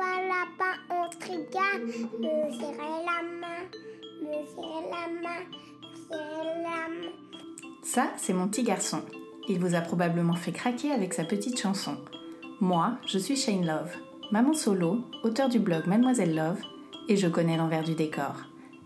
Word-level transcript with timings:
On 0.00 0.04
la 0.04 1.62
main, 3.24 3.66
la 4.20 5.08
main, 5.22 5.42
la 6.10 6.88
main. 6.88 7.10
Ça, 7.82 8.12
c'est 8.16 8.32
mon 8.32 8.46
petit 8.46 8.62
garçon. 8.62 9.02
Il 9.48 9.58
vous 9.58 9.74
a 9.74 9.80
probablement 9.80 10.36
fait 10.36 10.52
craquer 10.52 10.92
avec 10.92 11.14
sa 11.14 11.24
petite 11.24 11.58
chanson. 11.58 11.96
Moi, 12.60 12.98
je 13.06 13.18
suis 13.18 13.34
Shane 13.34 13.66
Love, 13.66 13.90
maman 14.30 14.52
solo, 14.52 15.04
auteur 15.24 15.48
du 15.48 15.58
blog 15.58 15.86
Mademoiselle 15.86 16.34
Love, 16.34 16.60
et 17.08 17.16
je 17.16 17.26
connais 17.26 17.56
l'envers 17.56 17.82
du 17.82 17.94
décor. 17.94 18.36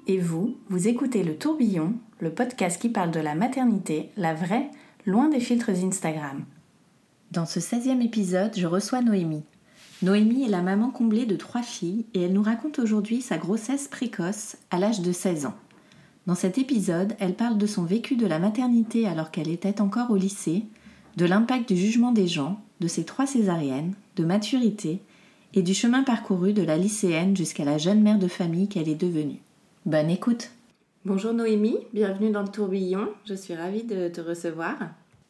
Et 0.07 0.19
vous, 0.19 0.57
vous 0.71 0.88
écoutez 0.88 1.24
Le 1.24 1.37
Tourbillon, 1.37 1.95
le 2.21 2.33
podcast 2.33 2.80
qui 2.80 2.88
parle 2.88 3.10
de 3.10 3.21
la 3.21 3.35
maternité, 3.35 4.10
la 4.16 4.33
vraie, 4.33 4.71
loin 5.05 5.29
des 5.29 5.41
filtres 5.41 5.71
Instagram. 5.71 6.45
Dans 7.33 7.47
ce 7.47 7.60
16e 7.60 8.02
épisode, 8.02 8.57
je 8.57 8.66
reçois 8.66 9.02
Noémie. 9.02 9.45
Noémie 10.02 10.42
est 10.42 10.48
la 10.48 10.62
maman 10.62 10.90
comblée 10.90 11.26
de 11.26 11.36
trois 11.36 11.62
filles 11.62 12.06
et 12.12 12.22
elle 12.22 12.32
nous 12.32 12.42
raconte 12.42 12.80
aujourd'hui 12.80 13.22
sa 13.22 13.38
grossesse 13.38 13.86
précoce 13.86 14.56
à 14.72 14.80
l'âge 14.80 15.00
de 15.00 15.12
16 15.12 15.46
ans. 15.46 15.54
Dans 16.26 16.34
cet 16.34 16.58
épisode, 16.58 17.14
elle 17.20 17.34
parle 17.34 17.56
de 17.56 17.66
son 17.66 17.84
vécu 17.84 18.16
de 18.16 18.26
la 18.26 18.40
maternité 18.40 19.06
alors 19.06 19.30
qu'elle 19.30 19.48
était 19.48 19.80
encore 19.80 20.10
au 20.10 20.16
lycée, 20.16 20.64
de 21.16 21.24
l'impact 21.24 21.68
du 21.68 21.76
jugement 21.76 22.10
des 22.10 22.26
gens, 22.26 22.60
de 22.80 22.88
ses 22.88 23.04
trois 23.04 23.28
césariennes, 23.28 23.95
de 24.16 24.24
maturité 24.24 25.00
et 25.54 25.62
du 25.62 25.73
chemin 25.73 26.02
parcouru 26.02 26.52
de 26.52 26.62
la 26.62 26.78
lycéenne 26.78 27.36
jusqu'à 27.36 27.64
la 27.64 27.78
jeune 27.78 28.02
mère 28.02 28.18
de 28.18 28.28
famille 28.28 28.68
qu'elle 28.68 28.88
est 28.88 28.96
devenue. 28.96 29.40
Bonne 29.86 30.10
écoute 30.10 30.50
Bonjour 31.04 31.32
Noémie, 31.32 31.78
bienvenue 31.92 32.30
dans 32.30 32.42
le 32.42 32.48
tourbillon, 32.48 33.08
je 33.24 33.34
suis 33.34 33.54
ravie 33.54 33.84
de 33.84 34.08
te 34.08 34.20
recevoir. 34.20 34.76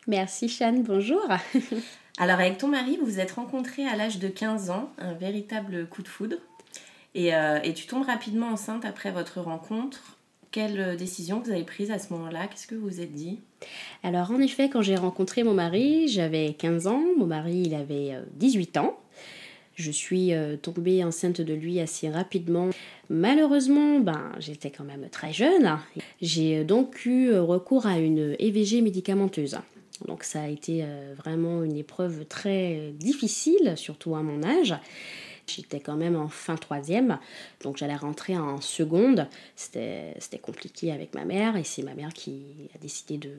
Merci 0.06 0.48
Shan, 0.48 0.82
bonjour. 0.86 1.22
Alors 2.18 2.38
avec 2.40 2.58
ton 2.58 2.68
mari, 2.68 2.98
vous 2.98 3.06
vous 3.06 3.20
êtes 3.20 3.32
rencontrés 3.32 3.86
à 3.86 3.96
l'âge 3.96 4.18
de 4.18 4.28
15 4.28 4.70
ans, 4.70 4.90
un 4.98 5.14
véritable 5.14 5.86
coup 5.86 6.02
de 6.02 6.08
foudre. 6.08 6.36
Et, 7.14 7.34
euh, 7.34 7.58
et 7.62 7.74
tu 7.74 7.86
tombes 7.86 8.04
rapidement 8.04 8.48
enceinte 8.48 8.84
après 8.84 9.10
votre 9.10 9.40
rencontre. 9.40 10.18
Quelle 10.50 10.96
décision 10.96 11.40
vous 11.40 11.50
avez 11.50 11.64
prise 11.64 11.90
à 11.90 11.98
ce 11.98 12.12
moment-là? 12.12 12.46
Qu'est-ce 12.46 12.66
que 12.66 12.74
vous 12.74 12.88
vous 12.88 13.00
êtes 13.00 13.12
dit? 13.12 13.40
Alors 14.02 14.30
en 14.30 14.40
effet, 14.40 14.68
quand 14.68 14.82
j'ai 14.82 14.96
rencontré 14.96 15.42
mon 15.42 15.54
mari, 15.54 16.08
j'avais 16.08 16.54
15 16.58 16.86
ans, 16.86 17.02
mon 17.16 17.26
mari 17.26 17.62
il 17.66 17.74
avait 17.74 18.14
euh, 18.14 18.22
18 18.36 18.76
ans. 18.76 18.98
Je 19.74 19.90
suis 19.90 20.34
euh, 20.34 20.56
tombée 20.56 21.02
enceinte 21.02 21.40
de 21.40 21.54
lui 21.54 21.80
assez 21.80 22.10
rapidement. 22.10 22.70
Malheureusement, 23.08 24.00
ben, 24.00 24.32
j'étais 24.38 24.70
quand 24.70 24.84
même 24.84 25.08
très 25.10 25.32
jeune. 25.32 25.78
J'ai 26.20 26.58
euh, 26.58 26.64
donc 26.64 27.06
eu 27.06 27.30
euh, 27.30 27.42
recours 27.42 27.86
à 27.86 27.98
une 27.98 28.36
EVG 28.38 28.82
médicamenteuse. 28.82 29.58
Donc 30.06 30.24
ça 30.24 30.42
a 30.42 30.48
été 30.48 30.82
euh, 30.82 31.14
vraiment 31.16 31.62
une 31.62 31.76
épreuve 31.76 32.24
très 32.26 32.92
difficile, 32.94 33.74
surtout 33.76 34.14
à 34.14 34.22
mon 34.22 34.42
âge. 34.42 34.74
J'étais 35.46 35.80
quand 35.80 35.96
même 35.96 36.16
en 36.16 36.28
fin 36.28 36.56
troisième, 36.56 37.18
donc 37.62 37.76
j'allais 37.76 37.96
rentrer 37.96 38.38
en 38.38 38.60
seconde. 38.60 39.26
C'était 39.56 40.14
c'était 40.18 40.38
compliqué 40.38 40.92
avec 40.92 41.14
ma 41.14 41.24
mère 41.24 41.56
et 41.56 41.64
c'est 41.64 41.82
ma 41.82 41.94
mère 41.94 42.12
qui 42.14 42.44
a 42.74 42.78
décidé 42.78 43.18
de, 43.18 43.34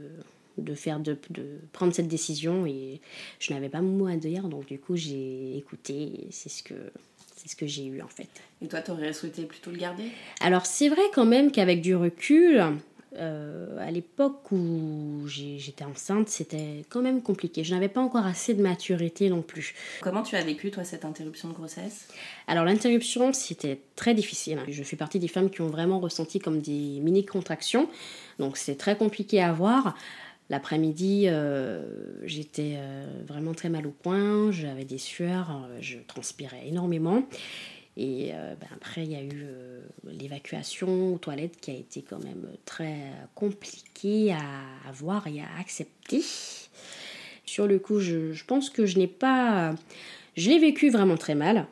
de 0.57 0.75
faire 0.75 1.00
de, 1.00 1.18
de 1.29 1.59
prendre 1.72 1.94
cette 1.94 2.09
décision 2.09 2.66
et 2.66 3.00
je 3.40 3.53
n'avais 3.53 3.69
pas 3.69 3.81
mon 3.81 3.97
mot 3.97 4.07
à 4.07 4.18
dire, 4.18 4.50
donc 4.50 4.66
du 4.68 4.79
coup 4.79 4.97
j'ai 4.97 5.57
écouté 5.57 5.94
et 5.94 6.28
c'est 6.31 6.50
ce 6.50 6.62
que 6.62 6.75
c'est 7.38 7.47
ce 7.47 7.56
que 7.56 7.68
j'ai 7.68 7.85
eu 7.85 8.02
en 8.02 8.07
fait. 8.07 8.29
Et 8.62 8.68
toi, 8.68 8.81
t'aurais 8.81 9.12
souhaité 9.13 9.44
plutôt 9.44 9.72
le 9.72 9.78
garder? 9.78 10.06
Alors 10.41 10.66
c'est 10.66 10.90
vrai 10.90 11.02
quand 11.13 11.25
même 11.25 11.52
qu'avec 11.52 11.81
du 11.81 11.96
recul, 11.96 12.63
euh, 13.18 13.78
à 13.79 13.91
l'époque 13.91 14.51
où 14.51 15.28
j'étais 15.28 15.84
enceinte, 15.84 16.29
c'était 16.29 16.84
quand 16.90 17.01
même 17.01 17.22
compliqué. 17.22 17.63
Je 17.63 17.74
n'avais 17.74 17.90
pas 17.90 18.01
encore 18.01 18.25
assez 18.25 18.53
de 18.53 18.62
maturité 18.62 19.29
non 19.29 19.41
plus. 19.41 19.74
Comment 20.01 20.24
tu 20.24 20.35
as 20.35 20.44
vécu, 20.44 20.72
toi, 20.72 20.84
cette 20.84 21.06
interruption 21.06 21.50
de 21.50 21.53
grossesse? 21.53 22.07
Alors 22.47 22.66
l'interruption, 22.66 23.34
c'était 23.34 23.79
très 23.96 24.13
difficile. 24.13 24.59
Je 24.68 24.84
fais 24.84 24.96
partie 24.96 25.19
des 25.19 25.28
femmes 25.28 25.50
qui 25.50 25.62
ont 25.62 25.69
vraiment 25.69 26.00
ressenti 26.00 26.40
comme 26.40 26.62
des 26.62 27.00
mini-contractions. 27.00 27.90
Donc 28.40 28.57
c'est 28.57 28.75
très 28.75 28.97
compliqué 28.97 29.41
à 29.41 29.53
voir. 29.53 29.96
L'après-midi, 30.50 31.25
euh, 31.28 31.84
j'étais 32.25 32.73
euh, 32.75 33.06
vraiment 33.25 33.53
très 33.53 33.69
mal 33.69 33.88
au 33.88 33.91
point, 33.91 34.52
j'avais 34.52 34.85
des 34.85 34.97
sueurs, 34.97 35.68
je 35.79 35.97
transpirais 36.06 36.68
énormément. 36.68 37.23
Et 37.95 38.31
euh, 38.33 38.55
ben, 38.59 38.67
après, 38.75 39.03
il 39.03 39.11
y 39.11 39.15
a 39.15 39.23
eu 39.23 39.45
l'évacuation 40.05 41.13
aux 41.13 41.17
toilettes 41.17 41.57
qui 41.59 41.71
a 41.71 41.75
été 41.75 42.01
quand 42.01 42.23
même 42.23 42.47
très 42.65 43.11
compliquée 43.35 44.33
à, 44.33 44.91
voir 44.93 45.27
et 45.27 45.41
à 45.41 45.59
accepter. 45.59 46.23
Sur 47.45 47.67
le 47.67 47.77
coup, 47.77 47.99
je, 47.99 48.33
je 48.33 48.45
pense 48.45 48.69
que 48.69 48.85
je 48.85 48.97
n'ai 48.97 49.07
pas... 49.07 49.75
Je 50.35 50.49
l'ai 50.49 50.59
vécu 50.59 50.89
vraiment 50.89 51.17
très 51.17 51.35
mal. 51.35 51.67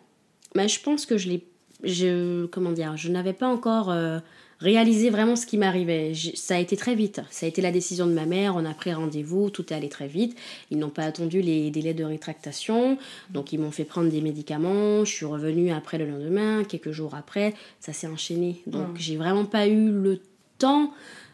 Mais 0.56 0.68
je 0.68 0.82
pense 0.82 1.06
que 1.06 1.18
je 1.18 1.30
l'ai. 1.30 1.44
Je, 1.84 2.46
comment 2.48 2.72
dire 2.72 2.96
Je 2.98 3.10
n'avais 3.10 3.34
pas 3.34 3.48
encore 3.48 3.90
euh, 3.90 4.20
réalisé 4.62 5.10
vraiment 5.10 5.36
ce 5.36 5.46
qui 5.46 5.58
m'arrivait. 5.58 6.14
Ça 6.36 6.56
a 6.56 6.60
été 6.60 6.78
très 6.78 6.96
vite. 6.96 7.22
Ça 7.32 7.46
a 7.46 7.50
été 7.50 7.62
la 7.62 7.72
décision 7.72 8.06
de 8.06 8.14
ma 8.14 8.26
mère. 8.26 8.56
On 8.56 8.64
a 8.66 8.74
pris 8.74 8.94
rendez-vous. 8.94 9.50
Tout 9.50 9.74
est 9.74 9.76
allé 9.76 9.90
très 9.90 10.08
vite. 10.08 10.38
Ils 10.70 10.78
n'ont 10.78 10.90
pas 10.90 11.04
attendu 11.04 11.42
les 11.42 11.72
délais 11.72 11.94
de 11.94 12.04
rétractation. 12.04 12.98
Donc, 13.32 13.52
ils 13.52 13.60
m'ont 13.60 13.72
fait 13.72 13.86
prendre 13.86 14.10
des 14.10 14.22
médicaments. 14.22 15.04
Je 15.04 15.12
suis 15.12 15.26
revenue 15.26 15.72
après 15.72 15.98
le 15.98 16.06
lendemain. 16.06 16.64
Quelques 16.64 16.92
jours 16.92 17.16
après, 17.16 17.54
ça 17.80 17.92
s'est 17.92 18.08
enchaîné. 18.08 18.62
Donc, 18.68 18.98
j'ai 18.98 19.18
vraiment 19.18 19.46
pas 19.46 19.68
eu 19.68 19.90
le 19.90 20.22
temps 20.58 20.94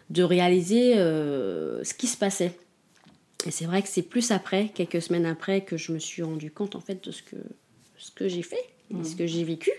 de 0.09 0.23
réaliser 0.23 0.97
euh, 0.97 1.83
ce 1.83 1.93
qui 1.93 2.07
se 2.07 2.17
passait. 2.17 2.53
Et 3.45 3.51
c'est 3.51 3.65
vrai 3.65 3.81
que 3.81 3.89
c'est 3.89 4.01
plus 4.01 4.31
après, 4.31 4.71
quelques 4.73 5.01
semaines 5.01 5.25
après, 5.25 5.61
que 5.61 5.77
je 5.77 5.91
me 5.91 5.99
suis 5.99 6.23
rendu 6.23 6.49
compte 6.49 6.75
en 6.75 6.79
fait 6.79 7.03
de 7.03 7.11
ce 7.11 7.21
que, 7.21 7.35
ce 7.97 8.09
que 8.11 8.27
j'ai 8.27 8.41
fait, 8.41 8.65
et 8.89 9.03
ce 9.03 9.15
que 9.15 9.27
j'ai 9.27 9.43
vécu. 9.43 9.71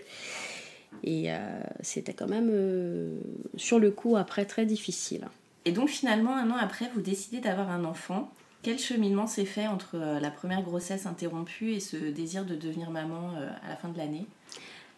Et 1.04 1.32
euh, 1.32 1.38
c'était 1.81 2.12
quand 2.12 2.28
même 2.28 2.49
euh, 2.50 3.19
sur 3.56 3.78
le 3.78 3.91
coup 3.91 4.16
après 4.16 4.44
très 4.44 4.66
difficile. 4.66 5.28
Et 5.65 5.72
donc, 5.72 5.88
finalement, 5.88 6.37
un 6.37 6.50
an 6.50 6.56
après, 6.56 6.91
vous 6.94 7.00
décidez 7.00 7.41
d'avoir 7.41 7.71
un 7.71 7.84
enfant. 7.84 8.32
Quel 8.62 8.78
cheminement 8.78 9.26
s'est 9.26 9.44
fait 9.44 9.66
entre 9.66 9.94
euh, 9.94 10.21
la 10.21 10.31
première 10.31 10.62
grossesse 10.62 11.06
interrompue 11.06 11.72
et 11.72 11.81
ce 11.81 11.97
désir 11.97 12.44
de 12.44 12.54
devenir 12.54 12.91
maman 12.91 13.32
à 13.65 13.69
la 13.69 13.76
fin 13.76 13.88
de 13.88 13.99
l'année? 13.99 14.26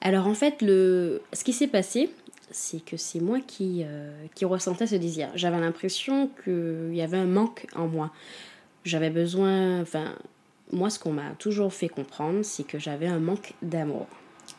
Alors 0.00 0.26
en 0.26 0.34
fait, 0.34 0.62
le... 0.62 1.20
ce 1.32 1.44
qui 1.44 1.52
s'est 1.52 1.66
passé, 1.66 2.10
c'est 2.50 2.84
que 2.84 2.96
c'est 2.96 3.20
moi 3.20 3.40
qui, 3.40 3.82
euh, 3.84 4.10
qui 4.34 4.44
ressentais 4.44 4.86
ce 4.86 4.96
désir. 4.96 5.30
J'avais 5.34 5.60
l'impression 5.60 6.30
qu'il 6.44 6.94
y 6.94 7.02
avait 7.02 7.18
un 7.18 7.26
manque 7.26 7.66
en 7.76 7.86
moi. 7.86 8.10
J'avais 8.84 9.10
besoin, 9.10 9.80
enfin, 9.82 10.14
moi 10.72 10.90
ce 10.90 10.98
qu'on 10.98 11.12
m'a 11.12 11.32
toujours 11.38 11.72
fait 11.72 11.88
comprendre, 11.88 12.42
c'est 12.42 12.64
que 12.64 12.78
j'avais 12.78 13.06
un 13.06 13.20
manque 13.20 13.54
d'amour. 13.62 14.06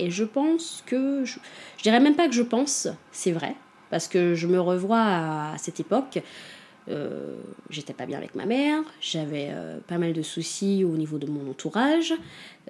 Et 0.02 0.10
je 0.12 0.24
pense 0.24 0.84
que, 0.86 1.24
je, 1.26 1.38
je 1.78 1.84
dirais 1.84 2.00
même 2.00 2.16
pas 2.16 2.28
que 2.28 2.34
je 2.34 2.42
pense, 2.44 2.88
c'est 3.12 3.32
vrai, 3.32 3.56
parce 3.90 4.08
que 4.08 4.36
je 4.36 4.48
me 4.48 4.60
revois 4.60 5.04
à, 5.04 5.54
cette 5.58 5.80
époque. 5.80 6.20
euh, 6.90 7.36
j'étais 7.70 7.94
pas 7.94 8.08
bien 8.08 8.18
avec 8.18 8.34
ma 8.34 8.46
mère, 8.48 8.82
j'avais 9.00 9.50
euh, 9.52 9.78
pas 9.86 10.00
mal 10.00 10.14
de 10.14 10.22
soucis 10.24 10.84
au 10.84 10.98
niveau 10.98 11.20
de 11.20 11.28
mon 11.28 11.50
entourage, 11.52 12.14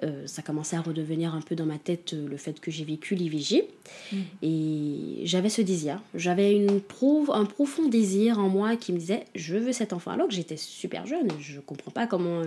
euh, 0.02 0.26
ça 0.26 0.42
commençait 0.42 0.76
à 0.76 0.82
redevenir 0.82 1.34
un 1.34 1.40
peu 1.40 1.54
dans 1.54 1.64
ma 1.66 1.78
tête 1.78 2.12
le 2.12 2.36
fait 2.36 2.60
que 2.60 2.70
j'ai 2.70 2.84
vécu 2.84 3.14
l'IVG. 3.14 3.64
Et 4.42 5.22
j'avais 5.24 5.48
ce 5.48 5.62
désir. 5.62 6.00
J'avais 6.14 6.54
une 6.54 6.80
pro- 6.80 7.32
un 7.32 7.44
profond 7.46 7.88
désir 7.88 8.38
en 8.38 8.48
moi 8.48 8.76
qui 8.76 8.92
me 8.92 8.98
disait 8.98 9.24
je 9.34 9.56
veux 9.56 9.72
cet 9.72 9.92
enfant. 9.92 10.10
Alors 10.10 10.28
que 10.28 10.34
j'étais 10.34 10.56
super 10.56 11.06
jeune. 11.06 11.28
Je 11.40 11.60
comprends 11.60 11.90
pas 11.90 12.06
comment, 12.06 12.42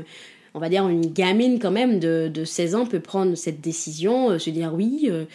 on 0.55 0.59
va 0.59 0.69
dire, 0.69 0.87
une 0.87 1.05
gamine 1.05 1.59
quand 1.59 1.69
même 1.69 1.99
de, 1.99 2.31
de 2.33 2.45
16 2.45 2.75
ans 2.75 2.85
peut 2.85 3.01
prendre 3.01 3.35
cette 3.35 3.61
décision, 3.61 4.31
euh, 4.31 4.39
se 4.39 4.49
dire 4.49 4.73
oui. 4.73 5.07
euh, 5.11 5.25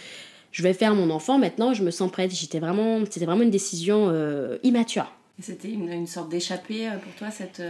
je 0.51 0.63
vais 0.65 0.73
faire 0.73 0.95
mon 0.97 1.11
enfant 1.11 1.39
maintenant, 1.39 1.75
je 1.75 1.85
me 1.85 1.93
sens 1.93 2.11
prête. 2.11 2.35
J'étais 2.35 2.59
vraiment, 2.59 2.99
c'était 3.09 3.27
vraiment 3.27 3.43
une 3.43 3.51
décision 3.51 4.09
euh, 4.09 4.59
immature. 4.65 5.13
C'était 5.41 5.71
une, 5.71 5.89
une 5.93 6.07
sorte 6.09 6.29
d'échappée 6.29 6.91
pour 7.03 7.13
toi, 7.15 7.31
cette. 7.31 7.63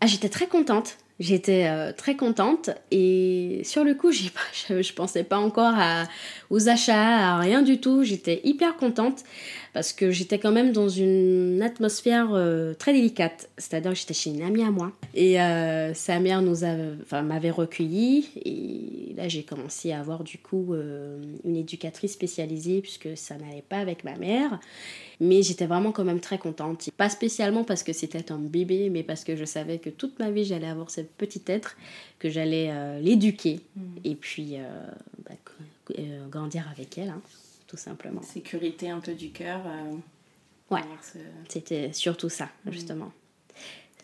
Ah, 0.00 0.06
j'étais 0.06 0.28
très 0.28 0.46
contente. 0.46 0.98
J'étais 1.20 1.66
euh, 1.66 1.92
très 1.92 2.14
contente 2.14 2.70
et 2.92 3.62
sur 3.64 3.82
le 3.82 3.94
coup, 3.94 4.12
je, 4.12 4.82
je 4.82 4.92
pensais 4.92 5.24
pas 5.24 5.38
encore 5.38 5.74
aux 6.50 6.68
achats, 6.68 7.34
à 7.34 7.38
rien 7.38 7.62
du 7.62 7.80
tout. 7.80 8.04
J'étais 8.04 8.40
hyper 8.44 8.76
contente 8.76 9.24
parce 9.74 9.92
que 9.92 10.12
j'étais 10.12 10.38
quand 10.38 10.52
même 10.52 10.72
dans 10.72 10.88
une 10.88 11.60
atmosphère 11.60 12.28
euh, 12.32 12.72
très 12.74 12.92
délicate. 12.92 13.48
C'est-à-dire 13.58 13.92
que 13.92 13.98
j'étais 13.98 14.14
chez 14.14 14.30
une 14.30 14.42
amie 14.42 14.62
à 14.62 14.70
moi 14.70 14.92
et 15.14 15.40
euh, 15.40 15.92
sa 15.92 16.20
mère 16.20 16.40
nous 16.40 16.60
m'avait 17.24 17.50
recueilli 17.50 18.28
et 18.44 19.14
là 19.16 19.26
j'ai 19.28 19.42
commencé 19.42 19.90
à 19.90 19.98
avoir 20.00 20.22
du 20.22 20.38
coup 20.38 20.74
une 21.44 21.56
éducatrice 21.56 22.12
spécialisée 22.12 22.80
puisque 22.80 23.16
ça 23.16 23.36
n'allait 23.36 23.64
pas 23.68 23.78
avec 23.78 24.04
ma 24.04 24.16
mère. 24.16 24.60
Mais 25.20 25.42
j'étais 25.42 25.66
vraiment 25.66 25.90
quand 25.90 26.04
même 26.04 26.20
très 26.20 26.38
contente. 26.38 26.88
Pas 26.96 27.08
spécialement 27.08 27.64
parce 27.64 27.82
que 27.82 27.92
c'était 27.92 28.30
un 28.30 28.38
bébé, 28.38 28.88
mais 28.88 29.02
parce 29.02 29.24
que 29.24 29.34
je 29.34 29.44
savais 29.44 29.78
que 29.78 29.90
toute 29.90 30.16
ma 30.20 30.30
vie 30.30 30.44
j'allais 30.44 30.68
avoir 30.68 30.90
cette 30.90 31.07
petite 31.16 31.48
être, 31.50 31.76
que 32.18 32.28
j'allais 32.28 32.68
euh, 32.70 33.00
l'éduquer 33.00 33.60
mm. 33.76 33.82
et 34.04 34.14
puis 34.14 34.56
euh, 34.56 34.68
bah, 35.24 35.34
euh, 35.98 36.26
grandir 36.28 36.68
avec 36.70 36.98
elle, 36.98 37.10
hein, 37.10 37.22
tout 37.66 37.76
simplement. 37.76 38.22
Sécurité 38.22 38.90
un 38.90 39.00
peu 39.00 39.14
du 39.14 39.30
cœur. 39.30 39.60
ouais, 40.70 40.80
c'était 41.48 41.92
surtout 41.92 42.28
ça, 42.28 42.48
mm. 42.64 42.72
justement. 42.72 43.12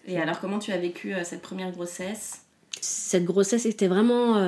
Et 0.06 0.18
alors, 0.18 0.40
comment 0.40 0.58
tu 0.58 0.70
as 0.70 0.78
vécu 0.78 1.14
cette 1.24 1.40
première 1.40 1.72
grossesse? 1.72 2.42
Cette 2.80 3.24
grossesse 3.24 3.64
était 3.64 3.88
vraiment 3.88 4.38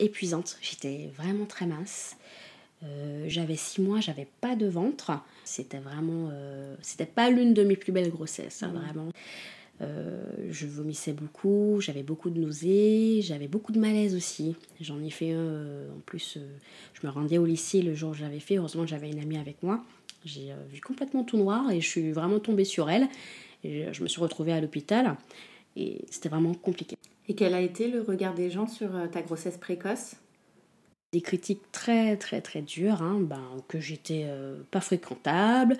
épuisante. 0.00 0.58
J'étais 0.60 1.10
vraiment 1.16 1.44
très 1.44 1.66
mince. 1.66 2.16
Euh, 2.84 3.24
j'avais 3.28 3.56
six 3.56 3.80
mois, 3.80 4.00
j'avais 4.00 4.28
pas 4.40 4.54
de 4.54 4.66
ventre. 4.66 5.12
C'était 5.44 5.78
vraiment. 5.78 6.28
Euh, 6.32 6.74
c'était 6.82 7.06
pas 7.06 7.30
l'une 7.30 7.54
de 7.54 7.62
mes 7.62 7.76
plus 7.76 7.92
belles 7.92 8.10
grossesses, 8.10 8.62
hein, 8.62 8.72
vraiment. 8.74 9.10
Euh, 9.82 10.24
je 10.50 10.66
vomissais 10.66 11.12
beaucoup, 11.12 11.80
j'avais 11.80 12.02
beaucoup 12.02 12.30
de 12.30 12.40
nausées, 12.40 13.20
j'avais 13.22 13.48
beaucoup 13.48 13.72
de 13.72 13.78
malaise 13.78 14.14
aussi. 14.14 14.56
J'en 14.80 15.02
ai 15.02 15.10
fait 15.10 15.32
un, 15.32 15.88
en 15.94 16.00
plus, 16.06 16.38
je 16.94 17.06
me 17.06 17.12
rendais 17.12 17.38
au 17.38 17.44
lycée 17.44 17.82
le 17.82 17.94
jour 17.94 18.10
où 18.10 18.14
j'avais 18.14 18.40
fait. 18.40 18.56
Heureusement, 18.56 18.86
j'avais 18.86 19.10
une 19.10 19.20
amie 19.20 19.38
avec 19.38 19.62
moi. 19.62 19.84
J'ai 20.24 20.52
vu 20.70 20.80
complètement 20.80 21.24
tout 21.24 21.36
noir 21.36 21.70
et 21.70 21.80
je 21.80 21.88
suis 21.88 22.12
vraiment 22.12 22.40
tombée 22.40 22.64
sur 22.64 22.90
elle. 22.90 23.08
Et 23.64 23.86
je 23.92 24.02
me 24.02 24.08
suis 24.08 24.20
retrouvée 24.20 24.52
à 24.52 24.60
l'hôpital 24.60 25.16
et 25.76 26.04
c'était 26.10 26.28
vraiment 26.28 26.54
compliqué. 26.54 26.96
Et 27.28 27.34
quel 27.34 27.54
a 27.54 27.60
été 27.60 27.88
le 27.88 28.00
regard 28.00 28.34
des 28.34 28.50
gens 28.50 28.66
sur 28.66 28.90
ta 29.10 29.22
grossesse 29.22 29.58
précoce? 29.58 30.14
Des 31.12 31.20
critiques 31.20 31.62
très 31.72 32.16
très 32.16 32.40
très 32.40 32.62
dures, 32.62 33.02
hein, 33.02 33.18
ben, 33.20 33.42
que 33.68 33.80
j'étais 33.80 34.24
euh, 34.26 34.60
pas 34.70 34.80
fréquentable, 34.80 35.76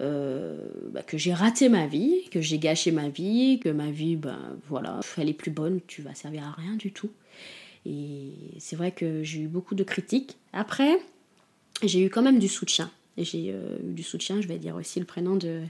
euh, 0.00 0.56
ben, 0.92 1.02
que 1.02 1.18
j'ai 1.18 1.34
raté 1.34 1.68
ma 1.68 1.86
vie, 1.86 2.28
que 2.30 2.40
j'ai 2.40 2.58
gâché 2.58 2.90
ma 2.90 3.08
vie, 3.08 3.60
que 3.60 3.68
ma 3.68 3.90
vie, 3.90 4.16
ben 4.16 4.56
voilà, 4.68 5.00
elle 5.18 5.28
est 5.28 5.34
plus 5.34 5.50
bonne, 5.50 5.80
tu 5.86 6.02
vas 6.02 6.14
servir 6.14 6.44
à 6.44 6.52
rien 6.52 6.74
du 6.74 6.92
tout. 6.92 7.10
Et 7.86 8.32
c'est 8.58 8.76
vrai 8.76 8.92
que 8.92 9.22
j'ai 9.22 9.40
eu 9.40 9.46
beaucoup 9.46 9.74
de 9.74 9.84
critiques. 9.84 10.36
Après, 10.52 10.98
j'ai 11.82 12.04
eu 12.04 12.10
quand 12.10 12.22
même 12.22 12.38
du 12.38 12.48
soutien. 12.48 12.90
J'ai 13.18 13.52
euh, 13.52 13.78
eu 13.88 13.92
du 13.92 14.02
soutien, 14.02 14.40
je 14.40 14.48
vais 14.48 14.58
dire 14.58 14.76
aussi 14.76 15.00
le 15.00 15.06
prénom 15.06 15.36
de 15.36 15.62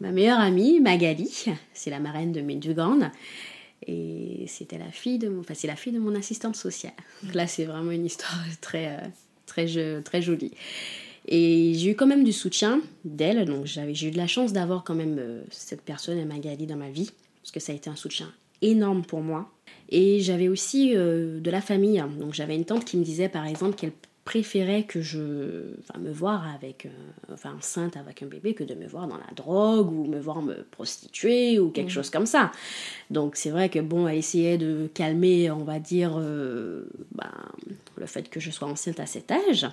ma 0.00 0.10
meilleure 0.10 0.40
amie, 0.40 0.80
Magali, 0.80 1.46
c'est 1.74 1.90
la 1.90 2.00
marraine 2.00 2.32
de 2.32 2.40
mes 2.40 2.56
deux 2.56 2.74
grandes. 2.74 3.10
Et 3.86 4.44
c'était 4.48 4.78
la 4.78 4.90
fille 4.90 5.18
de 5.18 5.28
mon, 5.28 5.40
enfin 5.40 5.54
c'est 5.54 5.66
la 5.66 5.76
fille 5.76 5.92
de 5.92 5.98
mon 5.98 6.14
assistante 6.14 6.56
sociale. 6.56 6.92
Donc 7.22 7.34
là 7.34 7.46
c'est 7.46 7.64
vraiment 7.64 7.90
une 7.90 8.06
histoire 8.06 8.38
très 8.60 8.88
euh, 8.88 9.08
très 9.46 10.02
très 10.02 10.22
jolie. 10.22 10.52
Et 11.26 11.74
j'ai 11.74 11.90
eu 11.90 11.94
quand 11.94 12.06
même 12.06 12.24
du 12.24 12.32
soutien 12.32 12.80
d'elle, 13.04 13.44
donc 13.44 13.66
j'ai 13.66 14.08
eu 14.08 14.10
de 14.10 14.16
la 14.16 14.26
chance 14.26 14.52
d'avoir 14.52 14.84
quand 14.84 14.94
même 14.94 15.16
euh, 15.18 15.42
cette 15.50 15.82
personne, 15.82 16.24
Magali, 16.24 16.66
dans 16.66 16.76
ma 16.76 16.90
vie, 16.90 17.10
parce 17.40 17.52
que 17.52 17.60
ça 17.60 17.72
a 17.72 17.74
été 17.74 17.88
un 17.88 17.96
soutien 17.96 18.32
énorme 18.60 19.02
pour 19.04 19.20
moi. 19.20 19.50
Et 19.88 20.20
j'avais 20.20 20.48
aussi 20.48 20.96
euh, 20.96 21.40
de 21.40 21.50
la 21.50 21.60
famille, 21.60 22.02
donc 22.18 22.34
j'avais 22.34 22.56
une 22.56 22.64
tante 22.64 22.84
qui 22.84 22.96
me 22.96 23.04
disait 23.04 23.28
par 23.28 23.46
exemple 23.46 23.76
qu'elle 23.76 23.92
préférait 24.24 24.84
que 24.84 25.00
je 25.00 25.62
enfin, 25.80 25.98
me 25.98 26.12
voir 26.12 26.46
avec 26.54 26.86
euh, 26.86 26.90
enfin 27.32 27.54
enceinte 27.58 27.96
avec 27.96 28.22
un 28.22 28.26
bébé 28.26 28.54
que 28.54 28.62
de 28.62 28.74
me 28.74 28.86
voir 28.86 29.08
dans 29.08 29.16
la 29.16 29.30
drogue 29.34 29.90
ou 29.90 30.04
me 30.06 30.20
voir 30.20 30.42
me 30.42 30.62
prostituer 30.70 31.58
ou 31.58 31.70
quelque 31.70 31.88
mmh. 31.88 31.90
chose 31.90 32.10
comme 32.10 32.26
ça. 32.26 32.52
Donc 33.10 33.34
c'est 33.36 33.50
vrai 33.50 33.68
que 33.68 33.80
bon 33.80 34.06
elle 34.06 34.18
essayait 34.18 34.58
de 34.58 34.88
calmer 34.94 35.50
on 35.50 35.64
va 35.64 35.80
dire 35.80 36.12
euh, 36.18 36.88
ben, 37.12 37.32
le 37.96 38.06
fait 38.06 38.28
que 38.30 38.38
je 38.38 38.50
sois 38.50 38.68
enceinte 38.68 39.00
à 39.00 39.06
cet 39.06 39.32
âge. 39.32 39.66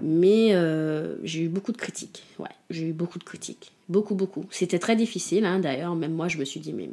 Mais 0.00 0.48
euh, 0.52 1.16
j'ai 1.22 1.42
eu 1.42 1.48
beaucoup 1.48 1.72
de 1.72 1.78
critiques. 1.78 2.24
Ouais 2.40 2.50
j'ai 2.70 2.88
eu 2.88 2.92
beaucoup 2.92 3.20
de 3.20 3.24
critiques. 3.24 3.72
Beaucoup 3.88 4.16
beaucoup. 4.16 4.46
C'était 4.50 4.80
très 4.80 4.96
difficile 4.96 5.44
hein, 5.44 5.60
d'ailleurs. 5.60 5.94
Même 5.94 6.12
moi 6.12 6.26
je 6.26 6.38
me 6.38 6.44
suis 6.44 6.60
dit 6.60 6.72
mais 6.72 6.90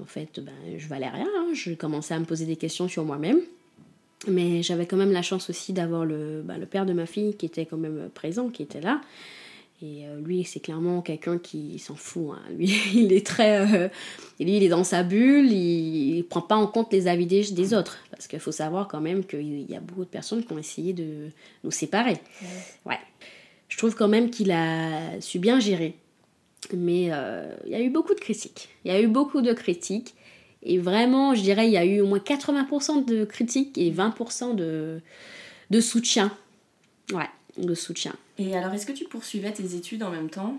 en 0.00 0.06
fait 0.06 0.40
ben, 0.40 0.78
je 0.78 0.88
valais 0.88 1.08
rien 1.08 1.28
hein. 1.36 1.48
je 1.52 1.74
commençais 1.74 2.14
à 2.14 2.18
me 2.18 2.24
poser 2.24 2.46
des 2.46 2.56
questions 2.56 2.88
sur 2.88 3.04
moi-même 3.04 3.40
mais 4.28 4.62
j'avais 4.62 4.86
quand 4.86 4.96
même 4.96 5.12
la 5.12 5.22
chance 5.22 5.50
aussi 5.50 5.72
d'avoir 5.72 6.04
le, 6.04 6.42
bah, 6.42 6.58
le 6.58 6.66
père 6.66 6.86
de 6.86 6.92
ma 6.92 7.06
fille 7.06 7.34
qui 7.34 7.46
était 7.46 7.66
quand 7.66 7.76
même 7.76 8.08
présent, 8.14 8.48
qui 8.48 8.62
était 8.62 8.80
là. 8.80 9.00
Et 9.82 10.06
euh, 10.06 10.20
lui, 10.20 10.44
c'est 10.44 10.60
clairement 10.60 11.02
quelqu'un 11.02 11.38
qui 11.38 11.80
s'en 11.80 11.96
fout. 11.96 12.30
Hein. 12.32 12.52
Lui, 12.56 12.72
il 12.94 13.12
est 13.12 13.26
très. 13.26 13.58
Euh, 13.58 13.88
lui, 14.38 14.56
il 14.56 14.62
est 14.62 14.68
dans 14.68 14.84
sa 14.84 15.02
bulle, 15.02 15.50
il 15.50 16.18
ne 16.18 16.22
prend 16.22 16.40
pas 16.40 16.54
en 16.54 16.68
compte 16.68 16.92
les 16.92 17.08
avis 17.08 17.26
des, 17.26 17.74
autres. 17.74 17.98
Parce 18.10 18.28
qu'il 18.28 18.38
faut 18.38 18.52
savoir 18.52 18.86
quand 18.86 19.00
même 19.00 19.24
qu'il 19.24 19.68
y 19.68 19.74
a 19.74 19.80
beaucoup 19.80 20.04
de 20.04 20.10
personnes 20.10 20.44
qui 20.44 20.52
ont 20.52 20.58
essayé 20.58 20.92
de 20.92 21.30
nous 21.64 21.72
séparer. 21.72 22.16
Ouais. 22.86 22.98
Je 23.68 23.76
trouve 23.76 23.96
quand 23.96 24.08
même 24.08 24.30
qu'il 24.30 24.52
a 24.52 25.20
su 25.20 25.40
bien 25.40 25.58
gérer. 25.58 25.96
Mais 26.72 27.08
euh, 27.10 27.52
il 27.64 27.72
y 27.72 27.74
a 27.74 27.80
eu 27.80 27.90
beaucoup 27.90 28.14
de 28.14 28.20
critiques. 28.20 28.68
Il 28.84 28.92
y 28.92 28.94
a 28.94 29.00
eu 29.00 29.08
beaucoup 29.08 29.40
de 29.40 29.52
critiques. 29.52 30.14
Et 30.64 30.78
vraiment, 30.78 31.34
je 31.34 31.42
dirais, 31.42 31.66
il 31.66 31.72
y 31.72 31.76
a 31.76 31.84
eu 31.84 32.00
au 32.00 32.06
moins 32.06 32.18
80% 32.18 33.04
de 33.04 33.24
critiques 33.24 33.76
et 33.78 33.90
20% 33.90 34.54
de, 34.54 35.00
de 35.70 35.80
soutien. 35.80 36.36
Ouais, 37.12 37.28
de 37.58 37.74
soutien. 37.74 38.14
Et 38.38 38.56
alors, 38.56 38.72
est-ce 38.72 38.86
que 38.86 38.92
tu 38.92 39.04
poursuivais 39.04 39.52
tes 39.52 39.74
études 39.74 40.02
en 40.02 40.10
même 40.10 40.30
temps? 40.30 40.56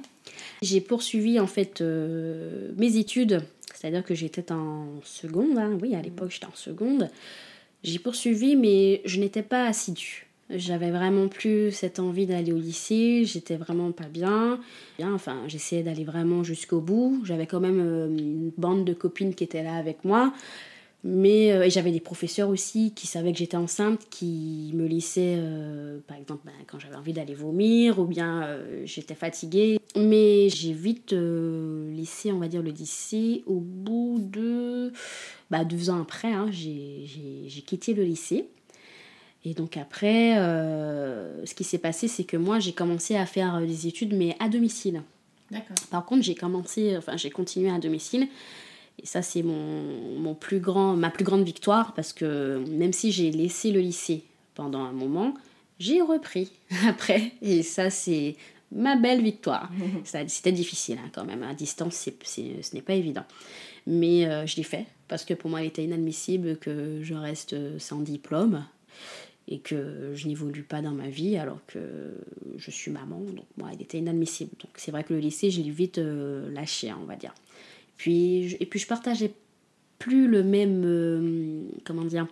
J'ai 0.61 0.81
poursuivi 0.81 1.39
en 1.39 1.47
fait 1.47 1.81
euh, 1.81 2.71
mes 2.77 2.97
études, 2.97 3.43
c'est-à-dire 3.73 4.03
que 4.03 4.13
j'étais 4.13 4.51
en 4.51 4.87
seconde, 5.03 5.57
hein. 5.57 5.77
oui, 5.81 5.95
à 5.95 6.01
l'époque 6.01 6.31
j'étais 6.31 6.45
en 6.45 6.55
seconde. 6.55 7.09
J'ai 7.83 7.99
poursuivi, 7.99 8.55
mais 8.55 9.01
je 9.05 9.19
n'étais 9.19 9.43
pas 9.43 9.65
assidue. 9.65 10.27
J'avais 10.55 10.91
vraiment 10.91 11.27
plus 11.27 11.71
cette 11.71 11.99
envie 11.99 12.25
d'aller 12.25 12.51
au 12.51 12.59
lycée, 12.59 13.23
j'étais 13.25 13.55
vraiment 13.55 13.91
pas 13.91 14.07
bien. 14.07 14.59
bien 14.97 15.13
enfin, 15.13 15.41
j'essayais 15.47 15.83
d'aller 15.83 16.03
vraiment 16.03 16.43
jusqu'au 16.43 16.79
bout. 16.79 17.21
J'avais 17.25 17.47
quand 17.47 17.59
même 17.59 17.79
euh, 17.79 18.07
une 18.07 18.51
bande 18.57 18.85
de 18.85 18.93
copines 18.93 19.33
qui 19.33 19.43
étaient 19.43 19.63
là 19.63 19.75
avec 19.75 20.03
moi. 20.05 20.33
Mais 21.03 21.51
euh, 21.51 21.69
j'avais 21.69 21.91
des 21.91 21.99
professeurs 21.99 22.49
aussi 22.49 22.93
qui 22.95 23.07
savaient 23.07 23.31
que 23.31 23.39
j'étais 23.39 23.57
enceinte, 23.57 24.07
qui 24.09 24.71
me 24.73 24.87
laissaient, 24.87 25.35
euh, 25.37 25.99
par 26.07 26.17
exemple, 26.17 26.41
ben, 26.45 26.53
quand 26.67 26.79
j'avais 26.79 26.95
envie 26.95 27.13
d'aller 27.13 27.33
vomir 27.33 27.99
ou 27.99 28.05
bien 28.05 28.59
j'étais 28.85 29.15
fatiguée. 29.15 29.79
Mais 29.95 30.49
j'ai 30.49 30.73
vite 30.73 31.13
laissé, 31.13 32.31
on 32.31 32.39
va 32.39 32.47
dire, 32.47 32.61
le 32.61 32.71
lycée 32.71 33.43
au 33.47 33.59
bout 33.59 34.19
de 34.21 34.91
bah, 35.49 35.65
deux 35.65 35.89
ans 35.89 36.01
après. 36.01 36.31
Hein, 36.31 36.49
j'ai 36.51 37.61
quitté 37.65 37.93
le 37.93 38.03
lycée. 38.03 38.47
Et 39.45 39.53
donc 39.53 39.77
après, 39.77 40.37
euh, 40.37 41.45
ce 41.45 41.53
qui 41.53 41.63
s'est 41.63 41.77
passé, 41.77 42.07
c'est 42.07 42.23
que 42.23 42.37
moi, 42.37 42.59
j'ai 42.59 42.71
commencé 42.71 43.15
à 43.15 43.25
faire 43.25 43.55
euh, 43.55 43.65
des 43.65 43.87
études, 43.87 44.13
mais 44.13 44.35
à 44.39 44.47
domicile. 44.47 45.01
D'accord. 45.51 45.75
Par 45.91 46.05
contre, 46.05 46.23
j'ai 46.23 46.35
commencé, 46.35 46.95
enfin, 46.97 47.17
j'ai 47.17 47.29
continué 47.29 47.69
à 47.69 47.77
domicile. 47.77 48.27
Et 49.01 49.05
ça, 49.05 49.21
c'est 49.21 49.43
mon, 49.43 50.17
mon, 50.19 50.33
plus 50.33 50.59
grand, 50.59 50.95
ma 50.95 51.09
plus 51.09 51.25
grande 51.25 51.43
victoire, 51.43 51.93
parce 51.93 52.13
que 52.13 52.63
même 52.69 52.93
si 52.93 53.11
j'ai 53.11 53.31
laissé 53.31 53.71
le 53.71 53.79
lycée 53.79 54.23
pendant 54.55 54.81
un 54.81 54.93
moment, 54.93 55.33
j'ai 55.79 55.99
repris 55.99 56.51
après. 56.87 57.33
Et 57.41 57.63
ça, 57.63 57.89
c'est 57.89 58.37
ma 58.71 58.95
belle 58.95 59.21
victoire. 59.21 59.69
C'était 60.05 60.53
difficile 60.53 60.99
hein, 61.03 61.09
quand 61.13 61.25
même. 61.25 61.43
À 61.43 61.53
distance, 61.53 61.95
c'est, 61.95 62.63
ce 62.63 62.75
n'est 62.75 62.81
pas 62.81 62.93
évident. 62.93 63.25
Mais 63.87 64.25
euh, 64.25 64.45
je 64.45 64.55
l'ai 64.55 64.63
fait, 64.63 64.85
parce 65.09 65.25
que 65.25 65.33
pour 65.33 65.49
moi, 65.49 65.61
il 65.61 65.67
était 65.67 65.83
inadmissible 65.83 66.57
que 66.57 66.99
je 67.01 67.13
reste 67.13 67.77
sans 67.77 67.99
diplôme 67.99 68.63
et 69.47 69.59
que 69.59 70.11
je 70.13 70.27
n'évolue 70.27 70.63
pas 70.63 70.81
dans 70.81 70.91
ma 70.91 71.09
vie 71.09 71.37
alors 71.37 71.59
que 71.67 71.79
je 72.57 72.71
suis 72.71 72.91
maman. 72.91 73.19
Donc 73.19 73.45
moi, 73.57 73.69
il 73.73 73.81
était 73.81 73.97
inadmissible. 73.97 74.51
Donc 74.59 74.71
c'est 74.75 74.91
vrai 74.91 75.03
que 75.03 75.13
le 75.13 75.19
lycée, 75.19 75.51
je 75.51 75.61
l'ai 75.61 75.69
vite 75.69 75.97
euh, 75.97 76.49
lâché, 76.51 76.93
on 76.93 77.05
va 77.05 77.15
dire. 77.15 77.33
Puis, 77.97 78.49
je, 78.49 78.57
et 78.59 78.65
puis 78.65 78.79
je 78.79 78.87
partageais 78.87 79.33
plus 79.99 80.27
le 80.27 80.43
même, 80.43 80.83
euh, 80.85 81.61
comment 81.83 82.05
dire, 82.05 82.27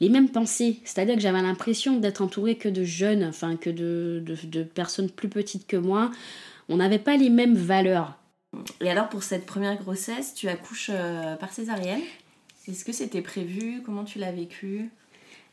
les 0.00 0.08
mêmes 0.08 0.28
pensées. 0.28 0.80
C'est-à-dire 0.84 1.14
que 1.14 1.20
j'avais 1.20 1.40
l'impression 1.40 1.98
d'être 1.98 2.20
entourée 2.20 2.56
que 2.56 2.68
de 2.68 2.84
jeunes, 2.84 3.24
enfin 3.24 3.56
que 3.56 3.70
de, 3.70 4.22
de, 4.24 4.62
personnes 4.62 5.10
plus 5.10 5.28
petites 5.28 5.66
que 5.66 5.76
moi. 5.76 6.10
On 6.68 6.76
n'avait 6.76 6.98
pas 6.98 7.16
les 7.16 7.30
mêmes 7.30 7.56
valeurs. 7.56 8.18
Et 8.80 8.88
alors 8.88 9.08
pour 9.08 9.22
cette 9.22 9.46
première 9.46 9.76
grossesse, 9.76 10.34
tu 10.34 10.48
accouches 10.48 10.90
euh, 10.92 11.36
par 11.36 11.52
césarienne? 11.52 12.00
Est-ce 12.68 12.84
que 12.84 12.92
c'était 12.92 13.20
prévu? 13.20 13.82
Comment 13.84 14.04
tu 14.04 14.18
l'as 14.18 14.32
vécu? 14.32 14.90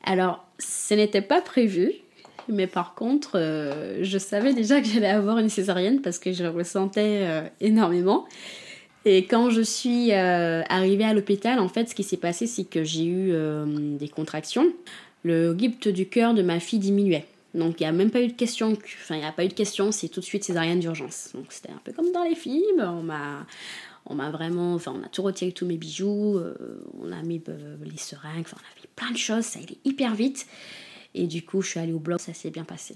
Alors, 0.03 0.46
ce 0.60 0.93
n'était 0.93 1.22
pas 1.22 1.41
prévu, 1.41 1.93
mais 2.48 2.67
par 2.67 2.96
contre, 2.96 3.31
euh, 3.36 4.00
je 4.01 4.17
savais 4.17 4.53
déjà 4.53 4.81
que 4.81 4.88
j'allais 4.88 5.10
avoir 5.10 5.38
une 5.38 5.50
césarienne 5.50 6.01
parce 6.01 6.20
que 6.20 6.31
je 6.31 6.43
le 6.43 6.50
ressentais 6.50 7.22
euh, 7.24 7.41
énormément. 7.60 8.25
Et 9.05 9.25
quand 9.25 9.50
je 9.50 9.62
suis 9.62 10.12
euh, 10.12 10.62
arrivée 10.70 11.05
à 11.05 11.13
l'hôpital, 11.13 11.60
en 11.60 11.67
fait, 11.67 11.89
ce 11.89 11.96
qui 11.96 12.03
s'est 12.03 12.17
passé, 12.17 12.46
c'est 12.46 12.65
que 12.65 12.84
j'ai 12.84 13.05
eu 13.05 13.34
des 13.98 14.10
contractions. 14.10 14.72
Le 15.24 15.58
gypte 15.58 15.88
du 15.88 16.08
cœur 16.08 16.34
de 16.34 16.43
ma 16.43 16.60
fille 16.60 16.79
diminuait. 16.79 17.25
Donc 17.53 17.81
il 17.81 17.84
n'y 17.84 17.88
a 17.88 17.91
même 17.91 18.12
pas 18.12 18.22
eu 18.22 18.27
de 18.27 18.34
question, 18.34 18.72
enfin 19.01 19.15
il 19.15 19.20
n'y 19.20 19.25
a 19.25 19.31
pas 19.31 19.43
eu 19.43 19.50
de 19.50 19.53
question, 19.53 19.91
c'est 19.91 20.08
tout 20.08 20.22
de 20.22 20.25
suite 20.25 20.43
césarienne 20.43 20.79
d'urgence. 20.79 21.31
Donc 21.34 21.48
c'était 21.50 21.72
un 21.72 21.81
peu 21.84 21.91
comme 21.91 22.12
dans 22.13 22.24
les 22.24 22.36
films, 22.36 22.79
on 22.79 23.03
m'a, 23.03 23.46
on 24.05 24.15
m'a 24.15 24.31
vraiment, 24.31 24.74
enfin 24.75 24.93
on 24.96 25.03
a 25.03 25.10
tout 25.10 25.22
retiré 25.22 25.51
tous 25.51 25.65
mes 25.65 25.75
bijoux, 25.75 26.39
on 27.01 27.12
a 27.12 27.22
mis 27.24 27.41
les 27.84 27.98
seringues, 27.98 28.46
enfin 28.46 28.58
on 28.58 28.65
a 28.65 28.80
plein 29.01 29.12
de 29.12 29.17
choses, 29.17 29.46
ça 29.46 29.60
allait 29.60 29.77
hyper 29.84 30.13
vite. 30.15 30.48
Et 31.13 31.27
du 31.27 31.43
coup 31.43 31.62
je 31.62 31.70
suis 31.70 31.79
allée 31.79 31.93
au 31.93 32.00
bloc, 32.00 32.22
ça 32.22 32.34
s'est 32.34 32.51
bien 32.51 32.63
passé. 32.63 32.96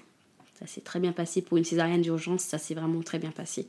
Ça 0.59 0.67
s'est 0.67 0.81
très 0.81 0.99
bien 0.99 1.11
passé 1.11 1.41
pour 1.41 1.57
une 1.57 1.65
césarienne 1.65 2.01
d'urgence, 2.01 2.41
ça 2.43 2.57
s'est 2.57 2.75
vraiment 2.75 3.01
très 3.01 3.19
bien 3.19 3.31
passé. 3.31 3.67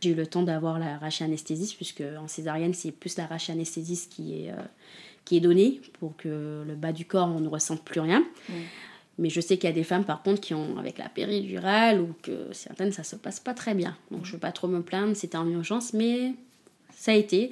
J'ai 0.00 0.10
eu 0.10 0.14
le 0.14 0.26
temps 0.26 0.42
d'avoir 0.42 0.78
la 0.78 0.98
anesthésiste, 1.20 1.76
puisque 1.76 2.02
en 2.18 2.26
césarienne, 2.26 2.74
c'est 2.74 2.90
plus 2.90 3.16
la 3.16 3.28
anesthésiste 3.48 4.12
qui 4.12 4.34
est, 4.34 4.50
euh, 4.50 4.56
qui 5.24 5.36
est 5.36 5.40
donnée 5.40 5.80
pour 6.00 6.16
que 6.16 6.64
le 6.66 6.74
bas 6.74 6.92
du 6.92 7.04
corps, 7.04 7.28
on 7.28 7.38
ne 7.38 7.48
ressente 7.48 7.84
plus 7.84 8.00
rien. 8.00 8.24
Mais 9.18 9.30
je 9.30 9.40
sais 9.40 9.58
qu'il 9.58 9.68
y 9.68 9.72
a 9.72 9.74
des 9.74 9.84
femmes, 9.84 10.04
par 10.04 10.24
contre, 10.24 10.40
qui 10.40 10.54
ont, 10.54 10.76
avec 10.76 10.98
la 10.98 11.08
péridurale, 11.08 12.00
ou 12.00 12.14
que 12.20 12.52
certaines, 12.52 12.90
ça 12.90 13.04
se 13.04 13.14
passe 13.14 13.38
pas 13.38 13.54
très 13.54 13.74
bien. 13.74 13.96
Donc, 14.10 14.24
je 14.24 14.30
ne 14.30 14.32
veux 14.32 14.40
pas 14.40 14.50
trop 14.50 14.66
me 14.66 14.82
plaindre, 14.82 15.14
c'était 15.14 15.36
en 15.36 15.48
urgence, 15.48 15.92
mais 15.92 16.32
ça 16.90 17.12
a 17.12 17.14
été. 17.14 17.50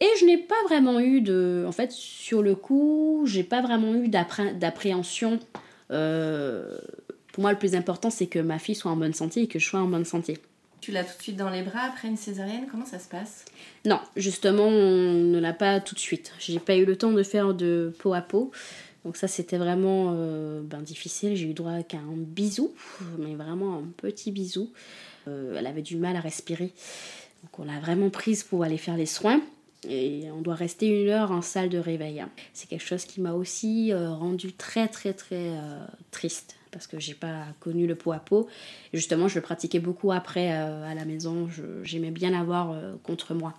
Et 0.00 0.06
je 0.20 0.24
n'ai 0.24 0.38
pas 0.38 0.62
vraiment 0.68 1.00
eu 1.00 1.20
de. 1.20 1.64
En 1.66 1.72
fait, 1.72 1.90
sur 1.92 2.42
le 2.42 2.54
coup, 2.54 3.24
j'ai 3.26 3.42
pas 3.42 3.60
vraiment 3.60 3.94
eu 3.94 4.08
d'appréhension. 4.08 5.40
Euh, 5.90 6.78
pour 7.32 7.42
moi, 7.42 7.52
le 7.52 7.58
plus 7.58 7.74
important, 7.74 8.10
c'est 8.10 8.26
que 8.26 8.38
ma 8.38 8.58
fille 8.58 8.74
soit 8.74 8.90
en 8.90 8.96
bonne 8.96 9.14
santé 9.14 9.42
et 9.42 9.46
que 9.48 9.58
je 9.58 9.66
sois 9.66 9.80
en 9.80 9.88
bonne 9.88 10.04
santé. 10.04 10.38
Tu 10.80 10.92
l'as 10.92 11.02
tout 11.02 11.16
de 11.18 11.22
suite 11.22 11.36
dans 11.36 11.50
les 11.50 11.62
bras 11.62 11.80
après 11.80 12.06
une 12.06 12.16
césarienne? 12.16 12.66
Comment 12.70 12.86
ça 12.86 13.00
se 13.00 13.08
passe? 13.08 13.44
Non, 13.84 13.98
justement, 14.16 14.68
on 14.68 15.12
ne 15.12 15.38
l'a 15.40 15.52
pas 15.52 15.80
tout 15.80 15.94
de 15.94 16.00
suite. 16.00 16.32
J'ai 16.38 16.60
pas 16.60 16.76
eu 16.76 16.84
le 16.84 16.96
temps 16.96 17.12
de 17.12 17.22
faire 17.24 17.52
de 17.52 17.92
peau 17.98 18.14
à 18.14 18.20
peau. 18.20 18.52
Donc 19.04 19.16
ça, 19.16 19.26
c'était 19.26 19.58
vraiment 19.58 20.12
euh, 20.14 20.60
ben, 20.62 20.80
difficile. 20.80 21.34
J'ai 21.34 21.48
eu 21.48 21.54
droit 21.54 21.82
qu'à 21.82 21.98
un 21.98 22.16
bisou, 22.16 22.72
mais 23.18 23.34
vraiment 23.34 23.78
un 23.78 23.84
petit 23.96 24.30
bisou. 24.30 24.70
Euh, 25.26 25.56
elle 25.58 25.66
avait 25.66 25.82
du 25.82 25.96
mal 25.96 26.16
à 26.16 26.20
respirer. 26.20 26.72
Donc 27.42 27.58
on 27.58 27.64
l'a 27.64 27.80
vraiment 27.80 28.10
prise 28.10 28.42
pour 28.44 28.62
aller 28.64 28.78
faire 28.78 28.96
les 28.96 29.06
soins. 29.06 29.40
Et 29.86 30.28
on 30.32 30.40
doit 30.40 30.56
rester 30.56 30.88
une 30.88 31.08
heure 31.08 31.30
en 31.30 31.42
salle 31.42 31.68
de 31.68 31.78
réveil. 31.78 32.24
C'est 32.52 32.68
quelque 32.68 32.84
chose 32.84 33.04
qui 33.04 33.20
m'a 33.20 33.32
aussi 33.32 33.92
euh, 33.92 34.10
rendu 34.10 34.52
très 34.52 34.88
très 34.88 35.12
très 35.12 35.52
triste 36.10 36.58
parce 36.70 36.86
que 36.86 36.98
j'ai 36.98 37.14
pas 37.14 37.44
connu 37.60 37.86
le 37.86 37.94
pot 37.94 38.12
à 38.12 38.18
pot. 38.18 38.48
justement, 38.92 39.28
je 39.28 39.36
le 39.36 39.42
pratiquais 39.42 39.80
beaucoup 39.80 40.12
après 40.12 40.52
euh, 40.52 40.84
à 40.84 40.94
la 40.94 41.04
maison. 41.04 41.48
J'aimais 41.82 42.10
bien 42.10 42.30
l'avoir 42.30 42.72
euh, 42.72 42.94
contre 43.02 43.34
moi. 43.34 43.54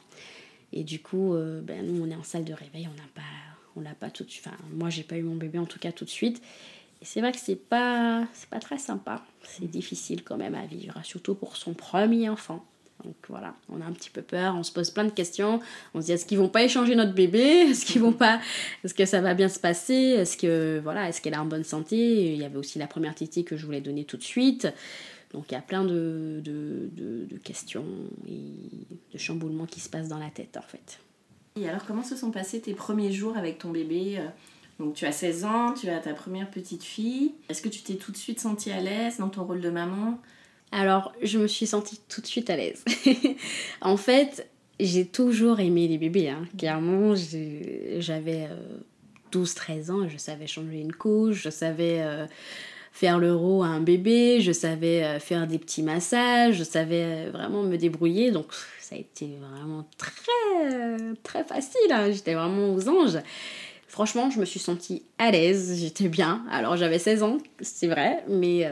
Et 0.71 0.83
du 0.83 1.01
coup, 1.01 1.33
euh, 1.33 1.61
ben, 1.61 1.85
nous, 1.85 2.03
on 2.03 2.09
est 2.09 2.15
en 2.15 2.23
salle 2.23 2.45
de 2.45 2.53
réveil, 2.53 2.87
on 2.87 2.95
n'a 2.95 3.07
pas, 3.15 3.21
on 3.75 3.95
pas 3.95 4.11
tout 4.11 4.23
de 4.23 4.29
suite. 4.29 4.45
Enfin, 4.47 4.57
moi, 4.73 4.89
j'ai 4.89 5.03
pas 5.03 5.17
eu 5.17 5.23
mon 5.23 5.35
bébé 5.35 5.59
en 5.59 5.65
tout 5.65 5.79
cas 5.79 5.91
tout 5.91 6.05
de 6.05 6.09
suite. 6.09 6.41
Et 7.01 7.05
c'est 7.05 7.21
vrai 7.21 7.31
que 7.31 7.39
c'est 7.39 7.55
pas, 7.55 8.27
c'est 8.33 8.49
pas 8.49 8.59
très 8.59 8.77
sympa. 8.77 9.23
C'est 9.43 9.69
difficile 9.69 10.23
quand 10.23 10.37
même 10.37 10.55
à 10.55 10.65
vivre, 10.65 10.99
surtout 11.03 11.33
pour 11.33 11.55
son 11.55 11.73
premier 11.73 12.29
enfant. 12.29 12.65
Donc 13.03 13.15
voilà, 13.29 13.55
on 13.69 13.79
a 13.81 13.85
un 13.85 13.91
petit 13.91 14.09
peu 14.09 14.21
peur, 14.21 14.55
on 14.55 14.63
se 14.63 14.71
pose 14.71 14.91
plein 14.91 15.05
de 15.05 15.11
questions. 15.11 15.61
On 15.93 16.01
se 16.01 16.07
dit 16.07 16.11
est-ce 16.11 16.25
qu'ils 16.25 16.37
vont 16.37 16.49
pas 16.49 16.63
échanger 16.63 16.95
notre 16.95 17.13
bébé? 17.13 17.39
Est-ce 17.69 17.85
qu'ils 17.85 18.01
vont 18.01 18.11
pas 18.11 18.41
Est-ce 18.83 18.93
que 18.93 19.05
ça 19.05 19.21
va 19.21 19.33
bien 19.33 19.47
se 19.47 19.59
passer? 19.59 19.93
Est-ce 19.93 20.35
que 20.37 20.79
voilà, 20.83 21.07
est-ce 21.07 21.21
qu'elle 21.21 21.33
est 21.33 21.37
en 21.37 21.45
bonne 21.45 21.63
santé? 21.63 22.33
Il 22.33 22.39
y 22.39 22.43
avait 22.43 22.57
aussi 22.57 22.77
la 22.77 22.87
première 22.87 23.15
tétée 23.15 23.43
que 23.43 23.55
je 23.55 23.65
voulais 23.65 23.81
donner 23.81 24.03
tout 24.03 24.17
de 24.17 24.23
suite. 24.23 24.67
Donc 25.31 25.45
il 25.49 25.53
y 25.53 25.57
a 25.57 25.61
plein 25.61 25.83
de, 25.83 26.41
de, 26.43 26.89
de, 26.91 27.37
questions 27.37 27.85
et 28.27 28.41
de 29.13 29.17
chamboulements 29.17 29.67
qui 29.67 29.79
se 29.79 29.89
passent 29.89 30.07
dans 30.07 30.17
la 30.17 30.29
tête 30.29 30.57
en 30.57 30.61
fait. 30.61 30.99
Et 31.55 31.69
alors 31.69 31.85
comment 31.85 32.03
se 32.03 32.15
sont 32.15 32.31
passés 32.31 32.59
tes 32.59 32.73
premiers 32.73 33.11
jours 33.11 33.37
avec 33.37 33.59
ton 33.59 33.69
bébé? 33.69 34.19
Donc 34.79 34.95
tu 34.95 35.05
as 35.05 35.11
16 35.11 35.45
ans, 35.45 35.73
tu 35.73 35.89
as 35.89 35.99
ta 35.99 36.13
première 36.13 36.49
petite 36.49 36.83
fille. 36.83 37.33
Est-ce 37.47 37.61
que 37.61 37.69
tu 37.69 37.81
t'es 37.81 37.95
tout 37.95 38.11
de 38.11 38.17
suite 38.17 38.39
sentie 38.39 38.71
à 38.71 38.81
l'aise 38.81 39.17
dans 39.17 39.29
ton 39.29 39.43
rôle 39.43 39.61
de 39.61 39.69
maman? 39.69 40.19
Alors, 40.71 41.13
je 41.21 41.39
me 41.39 41.47
suis 41.47 41.65
sentie 41.65 41.99
tout 42.07 42.21
de 42.21 42.27
suite 42.27 42.49
à 42.49 42.55
l'aise. 42.55 42.83
en 43.81 43.97
fait, 43.97 44.47
j'ai 44.79 45.05
toujours 45.05 45.59
aimé 45.59 45.87
les 45.87 45.97
bébés. 45.97 46.29
Hein. 46.29 46.45
Clairement, 46.57 47.13
j'avais 47.97 48.47
12-13 49.31 49.89
euh, 49.89 49.93
ans 49.93 50.07
je 50.07 50.17
savais 50.17 50.47
changer 50.47 50.79
une 50.79 50.93
couche, 50.93 51.43
je 51.43 51.49
savais 51.49 52.01
euh, 52.01 52.27
faire 52.91 53.17
l'euro 53.17 53.63
à 53.63 53.67
un 53.67 53.81
bébé, 53.81 54.41
je 54.41 54.51
savais 54.51 55.03
euh, 55.03 55.19
faire 55.19 55.47
des 55.47 55.57
petits 55.57 55.83
massages, 55.83 56.55
je 56.55 56.63
savais 56.63 57.29
vraiment 57.29 57.63
me 57.63 57.77
débrouiller. 57.77 58.31
Donc, 58.31 58.45
ça 58.79 58.95
a 58.95 58.99
été 58.99 59.37
vraiment 59.39 59.87
très, 59.97 60.97
très 61.23 61.43
facile. 61.43 61.91
Hein. 61.91 62.11
J'étais 62.11 62.35
vraiment 62.35 62.73
aux 62.73 62.87
anges. 62.87 63.19
Franchement, 63.87 64.29
je 64.29 64.39
me 64.39 64.45
suis 64.45 64.59
sentie 64.59 65.01
à 65.17 65.31
l'aise, 65.31 65.79
j'étais 65.79 66.09
bien. 66.09 66.45
Alors, 66.51 66.77
j'avais 66.77 66.99
16 66.99 67.23
ans, 67.23 67.39
c'est 67.59 67.87
vrai, 67.87 68.23
mais 68.27 68.67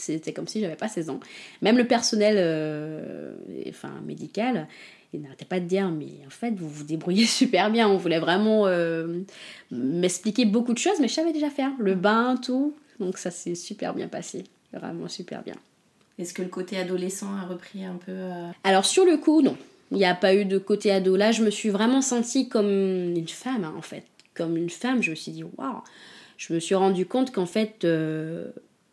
c'était 0.00 0.32
comme 0.32 0.48
si 0.48 0.60
j'avais 0.60 0.76
pas 0.76 0.88
16 0.88 1.10
ans. 1.10 1.20
Même 1.62 1.76
le 1.76 1.86
personnel 1.86 2.36
euh, 2.38 3.34
enfin, 3.68 3.92
médical, 4.04 4.66
il 5.12 5.22
n'arrêtait 5.22 5.44
pas 5.44 5.60
de 5.60 5.66
dire 5.66 5.90
mais 5.90 6.12
en 6.26 6.30
fait 6.30 6.52
vous 6.52 6.68
vous 6.68 6.84
débrouillez 6.84 7.26
super 7.26 7.70
bien. 7.70 7.88
On 7.88 7.96
voulait 7.96 8.18
vraiment 8.18 8.66
euh, 8.66 9.20
m'expliquer 9.70 10.44
beaucoup 10.44 10.72
de 10.72 10.78
choses, 10.78 10.98
mais 11.00 11.08
je 11.08 11.14
savais 11.14 11.32
déjà 11.32 11.50
faire 11.50 11.72
le 11.78 11.94
bain, 11.94 12.36
tout. 12.36 12.74
Donc 12.98 13.18
ça 13.18 13.30
s'est 13.30 13.54
super 13.54 13.94
bien 13.94 14.08
passé, 14.08 14.44
vraiment 14.72 15.08
super 15.08 15.42
bien. 15.42 15.54
Est-ce 16.18 16.34
que 16.34 16.42
le 16.42 16.48
côté 16.48 16.76
adolescent 16.78 17.34
a 17.34 17.46
repris 17.46 17.84
un 17.84 17.94
peu 17.94 18.12
euh, 18.12 18.50
Alors 18.64 18.84
sur 18.84 19.04
le 19.04 19.16
coup, 19.16 19.40
non. 19.40 19.56
Il 19.90 19.96
n'y 19.96 20.04
a 20.04 20.14
pas 20.14 20.34
eu 20.34 20.44
de 20.44 20.58
côté 20.58 20.92
ado. 20.92 21.16
Là, 21.16 21.32
je 21.32 21.42
me 21.42 21.50
suis 21.50 21.70
vraiment 21.70 22.00
sentie 22.00 22.48
comme 22.48 22.68
une 22.68 23.26
femme, 23.26 23.64
hein, 23.64 23.74
en 23.76 23.82
fait. 23.82 24.04
Comme 24.34 24.56
une 24.56 24.70
femme, 24.70 25.02
je 25.02 25.10
me 25.10 25.16
suis 25.16 25.32
dit, 25.32 25.42
waouh 25.42 25.82
Je 26.36 26.54
me 26.54 26.60
suis 26.60 26.76
rendu 26.76 27.06
compte 27.06 27.32
qu'en 27.32 27.46
fait, 27.46 27.84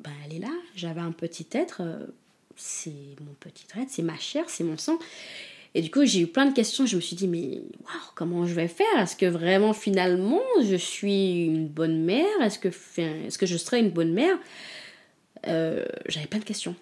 ben, 0.07 0.13
elle 0.25 0.37
est 0.37 0.39
là. 0.39 0.53
J'avais 0.75 1.01
un 1.01 1.11
petit 1.11 1.47
être, 1.51 1.81
euh, 1.81 2.05
c'est 2.55 2.91
mon 3.21 3.33
petit 3.39 3.65
être, 3.77 3.89
c'est 3.89 4.03
ma 4.03 4.17
chair, 4.17 4.45
c'est 4.47 4.63
mon 4.63 4.77
sang. 4.77 4.97
Et 5.75 5.81
du 5.81 5.91
coup, 5.91 6.05
j'ai 6.05 6.21
eu 6.21 6.27
plein 6.27 6.45
de 6.45 6.53
questions. 6.53 6.85
Je 6.85 6.95
me 6.95 7.01
suis 7.01 7.15
dit, 7.15 7.27
mais 7.27 7.61
waouh, 7.83 8.11
comment 8.15 8.45
je 8.45 8.53
vais 8.53 8.67
faire? 8.67 8.87
Est-ce 8.97 9.15
que 9.15 9.25
vraiment, 9.25 9.73
finalement, 9.73 10.41
je 10.63 10.75
suis 10.75 11.45
une 11.45 11.67
bonne 11.67 12.03
mère? 12.03 12.25
Est-ce 12.41 12.57
que, 12.57 12.69
est 12.69 13.37
que 13.37 13.45
je 13.45 13.57
serai 13.57 13.79
une 13.79 13.91
bonne 13.91 14.13
mère? 14.13 14.37
Euh, 15.47 15.85
J'avais 16.07 16.27
plein 16.27 16.39
de 16.39 16.45
questions. 16.45 16.75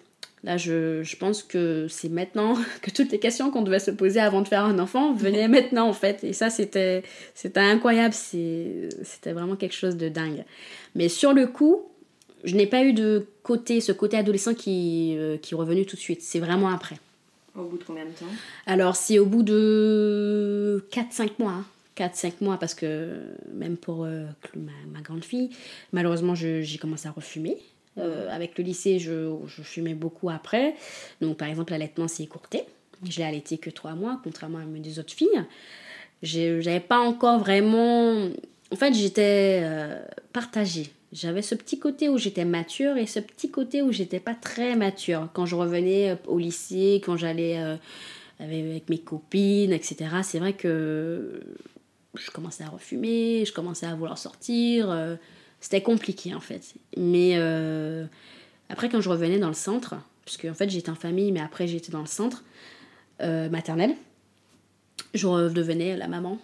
Là, 0.44 0.56
je, 0.56 1.02
je 1.02 1.16
pense 1.16 1.42
que 1.42 1.88
c'est 1.88 2.08
maintenant 2.08 2.56
que 2.82 2.90
toutes 2.90 3.10
les 3.10 3.18
questions 3.18 3.50
qu'on 3.50 3.62
devait 3.62 3.80
se 3.80 3.90
poser 3.90 4.20
avant 4.20 4.40
de 4.40 4.48
faire 4.48 4.64
un 4.64 4.78
enfant 4.78 5.12
venaient 5.12 5.48
maintenant, 5.48 5.88
en 5.88 5.92
fait. 5.92 6.22
Et 6.22 6.32
ça, 6.32 6.48
c'était 6.48 7.02
incroyable. 7.56 8.14
C'était 8.14 9.32
vraiment 9.32 9.56
quelque 9.56 9.74
chose 9.74 9.96
de 9.96 10.08
dingue. 10.08 10.44
Mais 10.94 11.08
sur 11.08 11.32
le 11.32 11.46
coup, 11.48 11.82
je 12.44 12.54
n'ai 12.54 12.66
pas 12.66 12.84
eu 12.84 12.92
de 12.92 13.26
côté, 13.42 13.80
ce 13.80 13.92
côté 13.92 14.16
adolescent 14.16 14.54
qui, 14.54 15.14
euh, 15.16 15.36
qui 15.38 15.54
est 15.54 15.56
revenu 15.56 15.86
tout 15.86 15.96
de 15.96 16.00
suite. 16.00 16.22
C'est 16.22 16.38
vraiment 16.38 16.68
après. 16.68 16.96
Au 17.54 17.64
bout 17.64 17.78
de 17.78 17.84
combien 17.84 18.04
de 18.04 18.10
temps? 18.10 18.26
Alors, 18.66 18.96
c'est 18.96 19.18
au 19.18 19.26
bout 19.26 19.42
de 19.42 20.86
4-5 20.92 21.32
mois. 21.38 21.64
4-5 21.96 22.26
hein. 22.26 22.32
mois, 22.42 22.58
parce 22.58 22.74
que 22.74 23.22
même 23.52 23.76
pour 23.76 24.04
euh, 24.04 24.24
ma, 24.54 25.00
grande 25.00 25.24
fille, 25.24 25.50
malheureusement, 25.92 26.34
j'ai 26.34 26.78
commencé 26.78 27.08
à 27.08 27.12
refumer. 27.12 27.56
Euh, 27.98 28.28
avec 28.30 28.58
le 28.58 28.64
lycée, 28.64 28.98
je, 28.98 29.34
je, 29.46 29.62
fumais 29.62 29.94
beaucoup 29.94 30.28
après. 30.28 30.74
Donc, 31.22 31.38
par 31.38 31.48
exemple, 31.48 31.72
l'allaitement 31.72 32.08
s'est 32.08 32.24
écourté. 32.24 32.64
Je 33.08 33.18
l'ai 33.18 33.24
allaité 33.24 33.56
que 33.56 33.70
3 33.70 33.94
mois, 33.94 34.20
contrairement 34.22 34.58
à 34.58 34.64
mes 34.64 34.80
deux 34.80 34.98
autres 34.98 35.14
filles. 35.14 35.44
J'avais 36.22 36.80
pas 36.80 36.98
encore 36.98 37.38
vraiment. 37.38 38.28
En 38.70 38.76
fait, 38.76 38.92
j'étais 38.92 39.62
partagée. 40.32 40.90
J'avais 41.12 41.42
ce 41.42 41.54
petit 41.54 41.78
côté 41.78 42.08
où 42.08 42.18
j'étais 42.18 42.44
mature 42.44 42.96
et 42.96 43.06
ce 43.06 43.20
petit 43.20 43.50
côté 43.50 43.80
où 43.80 43.92
j'étais 43.92 44.20
pas 44.20 44.34
très 44.34 44.74
mature. 44.74 45.28
Quand 45.32 45.46
je 45.46 45.54
revenais 45.54 46.10
euh, 46.10 46.16
au 46.26 46.38
lycée, 46.38 47.00
quand 47.04 47.16
j'allais 47.16 47.58
euh, 47.58 47.76
avec 48.40 48.88
mes 48.88 48.98
copines, 48.98 49.72
etc., 49.72 50.10
c'est 50.22 50.38
vrai 50.40 50.52
que 50.54 51.40
je 52.14 52.30
commençais 52.30 52.64
à 52.64 52.68
refumer, 52.68 53.44
je 53.44 53.52
commençais 53.52 53.86
à 53.86 53.94
vouloir 53.94 54.18
sortir. 54.18 54.90
Euh, 54.90 55.16
c'était 55.60 55.82
compliqué 55.82 56.34
en 56.34 56.40
fait. 56.40 56.74
Mais 56.96 57.36
après, 58.68 58.88
quand 58.88 59.00
je 59.00 59.08
revenais 59.08 59.38
dans 59.38 59.48
le 59.48 59.54
centre, 59.54 59.94
puisque 60.24 60.44
en 60.44 60.54
fait 60.54 60.68
j'étais 60.68 60.90
en 60.90 60.96
famille, 60.96 61.32
mais 61.32 61.40
après 61.40 61.66
j'étais 61.66 61.92
dans 61.92 62.00
le 62.00 62.06
centre 62.06 62.44
maternel, 63.20 63.94
je 65.14 65.26
redevenais 65.26 65.96
la 65.96 66.08
maman 66.08 66.38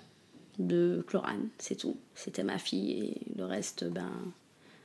de 0.58 1.04
Chlorane, 1.06 1.48
c'est 1.58 1.76
tout. 1.76 1.96
C'était 2.14 2.42
ma 2.42 2.58
fille 2.58 2.92
et 2.92 3.20
le 3.36 3.44
reste, 3.44 3.84
ben, 3.84 4.10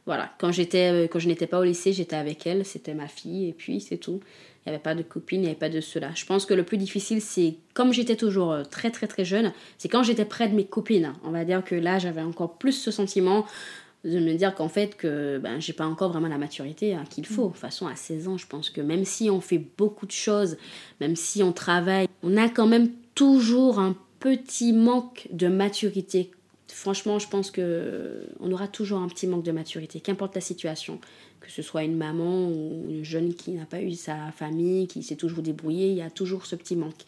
voilà, 0.07 0.31
quand, 0.39 0.53
j'étais, 0.53 0.91
euh, 0.91 1.07
quand 1.07 1.19
je 1.19 1.27
n'étais 1.27 1.47
pas 1.47 1.59
au 1.59 1.63
lycée, 1.65 1.91
j'étais 1.91 2.15
avec 2.15 2.47
elle, 2.47 2.65
c'était 2.65 2.93
ma 2.93 3.09
fille, 3.09 3.49
et 3.49 3.53
puis 3.53 3.81
c'est 3.81 3.97
tout. 3.97 4.21
Il 4.65 4.69
n'y 4.69 4.73
avait 4.73 4.81
pas 4.81 4.95
de 4.95 5.03
copine, 5.03 5.41
il 5.41 5.43
n'y 5.43 5.49
avait 5.49 5.59
pas 5.59 5.69
de 5.69 5.81
cela. 5.81 6.11
Je 6.15 6.25
pense 6.25 6.45
que 6.45 6.53
le 6.53 6.63
plus 6.63 6.77
difficile, 6.77 7.21
c'est, 7.21 7.55
comme 7.73 7.91
j'étais 7.91 8.15
toujours 8.15 8.53
euh, 8.53 8.63
très 8.63 8.89
très 8.89 9.07
très 9.07 9.25
jeune, 9.25 9.51
c'est 9.77 9.89
quand 9.89 10.03
j'étais 10.03 10.23
près 10.23 10.47
de 10.47 10.55
mes 10.55 10.65
copines. 10.65 11.13
On 11.25 11.31
va 11.31 11.43
dire 11.43 11.63
que 11.63 11.75
là, 11.75 11.99
j'avais 11.99 12.21
encore 12.21 12.57
plus 12.57 12.71
ce 12.71 12.89
sentiment 12.89 13.45
de 14.05 14.19
me 14.19 14.33
dire 14.35 14.55
qu'en 14.55 14.69
fait, 14.69 14.95
que 14.95 15.39
ben, 15.39 15.59
j'ai 15.59 15.73
pas 15.73 15.85
encore 15.85 16.13
vraiment 16.13 16.29
la 16.29 16.37
maturité 16.37 16.93
hein, 16.93 17.03
qu'il 17.09 17.25
faut. 17.25 17.47
De 17.47 17.51
toute 17.51 17.57
façon, 17.57 17.85
à 17.87 17.95
16 17.97 18.29
ans, 18.29 18.37
je 18.37 18.47
pense 18.47 18.69
que 18.69 18.79
même 18.79 19.03
si 19.03 19.29
on 19.29 19.41
fait 19.41 19.61
beaucoup 19.77 20.05
de 20.05 20.11
choses, 20.11 20.55
même 21.01 21.17
si 21.17 21.43
on 21.43 21.51
travaille, 21.51 22.07
on 22.23 22.37
a 22.37 22.47
quand 22.47 22.67
même 22.67 22.89
toujours 23.13 23.79
un 23.79 23.93
petit 24.19 24.71
manque 24.71 25.27
de 25.31 25.49
maturité. 25.49 26.31
Franchement, 26.77 27.17
je 27.17 27.27
pense 27.27 27.49
que 27.49 28.27
on 28.39 28.51
aura 28.51 28.67
toujours 28.67 28.99
un 28.99 29.07
petit 29.07 29.25
manque 29.25 29.43
de 29.43 29.51
maturité, 29.51 29.99
qu'importe 29.99 30.35
la 30.35 30.41
situation, 30.41 30.99
que 31.39 31.49
ce 31.49 31.63
soit 31.63 31.81
une 31.81 31.97
maman 31.97 32.49
ou 32.49 32.85
une 32.87 33.03
jeune 33.03 33.33
qui 33.33 33.53
n'a 33.53 33.65
pas 33.65 33.81
eu 33.81 33.93
sa 33.93 34.31
famille, 34.31 34.85
qui 34.85 35.01
s'est 35.01 35.15
toujours 35.15 35.41
débrouillée, 35.41 35.89
il 35.89 35.97
y 35.97 36.03
a 36.03 36.11
toujours 36.11 36.45
ce 36.45 36.55
petit 36.55 36.75
manque 36.75 37.01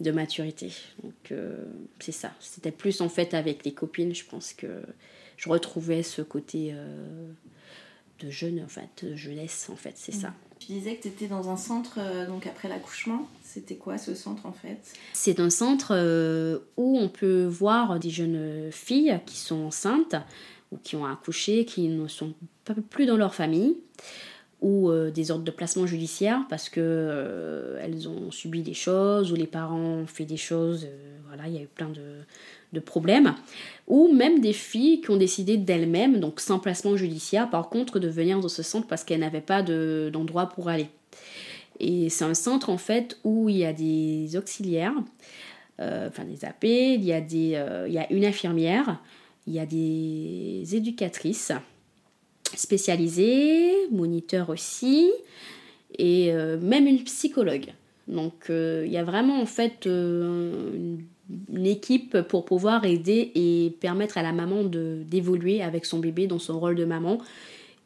de 0.00 0.10
maturité. 0.10 0.72
Donc 1.04 1.30
euh, 1.30 1.54
c'est 2.00 2.10
ça. 2.10 2.32
C'était 2.40 2.72
plus 2.72 3.00
en 3.00 3.08
fait 3.08 3.32
avec 3.32 3.64
les 3.64 3.70
copines, 3.72 4.12
je 4.12 4.24
pense 4.24 4.54
que 4.54 4.82
je 5.36 5.48
retrouvais 5.48 6.02
ce 6.02 6.22
côté 6.22 6.72
euh, 6.74 7.28
de 8.18 8.28
jeune, 8.28 8.60
en 8.60 8.68
fait, 8.68 9.04
de 9.04 9.14
jeunesse, 9.14 9.68
en 9.70 9.76
fait, 9.76 9.94
c'est 9.94 10.10
ça. 10.10 10.34
Tu 10.66 10.72
disais 10.72 10.96
que 10.96 11.02
tu 11.02 11.08
étais 11.08 11.26
dans 11.26 11.50
un 11.50 11.56
centre 11.56 11.98
euh, 11.98 12.26
donc 12.26 12.46
après 12.46 12.68
l'accouchement. 12.68 13.28
C'était 13.42 13.76
quoi 13.76 13.98
ce 13.98 14.14
centre 14.14 14.46
en 14.46 14.52
fait? 14.52 14.78
C'est 15.12 15.40
un 15.40 15.50
centre 15.50 15.92
où 16.76 16.98
on 16.98 17.08
peut 17.08 17.44
voir 17.44 17.98
des 17.98 18.10
jeunes 18.10 18.70
filles 18.70 19.20
qui 19.26 19.36
sont 19.36 19.66
enceintes 19.66 20.16
ou 20.70 20.78
qui 20.82 20.96
ont 20.96 21.04
accouché, 21.04 21.64
qui 21.64 21.88
ne 21.88 22.08
sont 22.08 22.32
plus 22.90 23.06
dans 23.06 23.16
leur 23.16 23.34
famille 23.34 23.76
ou 24.62 24.90
euh, 24.90 25.10
des 25.10 25.30
ordres 25.30 25.44
de 25.44 25.50
placement 25.50 25.86
judiciaire 25.86 26.46
parce 26.48 26.68
que 26.68 26.80
euh, 26.80 27.80
elles 27.82 28.08
ont 28.08 28.30
subi 28.30 28.62
des 28.62 28.74
choses 28.74 29.32
ou 29.32 29.34
les 29.34 29.48
parents 29.48 29.76
ont 29.76 30.06
fait 30.06 30.24
des 30.24 30.36
choses, 30.36 30.86
euh, 30.86 31.18
voilà, 31.26 31.48
il 31.48 31.54
y 31.54 31.58
a 31.58 31.62
eu 31.62 31.66
plein 31.66 31.88
de, 31.88 32.20
de, 32.72 32.80
problèmes, 32.80 33.34
ou 33.86 34.12
même 34.12 34.40
des 34.40 34.52
filles 34.52 35.00
qui 35.00 35.10
ont 35.10 35.16
décidé 35.16 35.56
d'elles-mêmes, 35.56 36.20
donc 36.20 36.40
sans 36.40 36.58
placement 36.58 36.96
judiciaire, 36.96 37.50
par 37.50 37.68
contre, 37.68 37.98
de 37.98 38.08
venir 38.08 38.40
dans 38.40 38.48
ce 38.48 38.62
centre 38.62 38.86
parce 38.86 39.04
qu'elles 39.04 39.20
n'avaient 39.20 39.40
pas 39.40 39.62
d'endroit 39.62 40.46
pour 40.46 40.68
aller. 40.68 40.88
Et 41.80 42.08
c'est 42.10 42.24
un 42.24 42.34
centre 42.34 42.70
en 42.70 42.78
fait 42.78 43.18
où 43.24 43.48
il 43.48 43.58
y 43.58 43.64
a 43.64 43.72
des 43.72 44.36
auxiliaires, 44.36 44.94
enfin 45.78 46.24
des 46.24 46.44
AP, 46.44 46.64
il 46.64 47.04
y, 47.04 47.12
a 47.12 47.20
des, 47.20 47.60
il 47.88 47.92
y 47.92 47.98
a 47.98 48.12
une 48.12 48.24
infirmière, 48.24 49.00
il 49.46 49.54
y 49.54 49.58
a 49.58 49.66
des 49.66 50.76
éducatrices 50.76 51.52
spécialisée, 52.54 53.88
moniteur 53.90 54.50
aussi, 54.50 55.10
et 55.98 56.32
euh, 56.32 56.58
même 56.60 56.86
une 56.86 57.02
psychologue. 57.04 57.72
Donc 58.08 58.50
euh, 58.50 58.84
il 58.86 58.92
y 58.92 58.96
a 58.96 59.04
vraiment 59.04 59.40
en 59.40 59.46
fait 59.46 59.86
euh, 59.86 60.96
une, 61.48 61.66
équipe 61.66 62.20
pour 62.22 62.44
pouvoir 62.44 62.84
aider 62.84 63.32
et 63.34 63.74
permettre 63.80 64.18
à 64.18 64.22
la 64.22 64.32
maman 64.32 64.64
d'évoluer 64.64 65.62
avec 65.62 65.84
son 65.84 65.98
bébé 65.98 66.26
dans 66.26 66.38
son 66.38 66.58
rôle 66.58 66.74
de 66.74 66.84
maman 66.84 67.18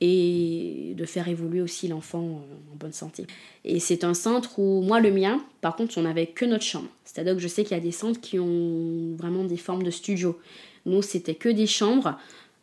et 0.00 0.94
de 0.96 1.04
faire 1.04 1.28
évoluer 1.28 1.62
aussi 1.62 1.88
l'enfant 1.88 2.42
en 2.72 2.76
bonne 2.76 2.92
santé. 2.92 3.26
Et 3.64 3.80
c'est 3.80 4.04
un 4.04 4.14
centre 4.14 4.58
où, 4.58 4.82
moi 4.82 5.00
le 5.00 5.10
mien, 5.10 5.42
par 5.60 5.76
contre, 5.76 5.96
on 5.98 6.02
n'avait 6.02 6.26
que 6.26 6.44
notre 6.44 6.64
chambre. 6.64 6.88
C'est-à-dire 7.04 7.34
que 7.34 7.40
je 7.40 7.48
sais 7.48 7.64
qu'il 7.64 7.76
y 7.76 7.80
a 7.80 7.82
des 7.82 7.92
centres 7.92 8.20
qui 8.20 8.38
ont 8.38 9.14
vraiment 9.16 9.44
des 9.44 9.56
formes 9.56 9.82
de 9.82 9.90
studio. 9.90 10.38
Nous, 10.84 11.02
c'était 11.02 11.34
que 11.34 11.48
des 11.48 11.66
chambres 11.66 12.18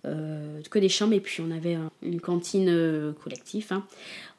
euh, 0.06 0.62
que 0.70 0.80
des 0.80 0.90
chambres 0.90 1.14
et 1.14 1.22
puis 1.22 1.42
on 1.42 1.50
avait 1.50 1.78
une 2.02 2.20
cantine 2.20 2.68
euh, 2.68 3.14
collective. 3.24 3.68
Hein. 3.72 3.86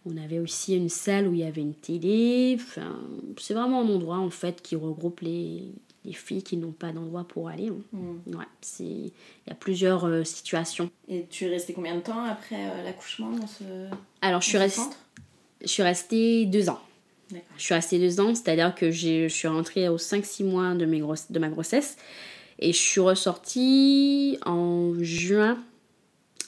On 0.05 0.17
avait 0.19 0.39
aussi 0.39 0.77
une 0.77 0.91
salle 0.91 1.27
où 1.27 1.33
il 1.33 1.41
y 1.41 1.45
avait 1.45 1.63
une 1.63 1.75
télé. 1.75 2.59
C'est 3.39 3.55
vraiment 3.55 3.81
un 3.81 3.89
endroit 3.89 4.19
en 4.19 4.29
fait 4.29 4.61
qui 4.61 4.77
regroupe 4.77 5.21
les, 5.21 5.63
les 6.05 6.13
filles 6.13 6.43
qui 6.43 6.57
n'ont 6.57 6.73
pas 6.73 6.93
d'endroit 6.93 7.25
pour 7.25 7.49
aller. 7.49 7.69
Hein. 7.69 7.83
Mm. 7.93 8.37
Ouais, 8.37 8.45
c'est 8.61 8.85
il 8.85 9.13
y 9.49 9.51
a 9.51 9.55
plusieurs 9.55 10.05
euh, 10.05 10.25
situations. 10.25 10.91
Et 11.09 11.27
tu 11.31 11.47
es 11.47 11.49
restée 11.49 11.73
combien 11.73 11.95
de 11.95 12.01
temps 12.01 12.25
après 12.25 12.83
l'accouchement 12.83 13.31
dans 13.31 13.47
ce 13.47 13.65
Alors 14.21 14.41
je 14.41 14.49
suis 14.49 14.59
restée 14.59 14.83
je 15.65 15.69
suis 15.69 15.83
restée 15.83 16.47
deux 16.47 16.69
ans. 16.69 16.81
Je 17.57 17.63
suis 17.63 17.75
restée 17.75 17.99
deux 17.99 18.21
ans, 18.21 18.35
c'est-à-dire 18.35 18.75
que 18.75 18.91
je 18.91 19.29
suis 19.29 19.49
rentrée 19.49 19.89
aux 19.89 19.97
5-6 19.97 20.45
mois 20.45 20.75
de, 20.75 20.85
mes 20.85 21.01
de 21.01 21.39
ma 21.39 21.49
grossesse. 21.49 21.97
Et 22.59 22.73
je 22.73 22.79
suis 22.79 23.01
ressortie 23.01 24.39
en 24.47 24.95
juin, 25.01 25.59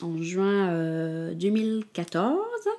en 0.00 0.22
juin 0.22 1.32
2014. 1.32 2.36
Euh, 2.36 2.70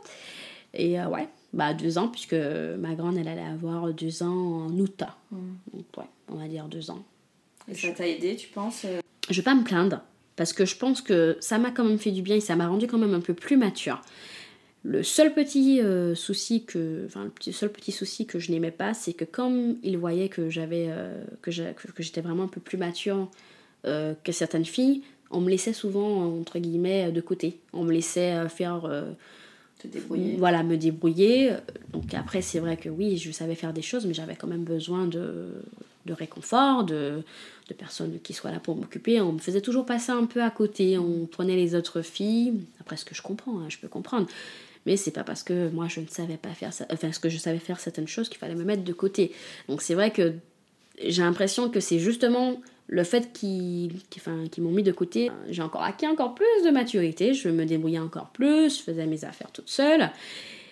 Et 0.74 1.00
euh, 1.00 1.08
ouais, 1.08 1.28
bah 1.54 1.74
deux 1.74 1.98
ans, 1.98 2.08
puisque 2.08 2.36
ma 2.36 2.94
grande, 2.96 3.18
elle 3.18 3.28
allait 3.28 3.42
avoir 3.42 3.92
deux 3.94 4.24
ans 4.24 4.66
en 4.66 4.80
août. 4.80 5.04
Mm. 5.32 5.38
Donc 5.74 5.86
ouais, 5.98 6.10
on 6.30 6.36
va 6.36 6.48
dire 6.48 6.68
deux 6.68 6.92
ans. 6.92 7.04
Et 7.70 7.74
ça 7.74 7.92
t'a 7.92 8.08
aidé, 8.08 8.36
tu 8.36 8.48
penses 8.48 8.86
euh? 8.86 9.00
Je 9.30 9.36
vais 9.36 9.44
pas 9.44 9.56
me 9.56 9.64
plaindre, 9.64 10.02
parce 10.36 10.54
que 10.54 10.66
je 10.66 10.78
pense 10.78 11.02
que 11.02 11.38
ça 11.42 11.58
m'a 11.58 11.72
quand 11.72 11.84
même 11.84 12.00
fait 12.00 12.12
du 12.12 12.22
bien 12.22 12.38
et 12.38 12.40
ça 12.40 12.56
m'a 12.56 12.68
rendu 12.68 12.88
quand 12.88 12.98
même 12.98 13.14
un 13.14 13.20
peu 13.20 13.34
plus 13.34 13.58
mature. 13.58 14.02
Le 14.84 15.04
seul 15.04 15.34
petit 15.34 15.82
euh, 15.82 16.16
souci 16.16 16.64
que, 16.64 17.04
enfin 17.08 17.30
le 17.46 17.52
seul 17.52 17.70
petit 17.70 17.92
souci 17.92 18.26
que 18.26 18.40
je 18.40 18.52
n'aimais 18.52 18.72
pas, 18.72 18.94
c'est 18.94 19.12
que 19.12 19.26
comme 19.26 19.76
il 19.84 19.98
voyait 19.98 20.30
que 20.30 20.50
j'avais, 20.50 20.86
euh, 20.88 21.26
que 21.42 21.52
j'étais 21.52 22.22
vraiment 22.22 22.44
un 22.44 22.48
peu 22.48 22.62
plus 22.62 22.78
mature 22.78 23.30
euh, 23.86 24.14
que 24.24 24.32
certaines 24.32 24.64
filles, 24.64 25.02
on 25.30 25.42
me 25.42 25.50
laissait 25.50 25.74
souvent 25.74 26.24
entre 26.40 26.60
guillemets 26.60 27.12
de 27.12 27.20
côté. 27.20 27.60
On 27.74 27.84
me 27.84 27.92
laissait 27.92 28.48
faire 28.48 28.90
Voilà, 30.38 30.64
me 30.64 30.78
débrouiller. 30.78 31.54
Donc 31.94 32.14
après, 32.14 32.42
c'est 32.42 32.60
vrai 32.60 32.78
que 32.78 32.90
oui, 32.90 33.18
je 33.18 33.32
savais 33.32 33.56
faire 33.56 33.74
des 33.74 33.82
choses, 33.82 34.06
mais 34.06 34.14
j'avais 34.14 34.36
quand 34.36 34.48
même 34.48 34.64
besoin 34.64 35.06
de, 35.06 35.50
de 36.06 36.14
réconfort, 36.14 36.84
de, 36.84 37.24
de, 37.70 37.74
personnes 37.74 38.20
qui 38.24 38.34
soient 38.34 38.52
là 38.52 38.60
pour 38.60 38.76
m'occuper. 38.76 39.22
On 39.22 39.34
me 39.34 39.40
faisait 39.40 39.62
toujours 39.62 39.86
passer 39.86 40.12
un 40.12 40.26
peu 40.26 40.42
à 40.42 40.50
côté. 40.50 40.98
On 40.98 41.26
prenait 41.26 41.56
les 41.56 41.76
autres 41.76 42.02
filles. 42.02 42.54
Après, 42.82 42.98
ce 42.98 43.06
que 43.06 43.14
je 43.16 43.22
comprends, 43.22 43.60
hein, 43.60 43.68
je 43.70 43.78
peux 43.78 43.88
comprendre 43.88 44.28
mais 44.88 44.96
c'est 44.96 45.12
pas 45.12 45.26
parce 45.26 45.44
que 45.44 45.70
moi 45.70 45.88
je 45.90 46.00
ne 46.00 46.08
savais 46.08 46.38
pas 46.38 46.54
faire 46.54 46.72
ça, 46.72 46.86
enfin 46.92 47.12
ce 47.12 47.20
que 47.20 47.28
je 47.28 47.38
savais 47.38 47.60
faire 47.60 47.78
certaines 47.78 48.08
choses 48.08 48.30
qu'il 48.30 48.38
fallait 48.38 48.56
me 48.56 48.64
mettre 48.64 48.86
de 48.86 48.94
côté. 48.94 49.34
Donc 49.68 49.82
c'est 49.82 49.94
vrai 49.94 50.12
que 50.12 50.34
j'ai 51.04 51.22
l'impression 51.22 51.70
que 51.70 51.82
c'est 51.82 52.00
justement 52.00 52.62
le 52.88 53.04
fait 53.04 53.34
qu'ils 53.34 53.92
enfin, 54.16 54.46
m'ont 54.60 54.72
mis 54.72 54.84
de 54.84 54.92
côté, 54.92 55.30
j'ai 55.50 55.62
encore 55.62 55.84
acquis 55.84 56.08
encore 56.08 56.36
plus 56.36 56.64
de 56.66 56.70
maturité, 56.70 57.34
je 57.34 57.50
me 57.50 57.66
débrouillais 57.66 58.00
encore 58.00 58.30
plus, 58.30 58.78
je 58.78 58.84
faisais 58.84 59.06
mes 59.06 59.26
affaires 59.26 59.52
toute 59.52 59.70
seule. 59.70 60.10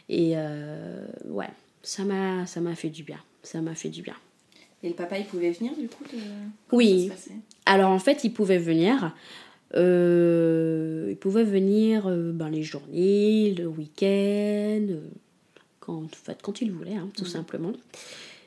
Et 0.08 0.34
euh, 0.36 1.06
ouais, 1.26 1.50
ça 1.84 2.04
m'a 2.04 2.76
fait 2.76 2.90
du 2.90 3.04
bien. 3.04 3.20
Ça 3.44 3.62
m'a 3.62 3.76
fait 3.76 3.90
du 3.90 4.02
bien. 4.02 4.16
Et 4.84 4.90
le 4.90 4.96
papa, 4.96 5.18
il 5.18 5.26
pouvait 5.26 5.52
venir 5.52 5.74
du 5.76 5.88
coup 5.88 6.04
Oui. 6.72 7.12
Alors 7.66 7.92
en 7.92 8.00
fait, 8.00 8.24
il 8.24 8.32
pouvait 8.32 8.58
venir. 8.58 9.14
Euh, 9.76 11.08
ils 11.10 11.18
pouvaient 11.18 11.44
venir 11.44 12.08
euh, 12.08 12.32
ben, 12.32 12.50
les 12.50 12.64
journées, 12.64 13.54
le 13.58 13.68
week-end, 13.68 14.86
euh, 14.90 15.10
quand, 15.80 16.04
en 16.04 16.08
fait, 16.08 16.40
quand 16.42 16.62
ils 16.62 16.72
voulaient, 16.72 16.96
hein, 16.96 17.10
tout 17.18 17.26
simplement. 17.26 17.74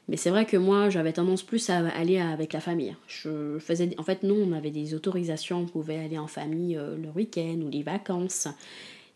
Mais 0.08 0.16
c'est 0.16 0.30
vrai 0.30 0.46
que 0.46 0.56
moi, 0.56 0.88
j'avais 0.88 1.12
tendance 1.12 1.42
plus 1.42 1.68
à 1.68 1.86
aller 1.88 2.18
avec 2.18 2.54
la 2.54 2.60
famille. 2.60 2.96
Je 3.06 3.58
faisais, 3.58 3.90
en 3.98 4.02
fait, 4.02 4.22
nous, 4.22 4.34
on 4.34 4.52
avait 4.52 4.70
des 4.70 4.94
autorisations, 4.94 5.58
on 5.58 5.66
pouvait 5.66 5.98
aller 5.98 6.18
en 6.18 6.26
famille 6.26 6.76
le 6.76 7.08
week-end 7.14 7.58
ou 7.64 7.68
les 7.68 7.82
vacances. 7.82 8.48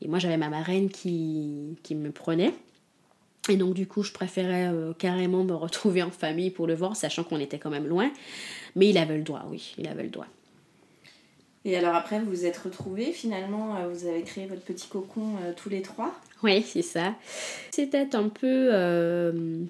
Et 0.02 0.09
moi, 0.09 0.18
j'avais 0.18 0.37
ma 0.37 0.50
marraine 0.50 0.90
qui, 0.90 1.78
qui 1.83 1.94
me 1.94 2.11
prenait. 2.11 2.52
Et 3.48 3.57
donc, 3.57 3.72
du 3.74 3.87
coup, 3.87 4.02
je 4.02 4.12
préférais 4.12 4.70
carrément 4.98 5.44
me 5.44 5.55
retrouver 5.55 6.02
en 6.02 6.11
famille 6.11 6.50
pour 6.50 6.66
le 6.66 6.74
voir, 6.74 6.94
sachant 6.94 7.24
qu'on 7.24 7.40
était 7.40 7.59
quand 7.59 7.70
même 7.70 7.87
loin. 7.87 8.11
Mais 8.76 8.90
il 8.90 8.98
avait 8.98 9.16
le 9.16 9.22
droit, 9.22 9.46
oui, 9.50 9.74
il 9.78 9.88
avait 9.88 10.02
le 10.05 10.11
droit. 10.11 10.26
Et 11.64 11.76
alors 11.76 11.94
après, 11.94 12.18
vous 12.18 12.28
vous 12.28 12.44
êtes 12.44 12.59
retrouvés, 12.59 13.12
finalement, 13.12 13.76
euh, 13.76 13.88
vous 13.88 14.07
avez 14.07 14.22
créé 14.22 14.46
votre 14.46 14.62
petit 14.62 14.88
cocon 14.88 15.37
euh, 15.42 15.52
tous 15.57 15.68
les 15.68 15.81
trois? 15.81 16.12
Oui, 16.42 16.62
c'est 16.62 16.83
ça. 16.83 17.14
C'était 17.70 18.14
un 18.14 18.28
peu... 18.28 19.68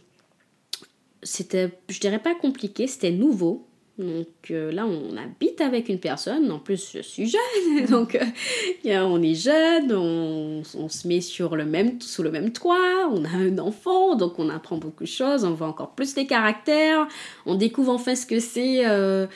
C'était, 1.23 1.79
je 1.89 2.01
dirais 2.01 2.21
pas 2.21 2.35
compliqué, 2.35 2.87
c'était 2.87 3.11
nouveau. 3.11 3.69
Donc 3.99 4.51
euh, 4.51 4.73
là, 4.73 4.87
on 4.87 5.17
habite 5.19 5.61
avec 5.61 5.91
une 5.91 5.99
personne. 5.99 6.51
En 6.51 6.59
plus, 6.59 6.93
je 6.95 7.03
suis 7.03 7.29
jeune. 7.29 7.87
Donc, 7.91 8.15
euh, 8.17 9.01
on 9.01 9.23
est 9.23 9.35
jeune, 9.35 9.93
on, 9.93 10.63
se 10.65 11.07
met 11.07 11.21
sur 11.21 11.57
le 11.57 11.65
même, 11.67 12.01
sous 12.01 12.23
le 12.23 12.31
même 12.31 12.53
toit. 12.53 13.11
On 13.11 13.25
a 13.25 13.29
un 13.29 13.59
enfant, 13.59 14.15
donc 14.17 14.39
on 14.39 14.49
apprend 14.49 14.77
beaucoup 14.77 15.05
de 15.05 15.09
choses. 15.09 15.45
On 15.45 15.53
voit 15.53 15.67
encore 15.67 15.91
plus 15.91 16.17
les 16.17 16.27
caractères. 16.27 17.07
On 17.47 17.55
découvre 17.55 17.93
enfin 17.93 18.15
ce 18.15 18.27
que 18.27 18.41
c'est. 18.41 18.83
Euh, 18.85 19.27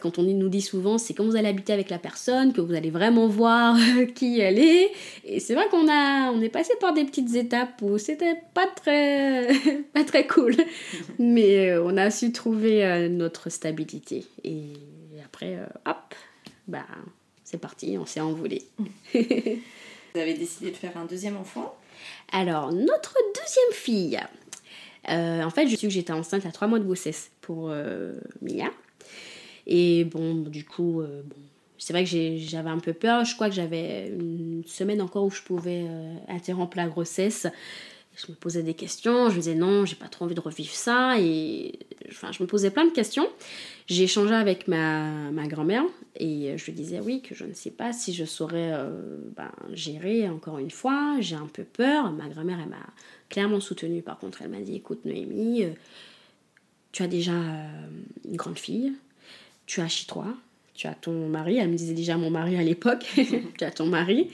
quand 0.00 0.18
on 0.18 0.22
nous 0.22 0.48
dit 0.48 0.60
souvent, 0.60 0.98
c'est 0.98 1.14
quand 1.14 1.24
vous 1.24 1.36
allez 1.36 1.48
habiter 1.48 1.72
avec 1.72 1.90
la 1.90 1.98
personne 1.98 2.52
que 2.52 2.60
vous 2.60 2.74
allez 2.74 2.90
vraiment 2.90 3.28
voir 3.28 3.76
qui 4.14 4.40
elle 4.40 4.58
est. 4.58 4.90
Et 5.24 5.40
c'est 5.40 5.54
vrai 5.54 5.66
qu'on 5.70 5.88
a, 5.88 6.30
on 6.32 6.40
est 6.40 6.48
passé 6.48 6.72
par 6.80 6.94
des 6.94 7.04
petites 7.04 7.34
étapes 7.34 7.80
où 7.82 7.98
c'était 7.98 8.36
pas 8.54 8.66
très, 8.66 9.48
pas 9.94 10.04
très 10.04 10.26
cool. 10.26 10.56
Mais 11.18 11.76
on 11.76 11.96
a 11.96 12.10
su 12.10 12.32
trouver 12.32 13.08
notre 13.10 13.41
stabilité. 13.50 14.24
Et 14.44 14.72
après, 15.24 15.56
euh, 15.56 15.66
hop, 15.86 16.14
bah, 16.68 16.86
c'est 17.44 17.58
parti, 17.58 17.96
on 17.98 18.06
s'est 18.06 18.20
envolé. 18.20 18.62
Vous 19.14 20.20
avez 20.20 20.34
décidé 20.34 20.70
de 20.70 20.76
faire 20.76 20.96
un 20.96 21.04
deuxième 21.04 21.36
enfant? 21.36 21.74
Alors, 22.32 22.72
notre 22.72 23.16
deuxième 23.34 23.72
fille. 23.72 24.20
Euh, 25.08 25.42
en 25.42 25.50
fait, 25.50 25.66
je 25.66 25.76
suis 25.76 25.88
que 25.88 25.92
j'étais 25.92 26.12
enceinte 26.12 26.46
à 26.46 26.52
trois 26.52 26.68
mois 26.68 26.78
de 26.78 26.84
grossesse 26.84 27.30
pour 27.40 27.70
euh, 27.70 28.14
Mia. 28.40 28.70
Et 29.66 30.04
bon, 30.04 30.34
du 30.34 30.64
coup, 30.64 31.02
bon, 31.02 31.36
c'est 31.78 31.92
vrai 31.92 32.04
que 32.04 32.10
j'avais 32.10 32.70
un 32.70 32.78
peu 32.78 32.92
peur. 32.92 33.24
Je 33.24 33.34
crois 33.34 33.48
que 33.48 33.54
j'avais 33.54 34.08
une 34.08 34.64
semaine 34.66 35.00
encore 35.00 35.24
où 35.24 35.30
je 35.30 35.42
pouvais 35.42 35.86
interrompre 36.28 36.76
la 36.76 36.88
grossesse. 36.88 37.46
Je 38.14 38.30
me 38.30 38.36
posais 38.36 38.62
des 38.62 38.74
questions, 38.74 39.30
je 39.30 39.36
me 39.36 39.40
disais 39.40 39.54
non, 39.54 39.86
j'ai 39.86 39.96
pas 39.96 40.08
trop 40.08 40.26
envie 40.26 40.34
de 40.34 40.40
revivre 40.40 40.74
ça. 40.74 41.18
Et 41.18 41.78
enfin, 42.10 42.30
je 42.30 42.42
me 42.42 42.46
posais 42.46 42.70
plein 42.70 42.84
de 42.84 42.90
questions. 42.90 43.26
J'ai 43.86 44.04
échangé 44.04 44.34
avec 44.34 44.68
ma, 44.68 45.30
ma 45.30 45.46
grand-mère 45.46 45.84
et 46.16 46.56
je 46.56 46.64
lui 46.66 46.72
disais 46.72 47.00
oui 47.00 47.22
que 47.22 47.34
je 47.34 47.44
ne 47.44 47.54
sais 47.54 47.70
pas 47.70 47.92
si 47.92 48.12
je 48.12 48.24
saurais 48.24 48.72
ben, 49.34 49.50
gérer 49.72 50.28
encore 50.28 50.58
une 50.58 50.70
fois. 50.70 51.16
J'ai 51.20 51.36
un 51.36 51.46
peu 51.46 51.64
peur. 51.64 52.12
Ma 52.12 52.28
grand-mère 52.28 52.58
elle 52.62 52.68
m'a 52.68 52.86
clairement 53.30 53.60
soutenue. 53.60 54.02
Par 54.02 54.18
contre, 54.18 54.42
elle 54.42 54.50
m'a 54.50 54.60
dit 54.60 54.76
écoute 54.76 55.04
Noémie, 55.04 55.64
tu 56.92 57.02
as 57.02 57.08
déjà 57.08 57.32
une 57.32 58.36
grande 58.36 58.58
fille, 58.58 58.92
tu 59.66 59.80
as 59.80 59.88
chez 59.88 60.06
toi, 60.06 60.26
tu 60.74 60.86
as 60.86 60.94
ton 60.94 61.28
mari. 61.28 61.56
Elle 61.56 61.70
me 61.70 61.76
disait 61.76 61.94
déjà 61.94 62.18
mon 62.18 62.30
mari 62.30 62.56
à 62.56 62.62
l'époque. 62.62 63.06
tu 63.58 63.64
as 63.64 63.70
ton 63.70 63.86
mari. 63.86 64.30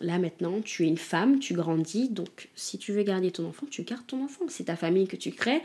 Là 0.00 0.18
maintenant, 0.18 0.60
tu 0.62 0.84
es 0.84 0.88
une 0.88 0.98
femme, 0.98 1.38
tu 1.38 1.54
grandis, 1.54 2.08
donc 2.08 2.48
si 2.54 2.78
tu 2.78 2.92
veux 2.92 3.02
garder 3.02 3.30
ton 3.30 3.46
enfant, 3.46 3.66
tu 3.70 3.82
gardes 3.82 4.06
ton 4.06 4.24
enfant. 4.24 4.44
C'est 4.48 4.64
ta 4.64 4.76
famille 4.76 5.06
que 5.06 5.16
tu 5.16 5.32
crées, 5.32 5.62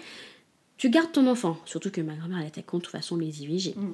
tu 0.78 0.90
gardes 0.90 1.12
ton 1.12 1.28
enfant. 1.28 1.58
Surtout 1.66 1.92
que 1.92 2.02
ma 2.02 2.16
grand-mère, 2.16 2.40
elle 2.42 2.48
était 2.48 2.64
contre 2.64 2.84
de 2.84 2.92
toute 2.92 3.02
façon 3.02 3.16
les 3.16 3.44
IVG. 3.44 3.76
Mm. 3.76 3.94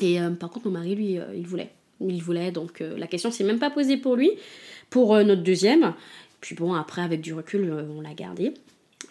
Et 0.00 0.20
euh, 0.20 0.30
par 0.30 0.50
contre, 0.50 0.66
mon 0.66 0.72
mari, 0.72 0.94
lui, 0.94 1.18
euh, 1.18 1.34
il 1.34 1.46
voulait. 1.46 1.70
Il 2.00 2.22
voulait, 2.22 2.50
donc 2.50 2.80
euh, 2.80 2.98
la 2.98 3.06
question 3.06 3.30
s'est 3.30 3.44
même 3.44 3.58
pas 3.58 3.70
posée 3.70 3.96
pour 3.96 4.16
lui, 4.16 4.30
pour 4.90 5.14
notre 5.16 5.42
deuxième. 5.42 5.94
Puis 6.40 6.54
bon, 6.54 6.74
après, 6.74 7.02
avec 7.02 7.20
du 7.20 7.32
recul, 7.32 7.72
on 7.72 8.00
l'a 8.00 8.14
gardé. 8.14 8.52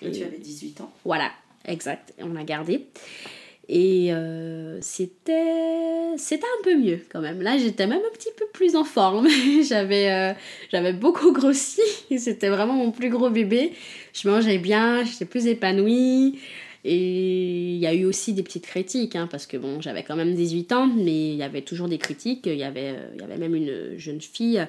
Et, 0.02 0.12
tu 0.12 0.24
avais 0.24 0.38
18 0.38 0.82
ans. 0.82 0.94
Voilà, 1.06 1.32
exact, 1.66 2.14
on 2.20 2.34
l'a 2.34 2.44
gardé. 2.44 2.86
Et 3.70 4.14
euh, 4.14 4.80
c'était 4.82 6.12
un 6.36 6.64
peu 6.64 6.76
mieux 6.76 7.00
quand 7.10 7.22
même. 7.22 7.42
Là, 7.42 7.58
j'étais 7.58 7.88
même 7.88 8.00
un 8.00 8.14
petit 8.14 8.30
peu 8.38 8.46
plus 8.54 8.76
en 8.76 8.84
forme. 8.84 9.28
j'avais 9.68 10.12
euh, 10.12 10.34
j'avais 10.72 10.94
beaucoup 10.94 11.32
grossi. 11.32 11.82
C'était 12.18 12.50
vraiment 12.50 12.74
mon 12.74 12.92
plus 12.92 13.10
gros 13.10 13.30
bébé. 13.30 13.72
Je 14.14 14.28
mangeais 14.30 14.58
bien, 14.58 15.04
j'étais 15.06 15.26
plus 15.26 15.48
épanouie. 15.48 16.40
Et 16.86 17.76
il 17.76 17.78
y 17.78 17.88
a 17.88 17.94
eu 17.94 18.04
aussi 18.04 18.34
des 18.34 18.44
petites 18.44 18.66
critiques, 18.66 19.16
hein, 19.16 19.30
parce 19.32 19.48
que 19.48 19.56
bon, 19.56 19.80
j'avais 19.80 20.04
quand 20.04 20.18
même 20.18 20.36
18 20.36 20.74
ans, 20.74 20.88
mais 20.88 21.30
il 21.30 21.36
y 21.36 21.44
avait 21.44 21.62
toujours 21.62 21.88
des 21.88 21.98
critiques. 21.98 22.46
Il 22.46 22.58
y 22.58 22.64
avait, 22.64 22.94
il 23.16 23.22
y 23.22 23.24
avait 23.24 23.38
même 23.38 23.56
une 23.56 23.98
jeune 23.98 24.20
fille 24.20 24.62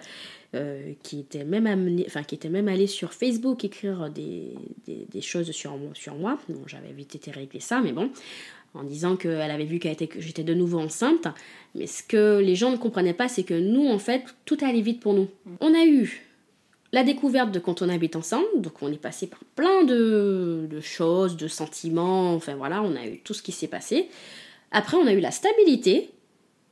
euh, 0.55 0.93
qui, 1.03 1.19
était 1.19 1.43
même 1.43 1.67
amenée, 1.67 2.05
enfin, 2.07 2.23
qui 2.23 2.37
était 2.37 2.49
même 2.49 2.69
allée 2.69 2.87
sur 2.87 3.13
Facebook 3.13 3.65
écrire 3.65 4.09
des, 4.11 4.55
des, 4.87 5.21
choses 5.21 5.51
sur, 5.51 5.77
sur 5.95 6.15
moi. 6.15 6.39
Bon, 6.49 6.63
j'avais 6.69 6.93
vite 6.93 7.17
été 7.17 7.33
régler 7.33 7.59
ça, 7.59 7.81
mais 7.81 7.91
bon 7.91 8.09
en 8.75 8.83
disant 8.83 9.17
qu'elle 9.17 9.51
avait 9.51 9.65
vu 9.65 9.79
que 9.79 9.89
j'étais 10.19 10.43
de 10.43 10.55
nouveau 10.55 10.81
enceinte. 10.81 11.29
Mais 11.75 11.87
ce 11.87 12.03
que 12.03 12.39
les 12.39 12.57
gens 12.57 12.71
ne 12.71 12.77
comprenaient 12.77 13.15
pas, 13.15 13.29
c'est 13.29 13.45
que 13.45 13.55
nous, 13.55 13.89
en 13.89 13.99
fait, 13.99 14.25
tout 14.45 14.59
allait 14.63 14.81
vite 14.81 15.01
pour 15.01 15.15
nous. 15.15 15.29
On 15.61 15.75
a 15.75 15.85
eu 15.87 16.23
la 16.93 17.03
découverte 17.03 17.51
de 17.51 17.59
quand 17.59 17.83
on 17.83 17.89
habite 17.89 18.15
ensemble, 18.15 18.47
donc 18.57 18.75
on 18.81 18.93
est 18.93 19.01
passé 19.01 19.27
par 19.27 19.41
plein 19.57 19.83
de, 19.83 20.69
choses, 20.81 21.37
de 21.37 21.49
sentiments, 21.49 22.35
enfin 22.35 22.55
voilà, 22.55 22.83
on 22.83 22.95
a 22.95 23.07
eu 23.07 23.19
tout 23.19 23.35
ce 23.35 23.43
qui 23.43 23.51
s'est 23.51 23.67
passé. 23.67 24.09
Après, 24.71 24.97
on 24.97 25.07
a 25.07 25.13
eu 25.13 25.19
la 25.19 25.33
stabilité, 25.33 26.11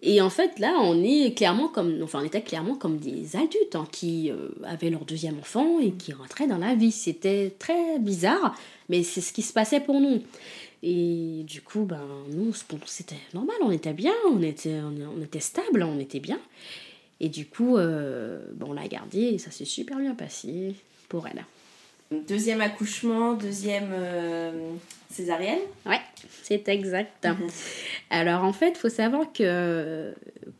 et 0.01 0.21
en 0.21 0.31
fait, 0.31 0.59
là, 0.59 0.79
on 0.81 1.03
est 1.03 1.37
clairement 1.37 1.69
comme, 1.69 2.01
enfin, 2.03 2.21
on 2.23 2.25
était 2.25 2.43
clairement 2.43 2.75
comme 2.75 2.99
des 2.99 3.37
adultes 3.37 3.75
hein, 3.75 3.87
qui 3.91 4.31
euh, 4.31 4.49
avaient 4.65 4.91
leur 4.91 5.05
deuxième 5.05 5.39
enfant 5.39 5.79
et 5.81 5.93
qui 5.93 6.13
rentraient 6.13 6.49
dans 6.49 6.59
la 6.59 6.75
vie. 6.75 6.91
C'était 6.91 7.55
très 7.57 8.01
bizarre, 8.01 8.57
mais 8.89 9.05
c'est 9.05 9.21
ce 9.21 9.33
qui 9.33 9.43
se 9.43 9.53
passait 9.53 9.79
pour 9.79 10.01
nous. 10.01 10.21
Et 10.83 11.45
du 11.47 11.63
coup, 11.63 11.85
ben, 11.85 12.07
nous, 12.31 12.53
c'était 12.87 13.15
normal, 13.35 13.57
on 13.63 13.71
était 13.71 13.93
bien, 13.93 14.15
on 14.29 14.43
était, 14.43 14.81
on 14.81 15.23
était 15.23 15.41
stable, 15.41 15.83
on 15.83 15.99
était 16.01 16.19
bien. 16.19 16.41
Et 17.21 17.29
du 17.29 17.47
coup, 17.47 17.77
euh, 17.77 18.41
bon, 18.55 18.71
on 18.71 18.73
l'a 18.73 18.89
gardé 18.89 19.21
et 19.21 19.39
ça 19.39 19.53
s'est 19.53 19.65
super 19.65 19.99
bien 19.99 20.15
passé 20.15 20.75
pour 21.09 21.29
elle. 21.29 21.45
Deuxième 22.27 22.61
accouchement, 22.61 23.35
deuxième 23.35 23.91
euh, 23.93 24.73
césarienne 25.09 25.61
Ouais, 25.87 26.01
c'est 26.43 26.69
exact. 26.69 27.27
Mhm. 27.27 27.49
Alors 28.11 28.43
en 28.45 28.53
fait, 28.53 28.71
il 28.71 28.77
faut 28.77 28.89
savoir 28.89 29.33
que 29.33 30.13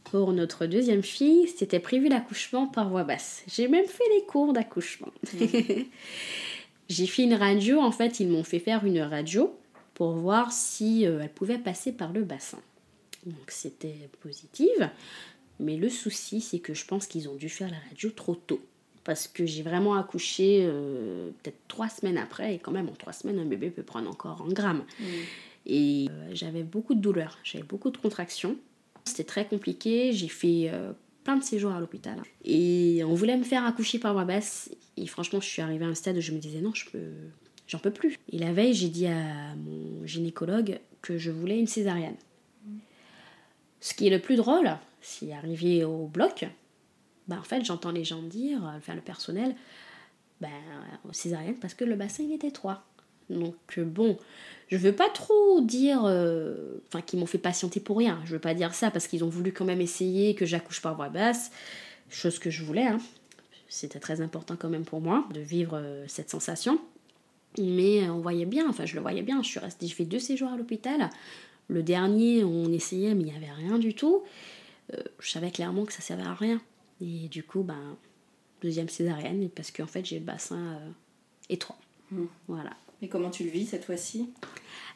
pour 0.05 0.33
notre 0.33 0.67
deuxième 0.67 1.03
fille, 1.03 1.49
c'était 1.49 1.81
prévu 1.81 2.09
l'accouchement 2.09 2.69
par 2.69 2.89
voie 2.89 3.05
basse. 3.05 3.43
J'ai 3.49 3.67
même 3.67 3.87
fait 3.87 4.09
les 4.15 4.25
cours 4.25 4.53
d'accouchement. 4.53 5.13
Mhm. 5.35 5.85
J'ai 6.89 7.07
fait 7.07 7.25
une 7.25 7.35
radio, 7.35 7.81
en 7.81 7.93
fait, 7.93 8.21
ils 8.21 8.29
m'ont 8.29 8.45
fait 8.45 8.59
faire 8.59 8.85
une 8.85 9.01
radio 9.01 9.53
pour 9.95 10.13
voir 10.13 10.53
si 10.53 11.07
euh, 11.07 11.21
elle 11.23 11.33
pouvait 11.33 11.59
passer 11.59 11.93
par 11.93 12.13
le 12.13 12.25
bassin. 12.25 12.61
Donc 13.27 13.51
c'était 13.51 14.11
positive, 14.21 14.91
mais 15.61 15.77
le 15.77 15.89
souci 15.89 16.41
c'est 16.41 16.59
que 16.59 16.75
je 16.75 16.85
pense 16.85 17.07
qu'ils 17.07 17.29
ont 17.29 17.37
dû 17.37 17.49
faire 17.49 17.71
la 17.71 17.79
radio 17.89 18.11
trop 18.11 18.35
tôt. 18.35 18.61
Parce 19.05 19.27
que 19.27 19.47
j'ai 19.47 19.63
vraiment 19.63 19.95
accouché 19.95 20.61
euh, 20.63 21.31
peut-être 21.43 21.59
trois 21.67 21.89
semaines 21.89 22.19
après, 22.19 22.55
et 22.55 22.59
quand 22.59 22.71
même 22.71 22.89
en 22.89 22.93
trois 22.93 23.13
semaines, 23.13 23.39
un 23.41 23.45
bébé 23.45 23.71
peut 23.71 23.83
prendre 23.83 24.09
encore 24.09 24.47
un 24.49 24.53
gramme. 24.53 24.85
Mm. 25.01 25.05
Et 25.67 26.07
euh, 26.09 26.31
j'avais 26.33 26.63
beaucoup 26.63 26.95
de 26.95 27.01
douleurs, 27.01 27.39
j'avais 27.43 27.65
beaucoup 27.65 27.91
de 27.91 27.97
contractions. 27.97 28.57
C'était 29.05 29.25
très 29.25 29.47
compliqué, 29.47 30.13
j'ai 30.13 30.29
fait 30.29 30.71
plein 31.25 31.37
de 31.37 31.43
séjours 31.43 31.73
à 31.73 31.81
l'hôpital. 31.81 32.23
Et 32.45 33.03
on 33.05 33.15
voulait 33.15 33.37
me 33.37 33.43
faire 33.43 33.65
accoucher 33.65 33.99
par 33.99 34.13
voie 34.13 34.25
basse, 34.25 34.71
et 34.97 35.07
franchement, 35.09 35.41
je 35.41 35.49
suis 35.49 35.63
arrivée 35.63 35.85
à 35.85 35.89
un 35.89 35.95
stade 35.97 36.17
où 36.17 36.21
je 36.21 36.31
me 36.31 36.39
disais 36.39 36.61
non, 36.61 36.73
je 36.73 36.89
peux, 36.89 37.11
J'en 37.73 37.79
peux 37.79 37.91
plus. 37.91 38.19
Et 38.31 38.37
la 38.37 38.53
veille, 38.53 38.75
j'ai 38.75 38.91
dit 38.91 39.07
à 39.07 39.55
mon 39.57 40.05
gynécologue 40.05 40.79
que 41.01 41.17
je 41.17 41.31
voulais 41.31 41.59
une 41.59 41.67
césarienne. 41.67 42.17
Ce 43.81 43.95
qui 43.95 44.07
est 44.07 44.11
le 44.11 44.19
plus 44.19 44.37
drôle, 44.37 44.77
si 45.01 45.33
arrivé 45.33 45.83
au 45.83 46.07
bloc, 46.07 46.45
bah 47.29 47.39
en 47.41 47.43
fait, 47.43 47.65
j'entends 47.65 47.91
les 47.91 48.05
gens 48.05 48.21
dire, 48.21 48.61
enfin 48.77 48.95
le 48.95 49.01
personnel, 49.01 49.57
ben 50.43 50.51
césarienne 51.13 51.55
parce 51.55 51.73
que 51.73 51.87
le 51.87 51.97
bassin 51.97 52.25
il 52.25 52.33
est 52.33 52.45
étroit. 52.45 52.85
Donc 53.31 53.81
bon, 53.81 54.19
je 54.69 54.77
veux 54.77 54.95
pas 54.95 55.09
trop 55.09 55.63
dire, 55.63 56.03
euh, 56.05 56.77
qu'ils 57.07 57.21
m'ont 57.21 57.27
fait 57.27 57.39
patienter 57.39 57.81
pour 57.81 57.97
rien. 57.97 58.21
Je 58.27 58.35
veux 58.35 58.39
pas 58.39 58.53
dire 58.53 58.75
ça 58.75 58.91
parce 58.91 59.07
qu'ils 59.07 59.25
ont 59.25 59.31
voulu 59.31 59.51
quand 59.51 59.65
même 59.65 59.81
essayer 59.81 60.35
que 60.35 60.45
j'accouche 60.45 60.83
par 60.83 60.95
voie 60.95 61.09
basse, 61.09 61.51
chose 62.11 62.39
que 62.39 62.51
je 62.51 62.65
voulais. 62.65 62.87
Hein. 62.87 62.99
C'était 63.71 63.99
très 63.99 64.21
important 64.21 64.57
quand 64.59 64.69
même 64.69 64.85
pour 64.85 65.01
moi 65.01 65.27
de 65.33 65.41
vivre 65.41 65.79
euh, 65.79 66.05
cette 66.07 66.29
sensation. 66.29 66.79
Mais 67.59 68.09
on 68.09 68.21
voyait 68.21 68.47
bien, 68.47 68.69
enfin 68.69 68.87
je 68.87 68.95
le 68.95 69.01
voyais 69.01 69.23
bien, 69.23 69.43
je 69.43 69.49
suis 69.49 69.61
restée, 69.61 69.87
j'ai 69.87 69.95
fait 69.95 70.05
deux 70.05 70.19
séjours 70.19 70.51
à 70.51 70.57
l'hôpital. 70.57 71.11
Le 71.69 71.83
dernier, 71.83 72.45
on 72.45 72.73
essayait, 72.73 73.15
mais 73.15 73.23
il 73.23 73.27
n'y 73.27 73.37
avait 73.37 73.51
rien 73.51 73.79
du 73.79 73.95
tout. 73.95 74.23
Euh, 74.95 75.03
je 75.21 75.31
savais 75.31 75.51
clairement 75.51 75.85
que 75.85 75.93
ça 75.93 76.01
servait 76.01 76.25
à 76.25 76.35
rien. 76.35 76.61
Et 77.01 77.29
du 77.29 77.43
coup, 77.43 77.63
ben, 77.63 77.97
deuxième 78.61 78.89
césarienne, 78.89 79.49
parce 79.49 79.71
qu'en 79.71 79.87
fait, 79.87 80.05
j'ai 80.05 80.19
le 80.19 80.25
bassin 80.25 80.57
euh, 80.57 80.91
étroit. 81.49 81.79
Hmm. 82.11 82.27
Voilà. 82.49 82.71
Et 83.01 83.09
comment 83.09 83.31
tu 83.31 83.45
le 83.45 83.51
vis 83.51 83.67
cette 83.67 83.85
fois-ci? 83.85 84.29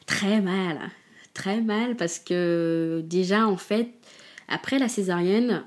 Très 0.07 0.41
mal. 0.41 0.91
Très 1.35 1.61
mal, 1.61 1.97
parce 1.97 2.19
que 2.19 3.03
déjà, 3.05 3.47
en 3.47 3.57
fait, 3.57 3.91
après 4.49 4.79
la 4.79 4.89
césarienne, 4.89 5.65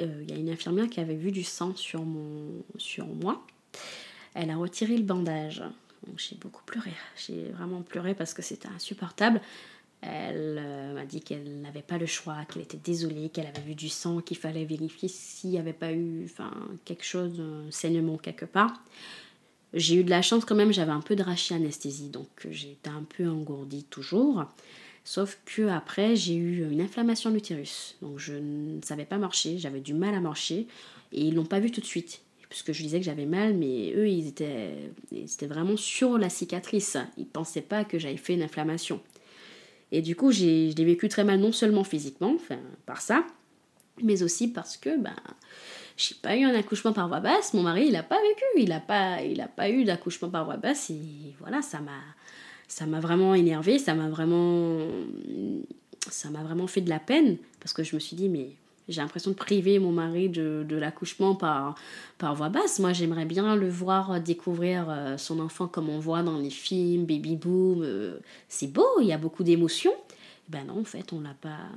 euh, 0.00 0.22
il 0.22 0.30
y 0.30 0.32
a 0.32 0.36
une 0.36 0.50
infirmière 0.50 0.88
qui 0.88 1.00
avait 1.00 1.16
vu 1.16 1.32
du 1.32 1.42
sang 1.42 1.74
sur, 1.74 2.02
mon, 2.02 2.62
sur 2.78 3.06
moi. 3.06 3.44
Elle 4.34 4.50
a 4.50 4.56
retiré 4.56 4.96
le 4.96 5.02
bandage 5.02 5.62
j'ai 6.16 6.36
beaucoup 6.36 6.64
pleuré. 6.64 6.92
J'ai 7.16 7.44
vraiment 7.50 7.82
pleuré 7.82 8.14
parce 8.14 8.34
que 8.34 8.42
c'était 8.42 8.68
insupportable. 8.68 9.40
Elle 10.02 10.58
euh, 10.58 10.94
m'a 10.94 11.04
dit 11.04 11.20
qu'elle 11.20 11.60
n'avait 11.60 11.82
pas 11.82 11.98
le 11.98 12.06
choix, 12.06 12.44
qu'elle 12.46 12.62
était 12.62 12.78
désolée, 12.78 13.28
qu'elle 13.28 13.46
avait 13.46 13.60
vu 13.60 13.74
du 13.74 13.90
sang, 13.90 14.20
qu'il 14.20 14.38
fallait 14.38 14.64
vérifier 14.64 15.08
s'il 15.08 15.50
n'y 15.50 15.58
avait 15.58 15.74
pas 15.74 15.92
eu 15.92 16.26
quelque 16.84 17.04
chose, 17.04 17.38
un 17.40 17.70
saignement 17.70 18.16
quelque 18.16 18.46
part. 18.46 18.80
J'ai 19.74 19.96
eu 19.96 20.04
de 20.04 20.10
la 20.10 20.22
chance 20.22 20.44
quand 20.44 20.54
même, 20.54 20.72
j'avais 20.72 20.90
un 20.90 21.00
peu 21.00 21.14
de 21.14 21.22
anesthésie 21.52 22.08
donc 22.08 22.28
j'étais 22.50 22.90
un 22.90 23.04
peu 23.04 23.28
engourdie 23.28 23.84
toujours. 23.84 24.44
Sauf 25.04 25.38
que 25.44 25.68
après, 25.68 26.16
j'ai 26.16 26.34
eu 26.34 26.70
une 26.70 26.80
inflammation 26.80 27.30
de 27.30 27.36
l'utérus. 27.36 27.96
Donc 28.02 28.18
je 28.18 28.34
ne 28.34 28.80
savais 28.82 29.04
pas 29.04 29.18
marcher, 29.18 29.58
j'avais 29.58 29.80
du 29.80 29.94
mal 29.94 30.14
à 30.14 30.20
marcher. 30.20 30.66
Et 31.12 31.26
ils 31.26 31.34
l'ont 31.34 31.46
pas 31.46 31.60
vu 31.60 31.70
tout 31.70 31.80
de 31.80 31.86
suite 31.86 32.22
puisque 32.50 32.72
je 32.72 32.82
disais 32.82 32.98
que 32.98 33.04
j'avais 33.04 33.26
mal, 33.26 33.54
mais 33.54 33.92
eux, 33.96 34.08
ils 34.08 34.26
étaient, 34.26 34.74
ils 35.12 35.46
vraiment 35.46 35.76
sur 35.76 36.18
la 36.18 36.28
cicatrice. 36.28 36.98
Ils 37.16 37.26
pensaient 37.26 37.62
pas 37.62 37.84
que 37.84 37.98
j'avais 37.98 38.16
fait 38.16 38.34
une 38.34 38.42
inflammation. 38.42 39.00
Et 39.92 40.02
du 40.02 40.16
coup, 40.16 40.32
j'ai, 40.32 40.70
je 40.70 40.76
l'ai 40.76 40.84
vécu 40.84 41.08
très 41.08 41.24
mal, 41.24 41.40
non 41.40 41.52
seulement 41.52 41.84
physiquement, 41.84 42.34
enfin, 42.34 42.58
par 42.86 43.00
ça, 43.00 43.24
mais 44.02 44.22
aussi 44.22 44.48
parce 44.48 44.76
que 44.76 44.98
ben, 44.98 45.16
j'ai 45.96 46.16
pas 46.20 46.36
eu 46.36 46.44
un 46.44 46.54
accouchement 46.54 46.92
par 46.92 47.08
voie 47.08 47.20
basse. 47.20 47.54
Mon 47.54 47.62
mari, 47.62 47.86
il 47.86 47.92
n'a 47.92 48.02
pas 48.02 48.20
vécu, 48.20 48.44
il 48.56 48.68
n'a 48.68 48.80
pas, 48.80 49.18
pas 49.56 49.70
eu 49.70 49.84
d'accouchement 49.84 50.28
par 50.28 50.44
voie 50.44 50.56
basse. 50.56 50.90
Et 50.90 51.34
voilà, 51.38 51.62
ça 51.62 51.80
m'a, 51.80 52.00
ça 52.66 52.84
m'a 52.86 52.98
vraiment 52.98 53.34
énervé, 53.34 53.78
ça 53.78 53.94
m'a 53.94 54.08
vraiment, 54.08 54.88
ça 56.10 56.30
m'a 56.30 56.42
vraiment 56.42 56.66
fait 56.66 56.80
de 56.80 56.90
la 56.90 57.00
peine 57.00 57.36
parce 57.60 57.72
que 57.72 57.84
je 57.84 57.94
me 57.94 58.00
suis 58.00 58.16
dit, 58.16 58.28
mais 58.28 58.50
j'ai 58.88 59.00
l'impression 59.00 59.30
de 59.30 59.36
priver 59.36 59.78
mon 59.78 59.92
mari 59.92 60.28
de, 60.28 60.64
de 60.68 60.76
l'accouchement 60.76 61.34
par, 61.34 61.76
par 62.18 62.34
voix 62.34 62.48
basse. 62.48 62.78
Moi, 62.78 62.92
j'aimerais 62.92 63.24
bien 63.24 63.56
le 63.56 63.68
voir 63.68 64.20
découvrir 64.20 64.86
euh, 64.88 65.16
son 65.16 65.40
enfant 65.40 65.68
comme 65.68 65.88
on 65.88 65.98
voit 65.98 66.22
dans 66.22 66.38
les 66.38 66.50
films, 66.50 67.04
baby 67.04 67.36
boom. 67.36 67.82
Euh, 67.82 68.18
c'est 68.48 68.72
beau, 68.72 69.00
il 69.00 69.06
y 69.06 69.12
a 69.12 69.18
beaucoup 69.18 69.44
d'émotions. 69.44 69.94
Ben 70.48 70.64
non, 70.66 70.80
en 70.80 70.84
fait, 70.84 71.12
on 71.12 71.20
l'a 71.20 71.34
pas, 71.40 71.68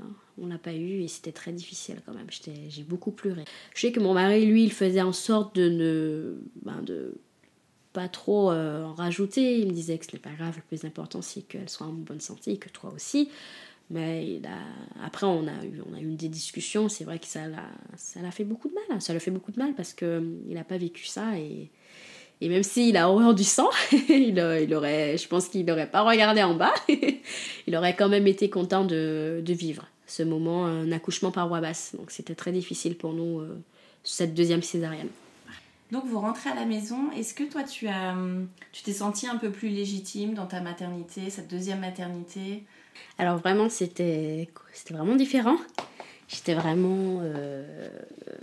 on 0.41 0.47
l'a 0.47 0.57
pas 0.57 0.73
eu 0.73 1.01
et 1.01 1.07
c'était 1.07 1.31
très 1.31 1.51
difficile 1.51 2.01
quand 2.05 2.13
même. 2.13 2.25
J'ai 2.69 2.81
beaucoup 2.81 3.11
pleuré. 3.11 3.45
Je 3.75 3.81
sais 3.81 3.91
que 3.91 3.99
mon 3.99 4.15
mari, 4.15 4.47
lui, 4.47 4.63
il 4.63 4.73
faisait 4.73 5.01
en 5.01 5.11
sorte 5.11 5.55
de 5.55 5.69
ne, 5.69 6.33
ben 6.63 6.81
de, 6.81 7.13
pas 7.93 8.07
trop 8.07 8.51
euh, 8.51 8.83
en 8.83 8.93
rajouter. 8.93 9.59
Il 9.59 9.67
me 9.67 9.73
disait 9.73 9.97
que 9.99 10.05
ce 10.05 10.13
n'est 10.13 10.19
pas 10.19 10.31
grave, 10.31 10.55
le 10.55 10.63
plus 10.63 10.85
important 10.85 11.21
c'est 11.21 11.43
qu'elle 11.43 11.69
soit 11.69 11.87
en 11.87 11.93
bonne 11.93 12.19
santé 12.19 12.53
et 12.53 12.57
que 12.57 12.69
toi 12.69 12.91
aussi. 12.93 13.29
Mais 13.89 14.41
après, 15.03 15.27
on 15.27 15.47
a, 15.47 15.65
eu, 15.65 15.81
on 15.89 15.93
a 15.93 15.99
eu 15.99 16.15
des 16.15 16.29
discussions. 16.29 16.89
C'est 16.89 17.03
vrai 17.03 17.19
que 17.19 17.27
ça 17.27 17.47
l'a, 17.47 17.67
ça 17.95 18.21
l'a 18.21 18.31
fait 18.31 18.43
beaucoup 18.43 18.69
de 18.69 18.73
mal. 18.73 19.01
Ça 19.01 19.13
l'a 19.13 19.19
fait 19.19 19.31
beaucoup 19.31 19.51
de 19.51 19.59
mal 19.59 19.73
parce 19.75 19.93
qu'il 19.93 20.43
n'a 20.47 20.63
pas 20.63 20.77
vécu 20.77 21.05
ça. 21.05 21.37
Et, 21.37 21.69
et 22.41 22.49
même 22.49 22.63
s'il 22.63 22.97
a 22.97 23.09
horreur 23.09 23.33
du 23.33 23.43
sang, 23.43 23.69
il, 24.09 24.37
il, 24.37 24.73
aurait, 24.73 25.17
je 25.17 25.27
pense 25.27 25.47
qu'il 25.47 25.65
n'aurait 25.65 25.89
pas 25.89 26.01
regardé 26.01 26.41
en 26.43 26.55
bas. 26.55 26.73
il 27.67 27.75
aurait 27.75 27.95
quand 27.95 28.09
même 28.09 28.27
été 28.27 28.49
content 28.49 28.85
de, 28.85 29.41
de, 29.45 29.53
vivre 29.53 29.87
ce 30.07 30.23
moment, 30.23 30.65
un 30.65 30.91
accouchement 30.91 31.31
par 31.31 31.47
voie 31.47 31.61
basse. 31.61 31.95
Donc 31.97 32.11
c'était 32.11 32.35
très 32.35 32.51
difficile 32.51 32.95
pour 32.95 33.13
nous, 33.13 33.39
euh, 33.39 33.61
cette 34.03 34.33
deuxième 34.33 34.61
césarienne. 34.61 35.09
Donc 35.91 36.05
vous 36.05 36.19
rentrez 36.19 36.49
à 36.49 36.55
la 36.55 36.65
maison. 36.65 37.11
Est-ce 37.11 37.33
que 37.33 37.43
toi 37.43 37.63
tu 37.63 37.87
as, 37.87 38.15
tu 38.71 38.83
t'es 38.83 38.93
senti 38.93 39.27
un 39.27 39.37
peu 39.37 39.51
plus 39.51 39.69
légitime 39.69 40.33
dans 40.33 40.47
ta 40.47 40.61
maternité, 40.61 41.29
cette 41.29 41.49
deuxième 41.49 41.81
maternité? 41.81 42.63
Alors 43.17 43.37
vraiment 43.37 43.69
c'était, 43.69 44.49
c'était 44.73 44.93
vraiment 44.93 45.15
différent. 45.15 45.57
J'étais 46.33 46.55
vraiment, 46.55 47.19
euh, 47.21 47.89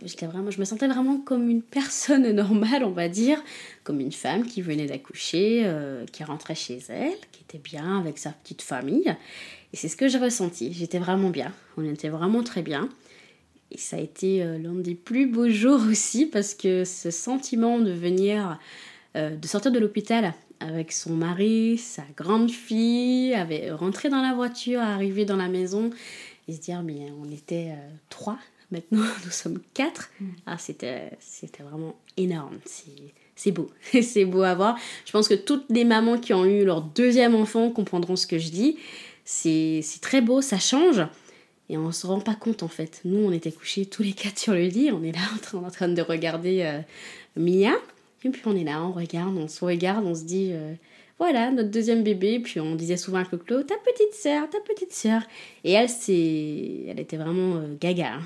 j'étais 0.05 0.27
vraiment, 0.27 0.51
je 0.51 0.61
me 0.61 0.65
sentais 0.65 0.87
vraiment 0.87 1.19
comme 1.19 1.49
une 1.49 1.63
personne 1.63 2.31
normale, 2.33 2.85
on 2.85 2.91
va 2.91 3.09
dire, 3.09 3.43
comme 3.83 4.01
une 4.01 4.13
femme 4.13 4.47
qui 4.47 4.63
venait 4.63 4.87
d'accoucher, 4.87 5.63
euh, 5.65 6.05
qui 6.07 6.23
rentrait 6.23 6.55
chez 6.55 6.79
elle, 6.89 7.17
qui 7.33 7.43
était 7.43 7.59
bien 7.59 7.99
avec 7.99 8.19
sa 8.19 8.31
petite 8.31 8.63
famille. 8.63 9.17
Et 9.73 9.77
c'est 9.77 9.89
ce 9.89 9.97
que 9.97 10.09
j'ai 10.09 10.19
ressenti. 10.19 10.73
J'étais 10.73 10.99
vraiment 10.99 11.31
bien. 11.31 11.53
On 11.77 11.85
était 11.85 12.11
vraiment 12.11 12.43
très 12.43 12.63
bien. 12.63 12.89
Et 13.73 13.79
ça 13.79 13.97
a 13.97 14.01
été 14.01 14.43
euh, 14.43 14.59
l'un 14.59 14.75
des 14.75 14.95
plus 14.95 15.27
beaux 15.27 15.49
jours 15.49 15.81
aussi 15.91 16.27
parce 16.27 16.55
que 16.55 16.85
ce 16.85 17.11
sentiment 17.11 17.79
de 17.79 17.93
venir, 17.93 18.59
euh, 19.17 19.37
de 19.37 19.47
sortir 19.47 19.73
de 19.73 19.79
l'hôpital 19.79 20.35
avec 20.61 20.93
son 20.93 21.15
mari, 21.15 21.79
sa 21.79 22.03
grande 22.17 22.51
fille, 22.51 23.35
avait 23.35 23.71
rentré 23.71 24.11
dans 24.11 24.21
la 24.21 24.35
voiture, 24.35 24.81
arriver 24.81 25.25
dans 25.25 25.37
la 25.37 25.49
maison 25.49 25.91
et 26.49 26.53
se 26.53 26.61
dire 26.61 26.83
mais 26.83 27.09
on 27.23 27.31
était 27.33 27.71
euh, 27.71 27.89
trois, 28.11 28.39
maintenant 28.71 29.05
nous 29.25 29.31
sommes 29.31 29.61
quatre. 29.75 30.11
Mm. 30.21 30.27
Ah 30.47 30.59
c'était 30.59 31.13
c'était 31.21 31.63
vraiment 31.63 31.97
énorme. 32.17 32.59
C'est 33.37 33.53
beau, 33.53 33.71
c'est 34.03 34.27
beau 34.27 34.43
à 34.43 34.55
voir. 34.55 34.77
Je 35.07 35.13
pense 35.13 35.29
que 35.29 35.35
toutes 35.35 35.65
les 35.71 35.85
mamans 35.85 36.19
qui 36.19 36.35
ont 36.35 36.45
eu 36.45 36.65
leur 36.65 36.83
deuxième 36.83 37.35
enfant 37.35 37.71
comprendront 37.71 38.17
ce 38.17 38.27
que 38.27 38.39
je 38.39 38.51
dis. 38.51 38.77
C'est 39.25 39.83
très 40.01 40.21
beau, 40.21 40.43
ça 40.43 40.59
change. 40.59 41.03
Et 41.71 41.79
on 41.79 41.93
se 41.93 42.05
rend 42.05 42.19
pas 42.19 42.35
compte 42.35 42.65
en 42.65 42.69
fait. 42.69 43.01
Nous, 43.05 43.25
on 43.25 43.31
était 43.31 43.53
couchés 43.53 43.87
tous 43.87 44.03
les 44.03 44.13
quatre 44.13 44.41
sur 44.41 44.55
le 44.55 44.65
lit, 44.65 44.91
on 44.91 45.05
est 45.05 45.13
là 45.13 45.21
en 45.33 45.39
train, 45.39 45.59
en 45.59 45.71
train 45.71 45.89
de 45.89 46.03
regarder 46.03 46.63
euh, 46.63 46.81
Mia. 47.37 47.73
Et 48.25 48.29
puis 48.29 48.43
on 48.45 48.57
est 48.57 48.65
là, 48.65 48.83
on 48.83 48.91
regarde, 48.91 49.37
on 49.39 49.47
se 49.47 49.65
regarde, 49.65 50.05
on 50.05 50.17
se 50.17 50.25
dit 50.25 50.51
euh, 50.53 50.75
voilà, 51.19 51.53
notre 51.53 51.71
deuxième 51.71 52.03
bébé. 52.03 52.41
Puis 52.41 52.59
on 52.59 52.75
disait 52.75 52.97
souvent 52.97 53.19
à 53.19 53.25
Clo 53.25 53.63
ta 53.63 53.77
petite 53.77 54.15
sœur, 54.15 54.51
ta 54.51 54.59
petite 54.59 54.93
sœur. 54.93 55.23
Et 55.63 55.71
elle, 55.71 55.89
c'est, 55.89 56.87
elle 56.89 56.99
était 56.99 57.17
vraiment 57.17 57.57
euh, 57.57 57.77
gaga. 57.81 58.15
Hein. 58.15 58.23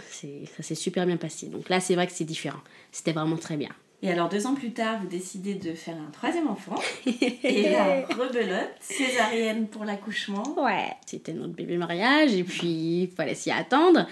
Ça 0.57 0.63
s'est 0.63 0.75
super 0.75 1.05
bien 1.05 1.19
passé. 1.19 1.49
Donc 1.49 1.69
là, 1.69 1.81
c'est 1.81 1.97
vrai 1.97 2.07
que 2.07 2.15
c'est 2.15 2.25
différent. 2.25 2.61
C'était 2.93 3.13
vraiment 3.13 3.37
très 3.37 3.59
bien. 3.59 3.71
Et 4.05 4.11
alors, 4.11 4.29
deux 4.29 4.47
ans 4.47 4.55
plus 4.55 4.73
tard, 4.73 5.01
vous 5.01 5.07
décidez 5.07 5.55
de 5.55 5.73
faire 5.73 5.97
un 5.97 6.11
troisième 6.11 6.47
enfant. 6.47 6.75
et 7.07 7.71
la 7.71 8.03
rebelote, 8.03 8.75
césarienne 8.79 9.67
pour 9.67 9.87
l'accouchement. 9.87 10.43
Ouais, 10.63 10.91
c'était 11.07 11.33
notre 11.33 11.55
bébé 11.55 11.79
mariage, 11.79 12.35
et 12.35 12.45
puis 12.45 13.03
il 13.05 13.09
fallait 13.09 13.35
s'y 13.35 13.51
attendre. 13.51 14.07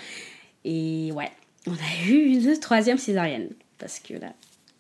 Et 0.65 1.13
ouais, 1.13 1.31
on 1.67 1.73
a 1.73 2.09
eu 2.09 2.15
une 2.15 2.59
troisième 2.59 2.97
césarienne. 2.97 3.51
Parce 3.77 3.99
que 3.99 4.15
là, 4.15 4.33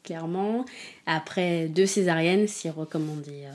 clairement, 0.02 0.64
après 1.04 1.66
deux 1.66 1.86
césariennes, 1.86 2.48
c'est 2.48 2.70
recommandé 2.70 3.44
euh, 3.44 3.52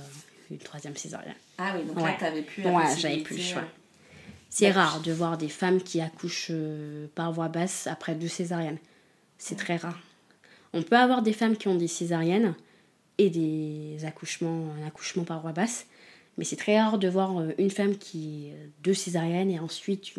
une 0.51 0.59
troisième 0.59 0.95
césarienne. 0.95 1.33
Ah 1.57 1.73
oui, 1.75 1.85
donc 1.85 1.99
là, 2.05 2.15
t'avais 2.19 2.43
plus 2.43 2.61
la 2.61 2.71
Ouais, 2.71 2.83
j'avais 2.99 3.17
plus 3.17 3.37
le 3.37 3.41
choix. 3.41 3.63
C'est 4.51 4.69
rare 4.69 5.01
de 5.01 5.11
voir 5.11 5.39
des 5.39 5.49
femmes 5.49 5.81
qui 5.81 6.01
accouchent 6.01 6.51
euh, 6.51 7.07
par 7.15 7.31
voie 7.31 7.47
basse 7.47 7.87
après 7.87 8.13
deux 8.13 8.27
césariennes. 8.27 8.77
C'est 9.39 9.55
très 9.55 9.77
rare. 9.77 9.97
On 10.73 10.81
peut 10.83 10.97
avoir 10.97 11.21
des 11.21 11.33
femmes 11.33 11.57
qui 11.57 11.67
ont 11.67 11.75
des 11.75 11.87
césariennes 11.87 12.55
et 13.17 13.29
des 13.29 14.05
accouchements, 14.05 14.65
un 14.81 14.87
accouchement 14.87 15.23
par 15.23 15.41
voie 15.41 15.51
basse, 15.51 15.87
mais 16.37 16.45
c'est 16.45 16.55
très 16.55 16.79
rare 16.79 16.99
de 16.99 17.07
voir 17.07 17.39
euh, 17.39 17.49
une 17.57 17.71
femme 17.71 17.97
qui 17.97 18.51
euh, 18.51 18.67
deux 18.83 18.93
césariennes 18.93 19.49
et 19.49 19.59
ensuite 19.59 20.13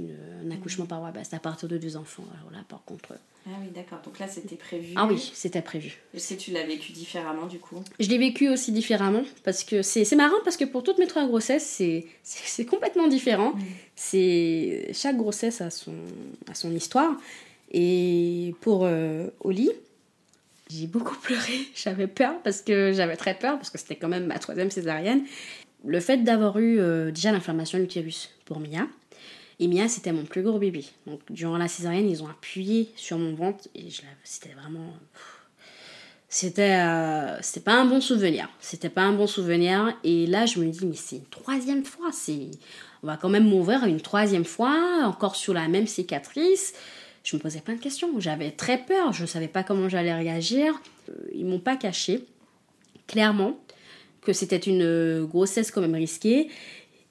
un 0.44 0.50
accouchement 0.50 0.86
par 0.86 1.00
voie 1.00 1.12
basse 1.12 1.32
à 1.32 1.38
partir 1.38 1.68
de 1.68 1.78
deux 1.78 1.96
enfants. 1.96 2.24
Alors 2.40 2.50
là, 2.50 2.64
par 2.68 2.82
contre. 2.84 3.14
Ah 3.46 3.50
oui, 3.62 3.68
d'accord. 3.74 4.00
Donc 4.04 4.18
là, 4.18 4.26
c'était 4.26 4.56
prévu. 4.56 4.92
Ah 4.96 5.06
oui, 5.08 5.30
c'était 5.32 5.62
prévu. 5.62 5.98
Est-ce 6.12 6.34
que 6.34 6.40
tu 6.40 6.50
l'as 6.50 6.66
vécu 6.66 6.92
différemment 6.92 7.46
du 7.46 7.58
coup? 7.58 7.76
Je 7.98 8.08
l'ai 8.08 8.18
vécu 8.18 8.48
aussi 8.48 8.72
différemment 8.72 9.22
parce 9.44 9.64
que 9.64 9.80
c'est 9.80 10.12
marrant 10.16 10.36
parce 10.44 10.56
que 10.56 10.64
pour 10.64 10.82
toutes 10.82 10.98
mes 10.98 11.06
trois 11.06 11.26
grossesses, 11.26 11.80
c'est 12.22 12.66
complètement 12.66 13.06
différent. 13.06 13.54
C'est 13.96 14.90
Chaque 14.92 15.16
grossesse 15.16 15.60
a 15.60 15.70
son, 15.70 15.94
a 16.50 16.54
son 16.54 16.74
histoire. 16.74 17.16
Et 17.70 18.54
pour 18.60 18.84
euh, 18.84 19.28
Oli, 19.40 19.70
j'ai 20.70 20.86
beaucoup 20.86 21.16
pleuré, 21.16 21.58
j'avais 21.74 22.06
peur 22.06 22.34
parce 22.42 22.62
que 22.62 22.92
j'avais 22.92 23.16
très 23.16 23.34
peur 23.34 23.56
parce 23.56 23.70
que 23.70 23.78
c'était 23.78 23.96
quand 23.96 24.08
même 24.08 24.26
ma 24.26 24.38
troisième 24.38 24.70
césarienne. 24.70 25.24
Le 25.84 26.00
fait 26.00 26.18
d'avoir 26.18 26.58
eu 26.58 26.80
euh, 26.80 27.10
déjà 27.10 27.32
l'inflammation 27.32 27.78
de 27.78 27.84
l'utérus 27.84 28.30
pour 28.44 28.58
Mia. 28.60 28.86
Et 29.60 29.66
Mia, 29.66 29.88
c'était 29.88 30.12
mon 30.12 30.24
plus 30.24 30.42
gros 30.42 30.58
bébé. 30.58 30.84
Donc 31.06 31.20
durant 31.30 31.58
la 31.58 31.68
césarienne, 31.68 32.08
ils 32.08 32.22
ont 32.22 32.28
appuyé 32.28 32.90
sur 32.96 33.18
mon 33.18 33.34
ventre 33.34 33.68
et 33.74 33.88
c'était 34.24 34.54
vraiment. 34.54 34.92
C'était 36.28 36.78
euh, 36.80 37.40
pas 37.64 37.74
un 37.74 37.86
bon 37.86 38.00
souvenir. 38.00 38.48
C'était 38.60 38.90
pas 38.90 39.02
un 39.02 39.12
bon 39.12 39.26
souvenir. 39.26 39.96
Et 40.04 40.26
là, 40.26 40.46
je 40.46 40.60
me 40.60 40.66
dis, 40.66 40.84
mais 40.84 40.94
c'est 40.94 41.16
une 41.16 41.26
troisième 41.26 41.84
fois. 41.84 42.10
On 43.02 43.06
va 43.06 43.16
quand 43.16 43.30
même 43.30 43.48
m'ouvrir 43.48 43.84
une 43.84 44.00
troisième 44.00 44.44
fois, 44.44 45.04
encore 45.04 45.36
sur 45.36 45.54
la 45.54 45.68
même 45.68 45.86
cicatrice 45.86 46.74
je 47.24 47.36
me 47.36 47.40
posais 47.40 47.60
plein 47.60 47.74
de 47.74 47.80
questions. 47.80 48.18
J'avais 48.20 48.50
très 48.50 48.78
peur, 48.78 49.12
je 49.12 49.22
ne 49.22 49.26
savais 49.26 49.48
pas 49.48 49.62
comment 49.62 49.88
j'allais 49.88 50.14
réagir. 50.14 50.80
Euh, 51.08 51.12
ils 51.34 51.44
m'ont 51.44 51.58
pas 51.58 51.76
caché, 51.76 52.24
clairement, 53.06 53.58
que 54.22 54.32
c'était 54.32 54.56
une 54.56 54.82
euh, 54.82 55.24
grossesse 55.24 55.70
quand 55.70 55.80
même 55.80 55.94
risquée 55.94 56.48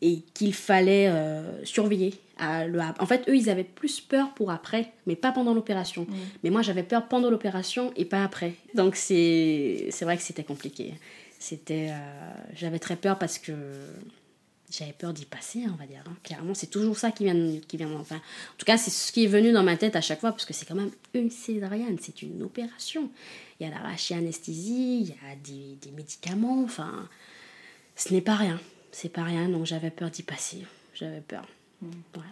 et 0.01 0.21
qu'il 0.33 0.53
fallait 0.53 1.07
euh, 1.07 1.63
surveiller. 1.65 2.13
En 2.39 3.05
fait, 3.07 3.27
eux, 3.29 3.35
ils 3.35 3.49
avaient 3.49 3.63
plus 3.63 3.99
peur 3.99 4.31
pour 4.35 4.51
après, 4.51 4.91
mais 5.07 5.15
pas 5.15 5.31
pendant 5.31 5.55
l'opération. 5.55 6.03
Mm. 6.03 6.15
Mais 6.43 6.49
moi, 6.51 6.61
j'avais 6.61 6.83
peur 6.83 7.07
pendant 7.07 7.31
l'opération 7.31 7.91
et 7.95 8.05
pas 8.05 8.23
après. 8.23 8.53
Donc, 8.75 8.95
c'est 8.95 9.89
vrai 10.01 10.17
que 10.17 10.21
c'était 10.21 10.43
compliqué. 10.43 10.93
C'était, 11.39 11.91
j'avais 12.53 12.77
très 12.77 12.95
peur 12.95 13.17
parce 13.17 13.39
que 13.39 13.53
j'avais 14.69 14.93
peur 14.93 15.13
d'y 15.13 15.25
passer, 15.25 15.63
on 15.67 15.75
va 15.75 15.85
dire. 15.85 16.03
Hein. 16.07 16.15
Clairement, 16.23 16.53
c'est 16.53 16.67
toujours 16.67 16.97
ça 16.97 17.11
qui 17.11 17.23
vient, 17.23 17.59
qui 17.67 17.77
vient 17.77 17.91
enfin, 17.93 18.17
En 18.17 18.57
tout 18.57 18.65
cas, 18.65 18.77
c'est 18.77 18.91
ce 18.91 19.11
qui 19.11 19.23
est 19.23 19.27
venu 19.27 19.51
dans 19.51 19.63
ma 19.63 19.77
tête 19.77 19.95
à 19.95 20.01
chaque 20.01 20.19
fois, 20.19 20.31
parce 20.31 20.45
que 20.45 20.53
c'est 20.53 20.65
quand 20.65 20.75
même 20.75 20.91
une 21.13 21.29
césarienne, 21.29 21.97
c'est 22.01 22.21
une 22.21 22.43
opération. 22.43 23.09
Il 23.59 23.67
y 23.67 23.69
a 23.69 23.73
l'arraché 23.73 24.15
anesthésie, 24.15 25.01
il 25.01 25.07
y 25.07 25.11
a 25.11 25.35
des, 25.41 25.77
des, 25.81 25.91
médicaments, 25.91 26.63
enfin, 26.63 27.07
ce 27.95 28.13
n'est 28.13 28.21
pas 28.21 28.35
rien. 28.35 28.59
C'est 28.91 29.09
pas 29.09 29.23
rien, 29.23 29.47
donc 29.47 29.65
j'avais 29.65 29.91
peur 29.91 30.09
d'y 30.09 30.23
passer. 30.23 30.65
J'avais 30.93 31.21
peur. 31.21 31.47
Mm. 31.81 31.87
Ouais, 32.15 32.23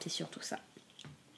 c'est 0.00 0.10
surtout 0.10 0.42
ça. 0.42 0.58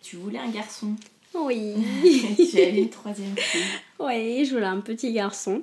Tu 0.02 0.16
voulais 0.16 0.38
un 0.38 0.50
garçon? 0.50 0.94
Oui. 1.34 1.74
tu 2.50 2.58
as 2.58 2.68
eu 2.68 2.76
une 2.76 2.90
troisième 2.90 3.36
fille 3.36 3.62
Oui, 3.98 4.44
je 4.44 4.54
voulais 4.54 4.66
un 4.66 4.80
petit 4.80 5.12
garçon. 5.12 5.62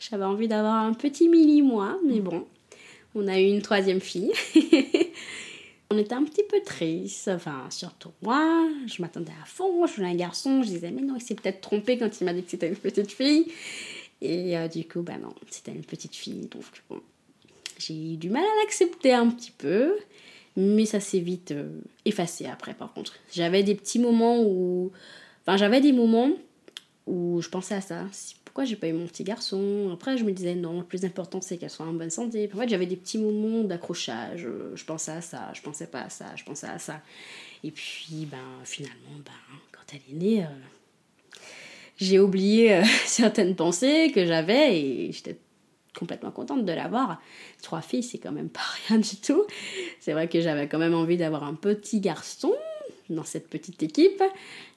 J'avais 0.00 0.24
envie 0.24 0.48
d'avoir 0.48 0.74
un 0.74 0.94
petit 0.94 1.28
mini 1.28 1.62
moi, 1.62 1.98
mais 2.06 2.20
bon, 2.20 2.46
on 3.16 3.26
a 3.28 3.40
eu 3.40 3.46
une 3.46 3.62
troisième 3.62 4.00
fille. 4.00 4.32
on 5.90 5.98
était 5.98 6.14
un 6.14 6.24
petit 6.24 6.42
peu 6.48 6.60
triste, 6.64 7.28
enfin 7.28 7.64
surtout 7.70 8.12
moi, 8.22 8.68
je 8.86 9.00
m'attendais 9.00 9.32
à 9.42 9.46
fond, 9.46 9.86
je 9.86 9.96
voulais 9.96 10.08
un 10.08 10.14
garçon, 10.14 10.62
je 10.62 10.68
disais 10.68 10.90
mais 10.90 11.02
non, 11.02 11.16
il 11.16 11.22
s'est 11.22 11.34
peut-être 11.34 11.60
trompé 11.60 11.98
quand 11.98 12.20
il 12.20 12.24
m'a 12.24 12.34
dit 12.34 12.42
que 12.42 12.50
c'était 12.50 12.68
une 12.68 12.76
petite 12.76 13.12
fille. 13.12 13.46
Et 14.22 14.56
euh, 14.56 14.68
du 14.68 14.86
coup, 14.86 15.02
bah 15.02 15.18
non, 15.18 15.34
c'était 15.50 15.72
une 15.72 15.84
petite 15.84 16.14
fille, 16.14 16.46
donc 16.46 16.64
bon, 16.88 17.00
j'ai 17.78 17.94
eu 17.94 18.16
du 18.16 18.30
mal 18.30 18.42
à 18.42 18.62
l'accepter 18.62 19.12
un 19.12 19.28
petit 19.28 19.50
peu, 19.50 19.94
mais 20.56 20.86
ça 20.86 21.00
s'est 21.00 21.20
vite 21.20 21.52
euh, 21.52 21.80
effacé 22.04 22.46
après 22.46 22.74
par 22.74 22.92
contre. 22.92 23.14
J'avais 23.32 23.62
des 23.62 23.74
petits 23.74 23.98
moments 23.98 24.42
où, 24.42 24.92
enfin 25.42 25.56
j'avais 25.56 25.80
des 25.80 25.92
moments 25.92 26.30
où 27.06 27.40
je 27.40 27.48
pensais 27.48 27.74
à 27.74 27.80
ça 27.80 28.04
pourquoi 28.56 28.70
j'ai 28.70 28.76
pas 28.76 28.88
eu 28.88 28.94
mon 28.94 29.06
petit 29.06 29.22
garçon 29.22 29.90
Après, 29.92 30.16
je 30.16 30.24
me 30.24 30.32
disais, 30.32 30.54
non, 30.54 30.78
le 30.78 30.86
plus 30.86 31.04
important, 31.04 31.42
c'est 31.42 31.58
qu'elle 31.58 31.68
soit 31.68 31.84
en 31.84 31.92
bonne 31.92 32.08
santé. 32.08 32.48
en 32.50 32.56
fait, 32.56 32.70
j'avais 32.70 32.86
des 32.86 32.96
petits 32.96 33.18
moments 33.18 33.62
d'accrochage. 33.64 34.48
Je 34.74 34.84
pensais 34.86 35.10
à 35.10 35.20
ça, 35.20 35.52
je 35.52 35.60
pensais 35.60 35.86
pas 35.86 36.00
à 36.00 36.08
ça, 36.08 36.34
je 36.36 36.42
pensais 36.42 36.66
à 36.66 36.78
ça. 36.78 37.02
Et 37.64 37.70
puis, 37.70 38.26
ben, 38.30 38.38
finalement, 38.64 39.18
ben, 39.22 39.58
quand 39.72 39.82
elle 39.92 40.00
est 40.10 40.18
née, 40.18 40.44
euh, 40.44 41.38
j'ai 41.98 42.18
oublié 42.18 42.76
euh, 42.76 42.82
certaines 43.04 43.54
pensées 43.56 44.10
que 44.14 44.24
j'avais 44.24 44.80
et 44.80 45.12
j'étais 45.12 45.36
complètement 45.94 46.30
contente 46.30 46.64
de 46.64 46.72
l'avoir. 46.72 47.20
Trois 47.60 47.82
filles, 47.82 48.04
c'est 48.04 48.16
quand 48.16 48.32
même 48.32 48.48
pas 48.48 48.64
rien 48.88 48.96
du 48.96 49.16
tout. 49.16 49.44
C'est 50.00 50.14
vrai 50.14 50.30
que 50.30 50.40
j'avais 50.40 50.66
quand 50.66 50.78
même 50.78 50.94
envie 50.94 51.18
d'avoir 51.18 51.44
un 51.44 51.52
petit 51.52 52.00
garçon 52.00 52.54
dans 53.10 53.24
cette 53.24 53.50
petite 53.50 53.82
équipe. 53.82 54.22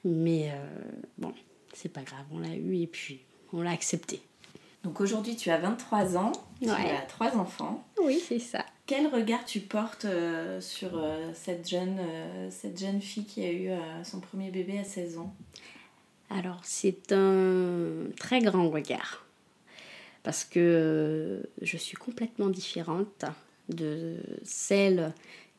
Mais 0.04 0.50
euh, 0.50 0.68
bon, 1.16 1.32
c'est 1.72 1.90
pas 1.90 2.02
grave, 2.02 2.26
on 2.30 2.40
l'a 2.40 2.54
eu 2.54 2.76
et 2.76 2.86
puis 2.86 3.20
on 3.52 3.62
l'a 3.62 3.70
accepté. 3.70 4.20
Donc 4.84 5.00
aujourd'hui, 5.00 5.36
tu 5.36 5.50
as 5.50 5.58
23 5.58 6.16
ans, 6.16 6.32
tu 6.62 6.68
Ouais. 6.70 6.90
as 6.96 7.02
trois 7.02 7.36
enfants. 7.36 7.84
Oui, 8.02 8.20
c'est 8.26 8.38
ça. 8.38 8.64
Quel 8.86 9.06
regard 9.08 9.44
tu 9.44 9.60
portes 9.60 10.04
euh, 10.06 10.60
sur 10.60 10.90
euh, 10.94 11.30
cette, 11.34 11.68
jeune, 11.68 11.98
euh, 12.00 12.48
cette 12.50 12.78
jeune 12.80 13.00
fille 13.00 13.24
qui 13.24 13.44
a 13.44 13.52
eu 13.52 13.70
son 14.04 14.20
premier 14.20 14.50
bébé 14.50 14.78
à 14.78 14.84
16 14.84 15.18
ans? 15.18 15.34
Alors, 16.30 16.60
c'est 16.62 17.12
un 17.12 18.06
très 18.18 18.40
grand 18.40 18.70
regard. 18.70 19.26
Parce 20.22 20.44
que 20.44 21.42
je 21.62 21.76
suis 21.76 21.96
complètement 21.96 22.48
différente 22.48 23.24
de 23.68 24.16
celle 24.44 25.12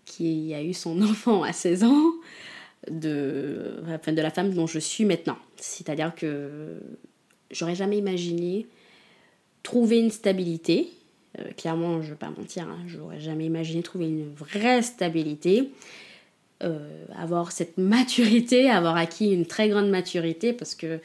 qui 0.05 0.53
a 0.53 0.61
eu 0.63 0.73
son 0.73 1.01
enfant 1.03 1.43
à 1.43 1.53
16 1.53 1.83
ans, 1.83 2.11
de, 2.89 3.81
enfin, 3.83 4.11
de 4.13 4.21
la 4.21 4.31
femme 4.31 4.53
dont 4.53 4.67
je 4.67 4.79
suis 4.79 5.05
maintenant. 5.05 5.37
C'est-à-dire 5.57 6.13
que 6.15 6.79
j'aurais 7.51 7.75
jamais 7.75 7.97
imaginé 7.97 8.65
trouver 9.63 9.99
une 9.99 10.11
stabilité. 10.11 10.89
Euh, 11.39 11.43
clairement, 11.57 12.01
je 12.01 12.07
ne 12.07 12.11
vais 12.11 12.17
pas 12.17 12.29
mentir, 12.29 12.67
hein, 12.67 12.79
j'aurais 12.87 13.19
jamais 13.19 13.45
imaginé 13.45 13.81
trouver 13.83 14.05
une 14.05 14.33
vraie 14.33 14.81
stabilité. 14.81 15.71
Euh, 16.63 17.05
avoir 17.15 17.51
cette 17.51 17.77
maturité, 17.77 18.69
avoir 18.69 18.95
acquis 18.95 19.31
une 19.31 19.45
très 19.45 19.69
grande 19.69 19.89
maturité, 19.89 20.53
parce 20.53 20.75
que 20.75 20.99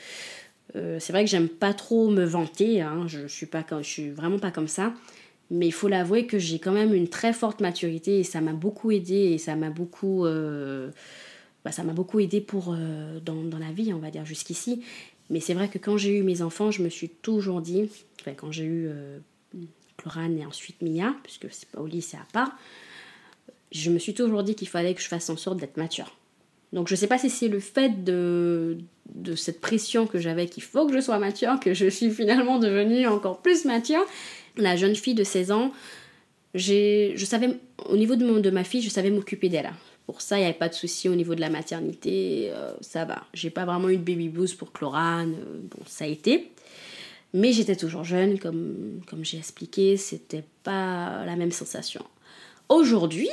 euh, 0.75 0.99
c'est 1.01 1.13
vrai 1.13 1.25
que 1.25 1.31
j'aime 1.31 1.49
pas 1.49 1.73
trop 1.73 2.11
me 2.11 2.25
vanter, 2.25 2.83
hein, 2.83 3.05
je, 3.07 3.27
suis 3.27 3.49
suis 3.83 4.11
vraiment 4.11 4.39
pas 4.39 4.51
comme 4.51 4.69
ça, 4.69 4.93
mais 5.51 5.67
il 5.67 5.73
faut 5.73 5.89
l'avouer 5.89 6.27
que 6.27 6.39
j'ai 6.39 6.59
quand 6.59 6.73
même 6.73 6.93
une 6.93 7.09
très 7.09 7.33
forte 7.33 7.61
maturité 7.61 8.19
et 8.19 8.25
ça 8.25 8.43
m'a 8.43 8.53
beaucoup 8.53 8.91
aidé 8.91 9.15
et 9.15 9.39
ça 9.39 9.57
m'a 9.57 9.71
beaucoup, 9.71 10.27
bah, 11.65 11.71
beaucoup 11.95 12.21
aidé 12.21 12.43
pour 12.43 12.77
dans 13.25 13.59
la 13.59 13.73
vie, 13.73 13.95
on 13.95 13.99
va 13.99 14.11
dire 14.11 14.27
jusqu'ici. 14.27 14.83
Mais 15.31 15.41
c'est 15.41 15.55
vrai 15.55 15.69
que 15.69 15.79
quand 15.79 15.97
j'ai 15.97 16.17
eu 16.17 16.23
mes 16.23 16.43
enfants, 16.43 16.71
je 16.71 16.83
me 16.83 16.89
suis 16.89 17.09
toujours 17.09 17.61
dit, 17.61 17.91
enfin, 18.21 18.33
quand 18.35 18.53
j'ai 18.53 18.65
eu 18.65 18.87
euh, 18.89 19.19
Chlorane 19.97 20.39
et 20.39 20.47
ensuite 20.47 20.83
Mia, 20.83 21.15
puisque 21.23 21.47
c'est 21.51 21.69
pas 21.69 21.81
au 21.81 21.87
lit, 21.87 22.03
c'est 22.03 22.17
à 22.17 22.27
part, 22.33 22.57
je 23.73 23.91
me 23.91 23.99
suis 23.99 24.15
toujours 24.15 24.43
dit 24.43 24.55
qu'il 24.55 24.69
fallait 24.69 24.95
que 24.95 25.03
je 25.03 25.09
fasse 25.09 25.29
en 25.31 25.37
sorte 25.37 25.59
d'être 25.59 25.77
mature. 25.77 26.17
Donc 26.73 26.89
je 26.89 26.95
sais 26.95 27.07
pas 27.07 27.19
si 27.19 27.31
c'est 27.31 27.49
le 27.49 27.61
fait 27.61 28.05
de, 28.05 28.79
de 29.15 29.35
cette 29.35 29.61
pression 29.61 30.07
que 30.07 30.19
j'avais 30.19 30.47
qu'il 30.47 30.63
faut 30.63 30.87
que 30.87 30.95
je 30.95 31.01
sois 31.01 31.19
mature, 31.19 31.59
que 31.61 31.75
je 31.75 31.89
suis 31.89 32.11
finalement 32.11 32.59
devenue 32.59 33.07
encore 33.07 33.41
plus 33.41 33.65
mature. 33.65 34.05
La 34.57 34.77
jeune 34.77 34.95
fille 34.95 35.15
de 35.15 35.25
16 35.25 35.53
ans, 35.53 35.73
je 36.55 37.15
savais, 37.25 37.59
au 37.89 37.97
niveau 37.97 38.17
de, 38.17 38.41
de 38.41 38.51
ma 38.51 38.65
fille, 38.65 38.83
je 38.83 38.91
savais 38.91 39.11
m'occuper 39.11 39.49
d'elle. 39.49 39.73
Pour 40.07 40.21
ça, 40.21 40.37
il 40.37 40.41
n'y 40.41 40.47
avait 40.47 40.55
pas 40.59 40.69
de 40.69 40.75
souci 40.75 41.09
au 41.09 41.15
niveau 41.15 41.35
de 41.35 41.41
la 41.41 41.51
maternité, 41.51 42.51
euh, 42.53 42.73
ça 42.81 43.05
va. 43.05 43.25
J'ai 43.35 43.51
pas 43.51 43.65
vraiment 43.65 43.89
eu 43.89 43.97
de 43.97 44.03
baby 44.03 44.29
boost 44.29 44.57
pour 44.57 44.73
Chlorane, 44.73 45.35
euh, 45.35 45.59
bon, 45.63 45.83
ça 45.87 46.05
a 46.05 46.09
été. 46.09 46.53
Mais 47.35 47.53
j'étais 47.53 47.75
toujours 47.75 48.05
jeune, 48.05 48.39
comme, 48.39 49.01
comme 49.09 49.25
j'ai 49.25 49.39
expliqué, 49.39 49.97
c'était 49.97 50.45
pas 50.63 51.25
la 51.25 51.35
même 51.35 51.51
sensation. 51.51 52.05
Aujourd'hui, 52.69 53.29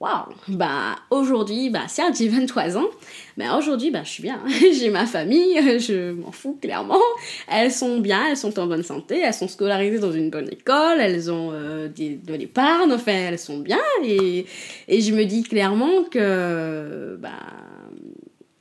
waouh, 0.00 0.26
bah 0.48 0.96
aujourd'hui, 1.10 1.70
bah 1.70 1.88
certes 1.88 2.16
j'ai 2.18 2.28
23 2.28 2.76
ans, 2.76 2.88
mais 3.36 3.50
aujourd'hui, 3.50 3.90
bah 3.90 4.02
je 4.04 4.10
suis 4.10 4.22
bien, 4.22 4.40
j'ai 4.72 4.90
ma 4.90 5.06
famille, 5.06 5.56
je 5.80 6.12
m'en 6.12 6.32
fous 6.32 6.58
clairement. 6.60 7.00
Elles 7.48 7.72
sont 7.72 7.98
bien, 8.00 8.28
elles 8.28 8.36
sont 8.36 8.58
en 8.58 8.66
bonne 8.66 8.82
santé, 8.82 9.18
elles 9.18 9.34
sont 9.34 9.48
scolarisées 9.48 9.98
dans 9.98 10.12
une 10.12 10.30
bonne 10.30 10.48
école, 10.52 11.00
elles 11.00 11.30
ont 11.30 11.50
euh, 11.52 11.88
de 11.88 12.34
l'épargne, 12.34 12.92
enfin 12.92 13.12
elles 13.12 13.38
sont 13.38 13.58
bien, 13.58 13.80
et, 14.04 14.46
je 14.88 15.12
me 15.12 15.24
dis 15.24 15.42
clairement 15.42 16.04
que, 16.04 17.16
bah, 17.20 17.30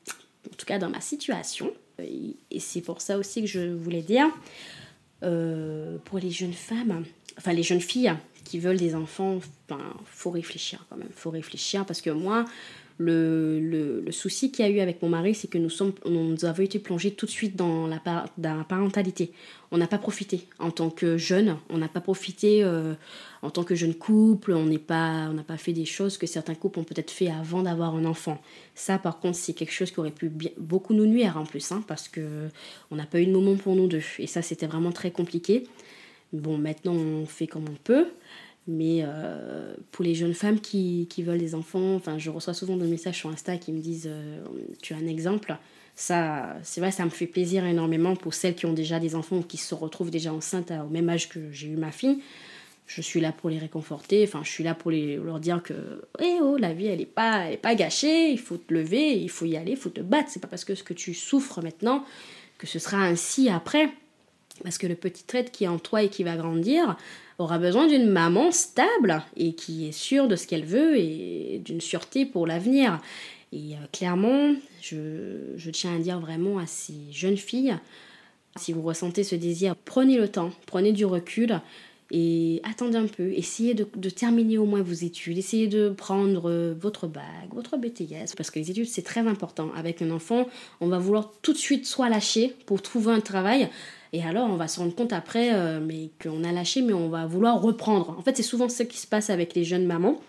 en 0.09 0.55
tout 0.57 0.65
cas 0.65 0.79
dans 0.79 0.89
ma 0.89 1.01
situation, 1.01 1.71
et, 2.01 2.35
et 2.51 2.59
c'est 2.59 2.81
pour 2.81 3.01
ça 3.01 3.17
aussi 3.17 3.41
que 3.41 3.47
je 3.47 3.73
voulais 3.73 4.01
dire, 4.01 4.27
euh, 5.23 5.97
pour 6.05 6.19
les 6.19 6.29
jeunes 6.29 6.53
femmes, 6.53 7.03
enfin 7.39 7.51
les 7.51 7.63
jeunes 7.63 7.81
filles 7.81 8.13
qui 8.47 8.59
veulent 8.59 8.77
des 8.77 8.95
enfants, 8.95 9.39
enfin, 9.69 9.81
faut 10.05 10.31
réfléchir 10.31 10.85
quand 10.89 10.97
même, 10.97 11.09
faut 11.13 11.29
réfléchir 11.29 11.85
parce 11.85 12.01
que 12.01 12.09
moi, 12.09 12.45
le, 12.99 13.59
le, 13.59 14.11
souci 14.11 14.51
qu'il 14.51 14.65
y 14.65 14.67
a 14.67 14.71
eu 14.71 14.79
avec 14.79 15.01
mon 15.03 15.09
mari, 15.09 15.35
c'est 15.35 15.47
que 15.47 15.59
nous, 15.59 15.69
sommes, 15.69 15.93
nous 16.05 16.45
avons 16.45 16.63
été 16.63 16.79
plongés 16.79 17.11
tout 17.11 17.27
de 17.27 17.31
suite 17.31 17.55
dans 17.55 17.85
la, 17.85 18.01
dans 18.37 18.57
la 18.57 18.63
parentalité. 18.63 19.31
On 19.69 19.77
n'a 19.77 19.85
pas 19.85 19.99
profité 19.99 20.47
en 20.57 20.71
tant 20.71 20.89
que 20.89 21.17
jeune, 21.17 21.57
on 21.69 21.77
n'a 21.77 21.89
pas 21.89 22.01
profité 22.01 22.63
euh, 22.63 22.95
en 23.43 23.51
tant 23.51 23.63
que 23.63 23.75
jeune 23.75 23.93
couple, 23.93 24.53
on 24.53 24.65
n'est 24.65 24.79
pas, 24.79 25.27
n'a 25.27 25.43
pas 25.43 25.57
fait 25.57 25.73
des 25.73 25.85
choses 25.85 26.17
que 26.17 26.25
certains 26.25 26.55
couples 26.55 26.79
ont 26.79 26.83
peut-être 26.83 27.11
fait 27.11 27.29
avant 27.29 27.61
d'avoir 27.61 27.93
un 27.95 28.05
enfant. 28.05 28.41
Ça, 28.73 28.97
par 28.97 29.19
contre, 29.19 29.37
c'est 29.37 29.53
quelque 29.53 29.73
chose 29.73 29.91
qui 29.91 29.99
aurait 29.99 30.09
pu 30.09 30.29
bien- 30.29 30.51
beaucoup 30.57 30.93
nous 30.95 31.05
nuire 31.05 31.37
en 31.37 31.45
plus, 31.45 31.71
hein, 31.71 31.83
parce 31.87 32.07
que 32.07 32.47
on 32.89 32.95
n'a 32.95 33.05
pas 33.05 33.19
eu 33.19 33.27
de 33.27 33.31
moment 33.31 33.55
pour 33.57 33.75
nous 33.75 33.87
deux. 33.87 34.03
Et 34.17 34.27
ça, 34.27 34.41
c'était 34.41 34.67
vraiment 34.67 34.91
très 34.91 35.11
compliqué. 35.11 35.67
Bon, 36.33 36.57
maintenant, 36.57 36.93
on 36.93 37.25
fait 37.25 37.47
comme 37.47 37.65
on 37.69 37.77
peut. 37.83 38.07
Mais 38.67 38.99
euh, 39.01 39.73
pour 39.93 40.03
les 40.03 40.13
jeunes 40.13 40.33
femmes 40.33 40.59
qui, 40.59 41.07
qui 41.09 41.23
veulent 41.23 41.37
des 41.37 41.55
enfants, 41.55 41.95
enfin, 41.95 42.17
je 42.17 42.29
reçois 42.29 42.53
souvent 42.53 42.75
des 42.75 42.85
messages 42.85 43.17
sur 43.17 43.29
Insta 43.29 43.57
qui 43.57 43.71
me 43.71 43.79
disent 43.79 44.09
euh, 44.11 44.43
Tu 44.81 44.93
as 44.93 44.97
un 44.97 45.07
exemple 45.07 45.55
Ça, 45.95 46.57
c'est 46.63 46.81
vrai, 46.81 46.91
ça 46.91 47.05
me 47.05 47.09
fait 47.09 47.27
plaisir 47.27 47.65
énormément 47.65 48.17
pour 48.17 48.33
celles 48.33 48.55
qui 48.55 48.65
ont 48.65 48.73
déjà 48.73 48.99
des 48.99 49.15
enfants 49.15 49.37
ou 49.37 49.43
qui 49.43 49.55
se 49.55 49.73
retrouvent 49.73 50.11
déjà 50.11 50.33
enceintes 50.33 50.71
au 50.71 50.89
même 50.89 51.07
âge 51.07 51.29
que 51.29 51.49
j'ai 51.51 51.67
eu 51.67 51.77
ma 51.77 51.91
fille. 51.91 52.21
Je 52.87 53.01
suis 53.01 53.19
là 53.21 53.31
pour 53.31 53.49
les 53.49 53.57
réconforter, 53.57 54.23
enfin, 54.23 54.41
je 54.43 54.49
suis 54.49 54.63
là 54.63 54.73
pour 54.73 54.91
les, 54.91 55.15
leur 55.17 55.39
dire 55.39 55.61
que 55.63 55.73
Eh 56.19 56.37
oh, 56.41 56.57
la 56.57 56.73
vie, 56.73 56.87
elle 56.87 56.99
n'est 56.99 57.05
pas, 57.05 57.45
pas 57.61 57.75
gâchée, 57.75 58.31
il 58.31 58.39
faut 58.39 58.57
te 58.57 58.73
lever, 58.73 59.17
il 59.17 59.29
faut 59.29 59.45
y 59.45 59.55
aller, 59.55 59.71
il 59.71 59.77
faut 59.77 59.89
te 59.89 60.01
battre. 60.01 60.29
C'est 60.29 60.41
pas 60.41 60.47
parce 60.47 60.65
que 60.65 60.75
ce 60.75 60.83
que 60.83 60.93
tu 60.93 61.13
souffres 61.13 61.61
maintenant 61.61 62.03
que 62.57 62.67
ce 62.67 62.79
sera 62.79 62.97
ainsi 62.97 63.49
après. 63.49 63.89
Parce 64.63 64.77
que 64.77 64.87
le 64.87 64.95
petit 64.95 65.23
trait 65.23 65.45
qui 65.45 65.65
est 65.65 65.67
en 65.67 65.79
toi 65.79 66.03
et 66.03 66.09
qui 66.09 66.23
va 66.23 66.35
grandir 66.35 66.97
aura 67.37 67.59
besoin 67.59 67.87
d'une 67.87 68.09
maman 68.09 68.51
stable 68.51 69.23
et 69.35 69.53
qui 69.53 69.87
est 69.87 69.91
sûre 69.91 70.27
de 70.27 70.35
ce 70.35 70.47
qu'elle 70.47 70.65
veut 70.65 70.97
et 70.97 71.61
d'une 71.63 71.81
sûreté 71.81 72.25
pour 72.25 72.47
l'avenir. 72.47 72.99
Et 73.53 73.73
euh, 73.73 73.85
clairement, 73.91 74.53
je, 74.81 75.53
je 75.55 75.71
tiens 75.71 75.95
à 75.95 75.99
dire 75.99 76.19
vraiment 76.19 76.57
à 76.57 76.65
ces 76.65 77.11
jeunes 77.11 77.37
filles, 77.37 77.77
si 78.57 78.73
vous 78.73 78.81
ressentez 78.81 79.23
ce 79.23 79.35
désir, 79.35 79.75
prenez 79.75 80.17
le 80.17 80.27
temps, 80.27 80.51
prenez 80.65 80.91
du 80.91 81.05
recul 81.05 81.61
et 82.09 82.61
attendez 82.63 82.97
un 82.97 83.07
peu, 83.07 83.33
essayez 83.33 83.73
de, 83.73 84.09
terminer 84.09 84.57
au 84.57 84.65
moins 84.65 84.81
vos 84.81 84.93
études, 84.93 85.37
essayez 85.37 85.67
de 85.67 85.89
prendre 85.89 86.49
euh, 86.49 86.73
votre 86.79 87.05
bac, 87.05 87.23
votre 87.51 87.75
BTS, 87.77 88.35
parce 88.37 88.49
que 88.49 88.59
les 88.59 88.71
études 88.71 88.87
c'est 88.87 89.01
très 89.01 89.27
important. 89.27 89.71
Avec 89.75 90.01
un 90.01 90.11
enfant, 90.11 90.47
on 90.79 90.87
va 90.87 90.99
vouloir 90.99 91.33
tout 91.41 91.51
de 91.51 91.57
suite 91.57 91.85
soit 91.85 92.07
lâcher 92.07 92.55
pour 92.65 92.81
trouver 92.81 93.11
un 93.11 93.19
travail, 93.19 93.69
et 94.13 94.23
alors 94.23 94.49
on 94.49 94.55
va 94.55 94.67
se 94.67 94.79
rendre 94.79 94.95
compte 94.95 95.13
après 95.13 95.53
euh, 95.53 95.79
mais 95.81 96.09
qu'on 96.21 96.43
a 96.43 96.51
lâché, 96.51 96.81
mais 96.81 96.93
on 96.93 97.09
va 97.09 97.25
vouloir 97.25 97.61
reprendre. 97.61 98.15
En 98.17 98.21
fait, 98.21 98.35
c'est 98.37 98.43
souvent 98.43 98.69
ce 98.69 98.83
qui 98.83 98.97
se 98.97 99.07
passe 99.07 99.29
avec 99.29 99.55
les 99.55 99.63
jeunes 99.63 99.85
mamans. 99.85 100.19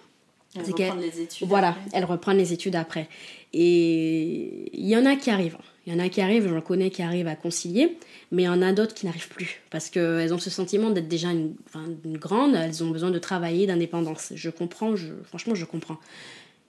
Elles 0.57 0.63
reprennent 0.63 1.01
les 1.01 1.21
études. 1.21 1.49
Voilà, 1.49 1.69
après. 1.69 1.83
elles 1.93 2.05
reprennent 2.05 2.39
les 2.39 2.53
études 2.53 2.77
après. 2.77 3.09
Et 3.53 4.71
il 4.73 4.87
y 4.87 4.97
en 4.97 5.07
a 5.07 5.17
qui 5.17 5.31
arrivent. 5.31 5.59
Il 5.87 5.93
y 5.93 5.97
en 5.97 6.01
a 6.01 6.09
qui 6.09 6.21
arrivent, 6.21 6.49
j'en 6.49 6.61
connais 6.61 6.91
qui 6.91 7.01
arrivent 7.01 7.29
à 7.29 7.35
concilier, 7.35 7.97
mais 8.31 8.43
il 8.43 8.47
y 8.47 8.49
en 8.49 8.61
a 8.61 8.73
d'autres 8.73 8.93
qui 8.93 9.07
n'arrivent 9.07 9.29
plus. 9.29 9.63
Parce 9.71 9.89
qu'elles 9.89 10.35
ont 10.35 10.39
ce 10.39 10.51
sentiment 10.51 10.91
d'être 10.91 11.09
déjà 11.09 11.31
une, 11.31 11.55
enfin, 11.67 11.85
une 12.05 12.19
grande, 12.19 12.55
elles 12.55 12.85
ont 12.85 12.91
besoin 12.91 13.11
de 13.11 13.19
travailler, 13.19 13.67
d'indépendance. 13.67 14.33
Je 14.35 14.51
comprends, 14.51 14.97
je, 14.97 15.09
franchement, 15.25 15.55
je 15.55 15.65
comprends. 15.65 15.97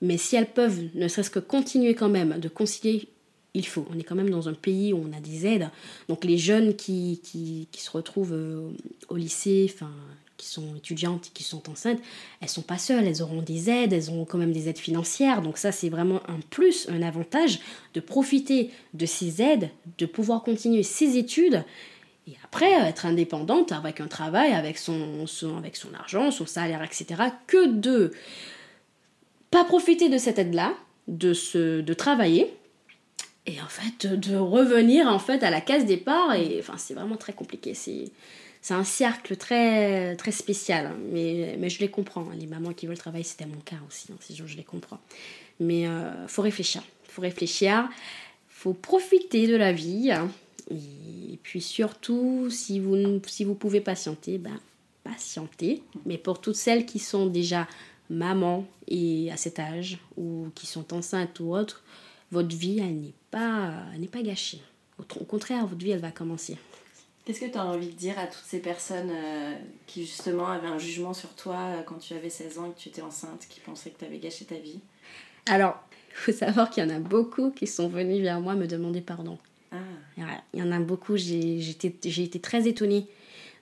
Mais 0.02 0.18
si 0.18 0.38
elles 0.38 0.48
peuvent, 0.48 0.80
ne 0.96 1.08
serait-ce 1.10 1.30
que 1.30 1.40
continuer 1.40 1.96
quand 1.96 2.08
même 2.08 2.40
de 2.40 2.48
concilier, 2.48 3.10
il 3.54 3.66
faut. 3.66 3.86
On 3.94 3.98
est 4.00 4.04
quand 4.04 4.16
même 4.16 4.30
dans 4.30 4.48
un 4.50 4.54
pays 4.54 4.94
où 4.94 5.04
on 5.04 5.16
a 5.18 5.20
des 5.20 5.46
aides. 5.48 5.70
Donc 6.08 6.24
les 6.24 6.38
jeunes 6.38 6.76
qui, 6.76 7.20
qui, 7.24 7.68
qui 7.72 7.82
se 7.82 7.90
retrouvent 7.92 8.34
euh, 8.34 8.70
au 9.10 9.16
lycée, 9.16 9.70
enfin, 9.74 9.92
qui 10.38 10.48
sont 10.48 10.76
étudiantes, 10.76 11.32
qui 11.34 11.44
sont 11.44 11.70
enceintes, 11.70 12.00
elles 12.42 12.48
sont 12.50 12.62
pas 12.62 12.78
seules, 12.78 13.06
elles 13.06 13.22
auront 13.22 13.42
des 13.42 13.70
aides, 13.70 13.92
elles 13.92 14.10
auront 14.10 14.24
quand 14.26 14.38
même 14.38 14.54
des 14.54 14.70
aides 14.70 14.78
financières. 14.78 15.42
Donc 15.42 15.58
ça, 15.58 15.72
c'est 15.72 15.90
vraiment 15.90 16.22
un 16.30 16.40
plus, 16.50 16.88
un 16.90 17.02
avantage 17.02 17.60
de 17.94 18.00
profiter 18.00 18.70
de 18.94 19.06
ces 19.06 19.42
aides, 19.42 19.70
de 19.98 20.06
pouvoir 20.06 20.44
continuer 20.44 20.84
ses 20.84 21.18
études 21.18 21.64
et 22.28 22.34
après 22.44 22.72
être 22.72 23.06
indépendante 23.08 23.72
avec 23.72 24.00
un 24.00 24.08
travail, 24.08 24.54
avec 24.54 24.78
son, 24.78 25.26
son- 25.26 25.58
avec 25.58 25.76
son 25.76 25.94
argent, 25.96 26.30
son 26.32 26.46
salaire, 26.46 26.84
etc. 26.84 27.22
Que 27.48 27.68
de 27.68 28.12
pas 29.52 29.64
profiter 29.66 30.10
de 30.10 30.18
cette 30.20 30.38
aide-là, 30.40 30.74
de, 31.08 31.82
de 31.82 31.94
travailler 31.94 32.54
et 33.50 33.62
en 33.62 33.68
fait 33.68 34.06
de 34.08 34.36
revenir 34.36 35.08
en 35.08 35.20
fait 35.20 35.44
à 35.44 35.50
la 35.50 35.62
case 35.62 35.86
départ 35.86 36.34
et 36.36 36.58
enfin 36.60 36.76
c'est 36.78 36.94
vraiment 36.94 37.18
très 37.18 37.34
compliqué 37.34 37.74
c'est 37.74 38.12
c'est 38.62 38.74
un 38.74 38.84
cercle 38.84 39.38
très 39.38 40.16
très 40.18 40.32
spécial 40.32 40.88
hein. 40.88 40.98
mais, 41.12 41.56
mais 41.60 41.70
je 41.70 41.80
les 41.80 41.90
comprends 41.90 42.22
hein. 42.22 42.36
les 42.38 42.48
mamans 42.48 42.74
qui 42.74 42.88
veulent 42.88 42.98
travailler 42.98 43.24
c'était 43.24 43.46
mon 43.46 43.60
cas 43.60 43.78
aussi 43.88 44.08
hein, 44.12 44.18
si 44.20 44.36
je, 44.36 44.46
je 44.46 44.58
les 44.58 44.64
comprends 44.64 45.00
mais 45.60 45.88
euh, 45.88 46.28
faut 46.28 46.42
réfléchir 46.42 46.84
faut 47.04 47.22
réfléchir 47.22 47.90
faut 48.50 48.74
profiter 48.74 49.48
de 49.48 49.56
la 49.56 49.72
vie 49.72 50.14
et 50.70 51.40
puis 51.42 51.62
surtout 51.62 52.50
si 52.52 52.80
vous 52.80 53.22
si 53.26 53.46
vous 53.46 53.56
pouvez 53.56 53.82
patienter 53.82 54.38
ben 54.38 54.60
patienter 55.04 55.82
mais 56.06 56.18
pour 56.18 56.40
toutes 56.42 56.56
celles 56.56 56.86
qui 56.86 57.00
sont 57.00 57.26
déjà 57.26 57.68
mamans 58.10 58.66
et 58.88 59.32
à 59.32 59.38
cet 59.38 59.60
âge 59.60 59.98
ou 60.18 60.48
qui 60.54 60.68
sont 60.68 60.94
enceintes 60.94 61.40
ou 61.40 61.56
autres 61.56 61.84
votre 62.32 62.56
vie 62.56 62.80
elle 62.80 63.00
n'est 63.00 63.14
pas 63.32 63.74
elle 63.94 64.02
n'est 64.02 64.08
pas 64.08 64.22
gâchée 64.22 64.62
au, 64.98 65.04
au 65.20 65.26
contraire 65.26 65.66
votre 65.66 65.84
vie 65.84 65.92
elle 65.92 66.00
va 66.00 66.12
commencer 66.12 66.58
Qu'est-ce 67.30 67.42
que 67.42 67.46
tu 67.46 67.60
as 67.60 67.66
envie 67.66 67.90
de 67.90 67.96
dire 67.96 68.18
à 68.18 68.26
toutes 68.26 68.46
ces 68.48 68.58
personnes 68.58 69.12
euh, 69.12 69.54
qui 69.86 70.04
justement 70.04 70.48
avaient 70.48 70.68
un 70.68 70.80
jugement 70.80 71.14
sur 71.14 71.36
toi 71.36 71.58
euh, 71.58 71.84
quand 71.84 72.00
tu 72.00 72.16
avais 72.16 72.32
16 72.32 72.58
ans 72.58 72.66
et 72.66 72.74
que 72.74 72.80
tu 72.80 72.90
étais 72.90 73.04
enceinte, 73.04 73.46
qui 73.48 73.60
pensaient 73.60 73.92
que 73.92 74.00
tu 74.00 74.06
avais 74.06 74.18
gâché 74.18 74.46
ta 74.46 74.56
vie? 74.56 74.80
Alors, 75.46 75.78
il 76.10 76.16
faut 76.16 76.32
savoir 76.32 76.72
qu'il 76.72 76.84
y 76.84 76.88
en 76.88 76.90
a 76.90 76.98
beaucoup 76.98 77.52
qui 77.52 77.68
sont 77.68 77.88
venus 77.88 78.22
vers 78.24 78.42
moi 78.42 78.56
me 78.56 78.66
demander 78.66 79.02
pardon. 79.02 79.38
Ah. 79.72 79.78
Il 80.54 80.60
y 80.60 80.64
en 80.64 80.72
a 80.72 80.80
beaucoup, 80.80 81.18
j'ai 81.18 81.60
été 81.60 82.40
très 82.40 82.68
étonnée 82.68 83.06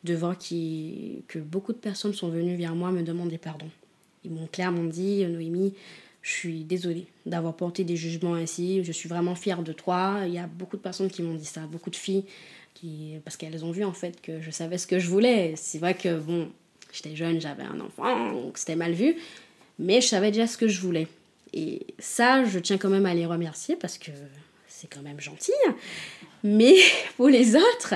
de 0.06 0.16
voir 0.16 0.38
que 0.38 1.40
beaucoup 1.40 1.74
de 1.74 1.78
personnes 1.78 2.14
sont 2.14 2.30
venues 2.30 2.56
vers 2.56 2.74
moi 2.74 2.92
me 2.92 3.04
demander 3.04 3.38
pardon. 3.38 3.68
Ils 4.24 4.32
m'ont 4.32 4.48
clairement 4.48 4.86
dit, 4.86 5.26
Noémie, 5.26 5.74
je 6.22 6.32
suis 6.32 6.64
désolée 6.64 7.08
d'avoir 7.26 7.56
porté 7.56 7.84
des 7.84 7.96
jugements 7.96 8.36
ainsi, 8.36 8.84
je 8.84 8.92
suis 8.92 9.08
vraiment 9.08 9.36
fière 9.36 9.64
de 9.64 9.72
toi. 9.72 10.22
Il 10.26 10.34
y 10.34 10.40
a 10.40 10.48
beaucoup 10.48 10.78
de 10.78 10.82
personnes 10.82 11.10
qui 11.10 11.22
m'ont 11.22 11.36
dit 11.36 11.46
ça, 11.46 11.62
beaucoup 11.62 11.90
de 11.90 11.96
filles, 11.96 12.26
qui, 12.74 13.14
parce 13.24 13.38
qu'elles 13.38 13.64
ont 13.64 13.72
vu 13.72 13.84
en 13.84 13.94
fait 13.94 14.22
que 14.22 14.42
je 14.42 14.52
savais 14.52 14.78
ce 14.78 14.88
que 14.88 15.00
je 15.00 15.10
voulais. 15.10 15.54
C'est 15.56 15.80
vrai 15.80 15.94
que, 15.94 16.18
bon, 16.20 16.50
j'étais 16.92 17.16
jeune, 17.16 17.40
j'avais 17.40 17.64
un 17.64 17.80
enfant, 17.80 18.34
donc 18.34 18.58
c'était 18.58 18.76
mal 18.76 18.92
vu, 18.94 19.16
mais 19.80 20.02
je 20.02 20.08
savais 20.08 20.32
déjà 20.32 20.48
ce 20.48 20.58
que 20.58 20.68
je 20.68 20.82
voulais. 20.82 21.08
Et 21.54 21.86
ça, 22.00 22.44
je 22.44 22.60
tiens 22.60 22.78
quand 22.78 22.90
même 22.90 23.06
à 23.06 23.14
les 23.14 23.26
remercier 23.26 23.76
parce 23.76 23.98
que 23.98 24.12
c'est 24.68 24.88
quand 24.88 25.02
même 25.02 25.20
gentil. 25.20 25.54
Mais 26.44 26.76
pour 27.18 27.30
les 27.30 27.56
autres, 27.56 27.96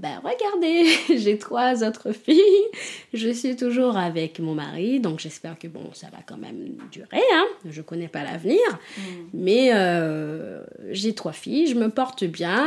ben 0.00 0.20
regardez, 0.24 0.86
j'ai 1.18 1.36
trois 1.36 1.84
autres 1.84 2.12
filles, 2.12 2.64
je 3.12 3.28
suis 3.28 3.54
toujours 3.54 3.98
avec 3.98 4.40
mon 4.40 4.54
mari, 4.54 4.98
donc 4.98 5.20
j'espère 5.20 5.58
que 5.58 5.68
bon, 5.68 5.90
ça 5.92 6.06
va 6.10 6.18
quand 6.26 6.38
même 6.38 6.76
durer, 6.90 7.22
hein. 7.34 7.44
je 7.68 7.82
connais 7.82 8.08
pas 8.08 8.24
l'avenir, 8.24 8.58
mm. 8.96 9.00
mais 9.34 9.70
euh, 9.74 10.62
j'ai 10.90 11.14
trois 11.14 11.32
filles, 11.32 11.66
je 11.66 11.74
me 11.74 11.90
porte 11.90 12.24
bien, 12.24 12.66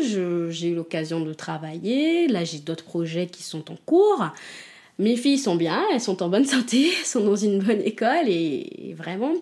j'ai 0.00 0.68
eu 0.68 0.74
l'occasion 0.76 1.20
de 1.20 1.32
travailler, 1.32 2.28
là 2.28 2.44
j'ai 2.44 2.58
d'autres 2.58 2.84
projets 2.84 3.26
qui 3.26 3.42
sont 3.42 3.72
en 3.72 3.76
cours, 3.84 4.24
mes 5.00 5.16
filles 5.16 5.38
sont 5.38 5.56
bien, 5.56 5.82
elles 5.92 6.00
sont 6.00 6.22
en 6.22 6.28
bonne 6.28 6.44
santé, 6.44 6.92
elles 7.00 7.06
sont 7.06 7.24
dans 7.24 7.36
une 7.36 7.58
bonne 7.58 7.80
école 7.80 8.28
et, 8.28 8.94
vraiment, 8.96 9.32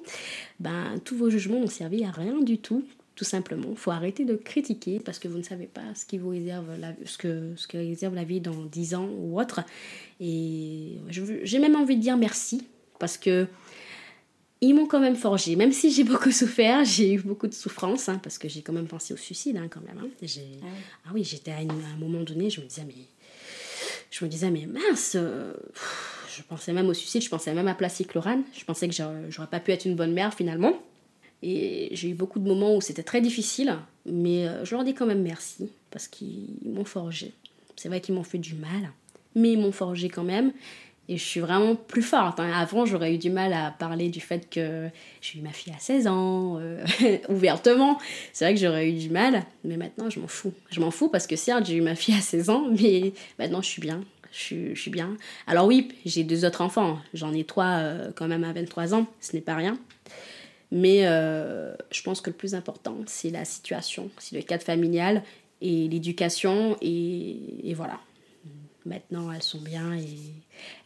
ben, 0.60 0.98
tous 1.04 1.16
vos 1.16 1.28
jugements 1.28 1.60
n'ont 1.60 1.66
servi 1.66 2.04
à 2.04 2.10
rien 2.10 2.40
du 2.40 2.56
tout 2.56 2.84
tout 3.18 3.24
simplement. 3.24 3.66
Il 3.72 3.76
faut 3.76 3.90
arrêter 3.90 4.24
de 4.24 4.36
critiquer 4.36 5.00
parce 5.00 5.18
que 5.18 5.26
vous 5.26 5.38
ne 5.38 5.42
savez 5.42 5.66
pas 5.66 5.92
ce 5.96 6.06
qui 6.06 6.18
vous 6.18 6.28
réserve 6.28 6.78
la, 6.78 6.92
ce 7.04 7.18
que, 7.18 7.52
ce 7.56 7.66
que 7.66 7.76
réserve 7.76 8.14
la 8.14 8.22
vie 8.22 8.40
dans 8.40 8.54
10 8.54 8.94
ans 8.94 9.08
ou 9.18 9.40
autre. 9.40 9.62
Et 10.20 10.98
j'ai 11.42 11.58
même 11.58 11.74
envie 11.74 11.96
de 11.96 12.00
dire 12.00 12.16
merci 12.16 12.68
parce 13.00 13.18
que 13.18 13.48
ils 14.60 14.72
m'ont 14.72 14.86
quand 14.86 15.00
même 15.00 15.16
forgé. 15.16 15.56
Même 15.56 15.72
si 15.72 15.90
j'ai 15.90 16.04
beaucoup 16.04 16.30
souffert, 16.30 16.84
j'ai 16.84 17.14
eu 17.14 17.18
beaucoup 17.20 17.48
de 17.48 17.54
souffrance 17.54 18.08
hein, 18.08 18.20
parce 18.22 18.38
que 18.38 18.48
j'ai 18.48 18.62
quand 18.62 18.72
même 18.72 18.86
pensé 18.86 19.12
au 19.14 19.16
suicide 19.16 19.56
hein, 19.56 19.66
quand 19.68 19.80
même. 19.80 19.98
Hein. 19.98 20.08
Ah, 20.22 20.66
ah, 21.06 21.10
oui, 21.12 21.24
j'étais 21.24 21.50
à, 21.50 21.58
un 21.58 21.98
moment 21.98 22.22
donné, 22.22 22.50
je 22.50 22.60
me 22.60 22.66
disais, 22.66 22.84
mais. 22.86 22.94
Je 24.12 24.24
me 24.24 24.30
disais, 24.30 24.50
mais 24.50 24.66
mince, 24.66 25.16
euh, 25.16 25.52
je 26.36 26.42
pensais 26.42 26.72
même 26.72 26.88
au 26.88 26.94
suicide, 26.94 27.20
je 27.22 27.28
pensais 27.28 27.52
même 27.52 27.68
à 27.68 27.74
placer 27.74 28.04
chlorane. 28.04 28.44
Je 28.56 28.64
pensais 28.64 28.88
que 28.88 28.94
j'aurais 28.94 29.48
pas 29.48 29.60
pu 29.60 29.72
être 29.72 29.86
une 29.86 29.96
bonne 29.96 30.12
mère 30.12 30.32
finalement. 30.32 30.80
Et 31.42 31.88
j'ai 31.92 32.08
eu 32.10 32.14
beaucoup 32.14 32.38
de 32.38 32.48
moments 32.48 32.74
où 32.74 32.80
c'était 32.80 33.02
très 33.02 33.20
difficile, 33.20 33.76
mais 34.06 34.48
euh, 34.48 34.64
je 34.64 34.74
leur 34.74 34.84
dis 34.84 34.94
quand 34.94 35.06
même 35.06 35.22
merci 35.22 35.70
parce 35.90 36.08
qu'ils 36.08 36.56
m'ont 36.64 36.84
forgé. 36.84 37.32
C'est 37.76 37.88
vrai 37.88 38.00
qu'ils 38.00 38.14
m'ont 38.14 38.24
fait 38.24 38.38
du 38.38 38.54
mal, 38.54 38.90
mais 39.34 39.52
ils 39.52 39.58
m'ont 39.58 39.72
forgé 39.72 40.08
quand 40.08 40.24
même. 40.24 40.52
Et 41.10 41.16
je 41.16 41.24
suis 41.24 41.40
vraiment 41.40 41.74
plus 41.74 42.02
forte. 42.02 42.38
Hein. 42.38 42.50
Avant, 42.54 42.84
j'aurais 42.84 43.14
eu 43.14 43.18
du 43.18 43.30
mal 43.30 43.54
à 43.54 43.70
parler 43.70 44.10
du 44.10 44.20
fait 44.20 44.50
que 44.50 44.88
j'ai 45.22 45.38
eu 45.38 45.42
ma 45.42 45.52
fille 45.52 45.72
à 45.72 45.78
16 45.78 46.06
ans, 46.06 46.58
euh, 46.60 46.84
ouvertement. 47.30 47.98
C'est 48.34 48.44
vrai 48.44 48.54
que 48.54 48.60
j'aurais 48.60 48.90
eu 48.90 48.92
du 48.92 49.08
mal, 49.08 49.44
mais 49.64 49.78
maintenant, 49.78 50.10
je 50.10 50.20
m'en 50.20 50.26
fous. 50.26 50.52
Je 50.70 50.80
m'en 50.80 50.90
fous 50.90 51.08
parce 51.08 51.26
que 51.26 51.36
certes, 51.36 51.64
j'ai 51.64 51.76
eu 51.76 51.80
ma 51.80 51.94
fille 51.94 52.14
à 52.14 52.20
16 52.20 52.50
ans, 52.50 52.66
mais 52.78 53.14
maintenant, 53.38 53.62
je 53.62 53.68
suis 53.68 53.80
bien. 53.80 54.02
Je 54.30 54.74
suis, 54.74 54.90
bien. 54.90 55.16
Alors 55.46 55.66
oui, 55.66 55.88
j'ai 56.04 56.22
deux 56.22 56.44
autres 56.44 56.60
enfants. 56.60 56.98
J'en 57.14 57.32
ai 57.32 57.44
trois 57.44 57.78
euh, 57.78 58.10
quand 58.14 58.28
même 58.28 58.44
à 58.44 58.52
23 58.52 58.94
ans. 58.94 59.06
Ce 59.20 59.34
n'est 59.34 59.40
pas 59.40 59.54
rien. 59.54 59.78
Mais 60.70 61.06
euh, 61.06 61.74
je 61.90 62.02
pense 62.02 62.20
que 62.20 62.30
le 62.30 62.36
plus 62.36 62.54
important, 62.54 62.96
c'est 63.06 63.30
la 63.30 63.44
situation, 63.44 64.10
c'est 64.18 64.36
le 64.36 64.42
cadre 64.42 64.62
familial 64.62 65.22
et 65.60 65.88
l'éducation. 65.88 66.76
Et, 66.82 67.72
voilà. 67.74 67.98
Maintenant, 68.84 69.32
elles 69.32 69.42
sont 69.42 69.60
bien. 69.60 69.96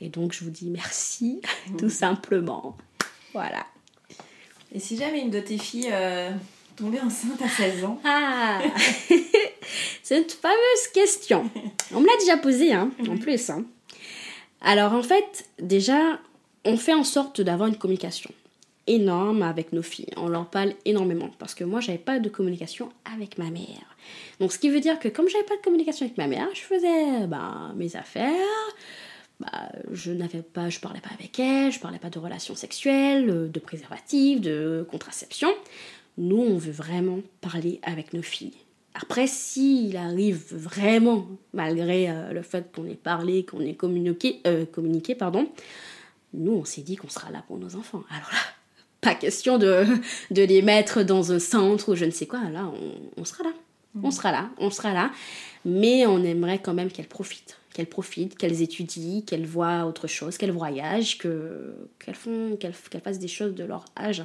Et, 0.01 0.09
donc, 0.09 0.33
je 0.33 0.45
vous 0.45 0.51
dis 0.51 0.71
merci, 0.71 1.41
tout 1.79 1.91
simplement. 1.91 2.77
Voilà. 3.33 3.67
Et 4.73 4.79
si 4.79 4.97
jamais 4.97 5.21
une 5.21 5.31
de 5.31 5.41
tes 5.41 5.59
filles 5.59 5.91
euh, 5.93 6.31
tombait 6.77 7.01
enceinte 7.01 7.43
à 7.43 7.49
16 7.49 7.85
ans? 7.85 8.01
Ah 8.05 8.61
C'est 10.03 10.19
une 10.19 10.29
fameuse 10.29 10.89
question. 10.95 11.51
On 11.93 12.01
me 12.01 12.07
l'a 12.07 12.17
déjà 12.19 12.37
posée, 12.37 12.73
hein, 12.73 12.91
en 13.09 13.17
plus. 13.17 13.51
Hein. 13.51 13.65
Alors, 14.61 14.93
en 14.93 15.03
fait, 15.03 15.47
déjà, 15.61 16.21
on 16.65 16.77
fait 16.77 16.95
en 16.95 17.05
sorte 17.05 17.41
d'avoir 17.41 17.69
une 17.69 17.77
communication 17.77 18.31
énorme 18.87 19.43
avec 19.43 19.73
nos 19.73 19.83
filles. 19.83 20.11
On 20.17 20.29
leur 20.29 20.49
parle 20.49 20.75
énormément 20.85 21.31
parce 21.39 21.55
que 21.55 21.65
moi, 21.65 21.81
j'avais 21.81 21.99
pas 21.99 22.19
de 22.19 22.29
communication 22.29 22.93
avec 23.13 23.39
ma 23.39 23.51
mère. 23.51 23.97
Donc, 24.41 24.53
ce 24.53 24.59
qui 24.59 24.69
veut 24.71 24.81
dire 24.81 24.99
que 24.99 25.09
comme 25.09 25.29
j'avais 25.29 25.45
pas 25.45 25.57
de 25.57 25.63
communication 25.63 26.07
avec 26.07 26.19
ma 26.19 26.27
mère, 26.27 26.49
je 26.55 26.61
faisais 26.61 27.27
bah, 27.27 27.73
mes 27.77 27.97
affaires. 27.97 28.33
Bah, 29.41 29.73
je 29.91 30.13
n'avais 30.13 30.43
pas, 30.43 30.69
je 30.69 30.79
parlais 30.79 31.01
pas 31.01 31.11
avec 31.19 31.39
elle, 31.41 31.73
je 31.73 31.81
parlais 31.81 31.99
pas 31.99 32.11
de 32.11 32.19
relations 32.19 32.55
sexuelles, 32.55 33.51
de 33.51 33.61
préservatifs, 33.61 34.41
de 34.41 34.87
contraception. 34.89 35.53
Nous, 36.19 36.37
on 36.41 36.59
veut 36.59 36.73
vraiment 36.73 37.21
parler 37.41 37.81
avec 37.83 38.13
nos 38.13 38.23
filles. 38.23 38.53
Après, 38.95 39.27
s'il 39.27 39.97
arrive 39.97 40.45
vraiment, 40.53 41.27
malgré 41.55 42.11
euh, 42.11 42.33
le 42.33 42.43
fait 42.43 42.71
qu'on 42.75 42.85
ait 42.87 42.95
parlé, 42.95 43.45
qu'on 43.45 43.61
ait 43.61 43.75
communiqué, 43.75 44.41
euh, 44.47 44.67
communiqué, 44.67 45.15
pardon, 45.15 45.49
nous, 46.35 46.53
on 46.53 46.65
s'est 46.65 46.83
dit 46.83 46.97
qu'on 46.97 47.09
sera 47.09 47.31
là 47.31 47.43
pour 47.47 47.59
nos 47.59 47.75
enfants. 47.77 48.05
Alors 48.11 48.31
là, 48.31 48.39
pas 49.03 49.15
question 49.15 49.59
de, 49.59 49.85
de 50.31 50.43
les 50.43 50.63
mettre 50.63 51.03
dans 51.03 51.33
un 51.33 51.39
centre 51.39 51.93
ou 51.93 51.95
je 51.95 52.07
ne 52.07 52.11
sais 52.11 52.27
quoi. 52.27 52.49
Là, 52.49 52.71
on, 53.19 53.25
sera 53.27 53.45
là. 53.45 53.53
On 53.97 54.07
mhm. 54.07 54.11
sera 54.11 54.33
là, 54.33 54.51
on 54.57 54.71
sera 54.71 54.95
là. 54.95 55.11
Mais 55.67 56.07
on 56.07 56.25
aimerait 56.25 56.61
quand 56.61 56.73
même 56.73 56.91
qu'elles 56.91 57.09
profitent. 57.09 57.59
Qu'elles 57.75 57.89
profitent, 57.89 58.37
qu'elles 58.37 58.63
étudient, 58.63 59.23
qu'elles 59.23 59.47
voient 59.47 59.87
autre 59.87 60.07
chose, 60.07 60.39
qu'elles 60.39 60.53
voyagent, 60.53 61.19
qu'elles 61.19 62.15
font, 62.15 62.57
qu'elles 62.57 62.75
fassent 63.03 63.19
des 63.19 63.29
choses 63.29 63.55
de 63.55 63.65
leur 63.65 63.85
âge. 63.99 64.23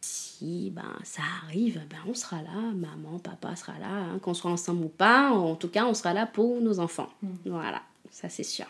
Si 0.00 0.70
ben, 0.70 0.96
ça 1.04 1.20
arrive, 1.44 1.82
ben, 1.90 1.98
on 2.08 2.14
sera 2.14 2.36
là, 2.36 2.72
maman, 2.74 3.18
papa 3.18 3.54
sera 3.54 3.78
là, 3.78 3.88
hein, 3.90 4.18
qu'on 4.22 4.32
soit 4.32 4.50
ensemble 4.50 4.84
ou 4.84 4.88
pas, 4.88 5.30
en 5.30 5.54
tout 5.56 5.68
cas 5.68 5.84
on 5.84 5.92
sera 5.92 6.14
là 6.14 6.26
pour 6.26 6.62
nos 6.62 6.80
enfants. 6.80 7.10
Mhm. 7.22 7.36
Voilà, 7.44 7.82
ça 8.10 8.30
c'est 8.30 8.44
sûr. 8.44 8.64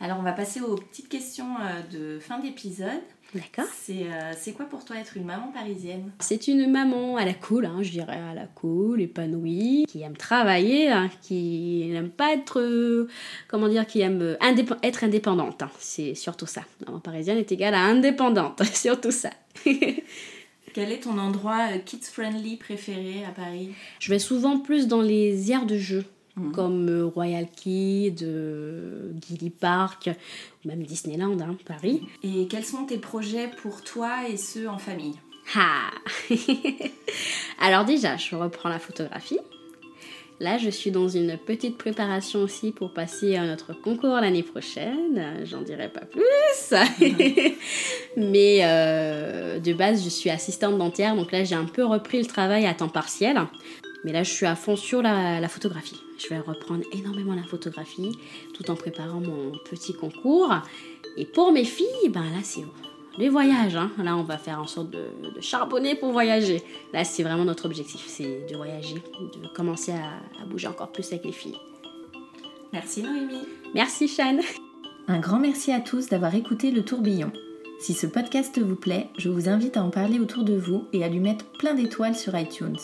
Alors 0.00 0.18
on 0.18 0.22
va 0.22 0.32
passer 0.32 0.60
aux 0.60 0.76
petites 0.76 1.08
questions 1.08 1.56
euh, 1.60 1.82
de 2.16 2.20
fin 2.20 2.38
d'épisode. 2.38 3.02
D'accord. 3.34 3.66
Euh, 3.90 4.32
c'est 4.38 4.52
quoi 4.52 4.64
pour 4.64 4.84
toi 4.86 4.96
être 4.96 5.16
une 5.16 5.24
maman 5.24 5.48
parisienne? 5.52 6.10
C'est 6.18 6.48
une 6.48 6.70
maman 6.70 7.16
à 7.16 7.26
la 7.26 7.34
cool, 7.34 7.66
hein, 7.66 7.78
je 7.82 7.90
dirais 7.90 8.18
à 8.18 8.32
la 8.32 8.46
cool, 8.46 9.02
épanouie, 9.02 9.84
qui 9.86 10.00
aime 10.00 10.16
travailler, 10.16 10.88
hein, 10.88 11.10
qui 11.20 11.88
n'aime 11.90 12.08
pas 12.08 12.32
être, 12.32 12.60
euh, 12.60 13.08
comment 13.46 13.68
dire, 13.68 13.86
qui 13.86 14.00
aime 14.00 14.38
être 14.82 15.04
indépendante. 15.04 15.62
Hein. 15.62 15.70
c'est 15.78 16.14
surtout 16.14 16.46
ça. 16.46 16.62
Maman 16.86 17.00
parisienne 17.00 17.36
est 17.36 17.52
égale 17.52 17.74
à 17.74 17.82
indépendante, 17.82 18.62
surtout 18.72 19.10
ça. 19.10 19.30
Quel 20.74 20.92
est 20.92 21.00
ton 21.00 21.18
endroit 21.18 21.78
kids-friendly 21.84 22.56
préféré 22.56 23.24
à 23.26 23.30
Paris? 23.30 23.70
Je 24.00 24.10
vais 24.10 24.18
souvent 24.18 24.58
plus 24.58 24.86
dans 24.86 25.02
les 25.02 25.52
aires 25.52 25.66
de 25.66 25.76
jeu. 25.76 26.04
Mhm. 26.38 26.52
comme 26.52 26.88
euh, 26.88 27.06
Royal 27.06 27.46
Kid, 27.54 28.22
euh, 28.22 29.12
Gilly 29.26 29.50
Park, 29.50 30.10
ou 30.64 30.68
même 30.68 30.82
Disneyland, 30.82 31.38
hein, 31.40 31.56
Paris. 31.66 32.02
Et 32.22 32.46
quels 32.48 32.64
sont 32.64 32.84
tes 32.84 32.98
projets 32.98 33.50
pour 33.62 33.82
toi 33.82 34.28
et 34.28 34.36
ceux 34.36 34.68
en 34.68 34.78
famille? 34.78 35.14
Ah 35.56 35.90
Alors 37.60 37.84
déjà, 37.84 38.16
je 38.16 38.36
reprends 38.36 38.68
la 38.68 38.78
photographie. 38.78 39.38
Là, 40.40 40.56
je 40.56 40.70
suis 40.70 40.92
dans 40.92 41.08
une 41.08 41.36
petite 41.36 41.76
préparation 41.76 42.40
aussi 42.42 42.70
pour 42.70 42.92
passer 42.92 43.34
à 43.34 43.44
notre 43.44 43.72
concours 43.72 44.14
l'année 44.20 44.44
prochaine. 44.44 45.44
J'en 45.44 45.62
dirai 45.62 45.88
pas 45.88 46.02
plus. 46.02 46.22
Mais 48.16 48.60
euh, 48.62 49.58
de 49.58 49.72
base, 49.72 50.04
je 50.04 50.08
suis 50.08 50.30
assistante 50.30 50.78
dentaire, 50.78 51.16
donc 51.16 51.32
là, 51.32 51.42
j'ai 51.42 51.56
un 51.56 51.64
peu 51.64 51.84
repris 51.84 52.20
le 52.20 52.26
travail 52.26 52.66
à 52.66 52.74
temps 52.74 52.88
partiel. 52.88 53.40
Mais 54.04 54.12
là, 54.12 54.22
je 54.22 54.30
suis 54.32 54.46
à 54.46 54.54
fond 54.54 54.76
sur 54.76 55.02
la, 55.02 55.46
photographie. 55.48 56.00
Je 56.18 56.28
vais 56.28 56.38
reprendre 56.38 56.84
énormément 56.92 57.34
la 57.34 57.42
photographie 57.42 58.16
tout 58.54 58.70
en 58.70 58.76
préparant 58.76 59.20
mon 59.20 59.52
petit 59.70 59.94
concours. 59.94 60.52
Et 61.16 61.24
pour 61.24 61.52
mes 61.52 61.64
filles, 61.64 62.08
ben 62.08 62.22
là, 62.22 62.40
c'est 62.42 62.64
les 63.18 63.28
voyages. 63.28 63.76
Hein. 63.76 63.90
Là, 63.98 64.16
on 64.16 64.22
va 64.22 64.38
faire 64.38 64.60
en 64.60 64.66
sorte 64.66 64.90
de, 64.90 65.08
charbonner 65.40 65.94
pour 65.96 66.12
voyager. 66.12 66.62
Là, 66.92 67.04
c'est 67.04 67.22
vraiment 67.22 67.44
notre 67.44 67.66
objectif, 67.66 68.04
c'est 68.06 68.46
de 68.48 68.56
voyager, 68.56 68.94
de 68.94 69.48
commencer 69.48 69.92
à, 69.92 70.46
bouger 70.46 70.68
encore 70.68 70.92
plus 70.92 71.06
avec 71.08 71.24
les 71.24 71.32
filles. 71.32 71.58
Merci 72.72 73.02
Noémie. 73.02 73.46
Merci 73.74 74.08
Shane. 74.08 74.40
Un 75.08 75.18
grand 75.20 75.38
merci 75.38 75.72
à 75.72 75.80
tous 75.80 76.08
d'avoir 76.08 76.34
écouté 76.34 76.70
le 76.70 76.84
tourbillon. 76.84 77.32
Si 77.80 77.94
ce 77.94 78.06
podcast 78.06 78.58
vous 78.58 78.76
plaît, 78.76 79.08
je 79.16 79.28
vous 79.28 79.48
invite 79.48 79.76
à 79.76 79.82
en 79.82 79.90
parler 79.90 80.18
autour 80.18 80.44
de 80.44 80.54
vous 80.54 80.84
et 80.92 81.04
à 81.04 81.08
lui 81.08 81.20
mettre 81.20 81.44
plein 81.58 81.74
d'étoiles 81.74 82.16
sur 82.16 82.36
iTunes. 82.36 82.76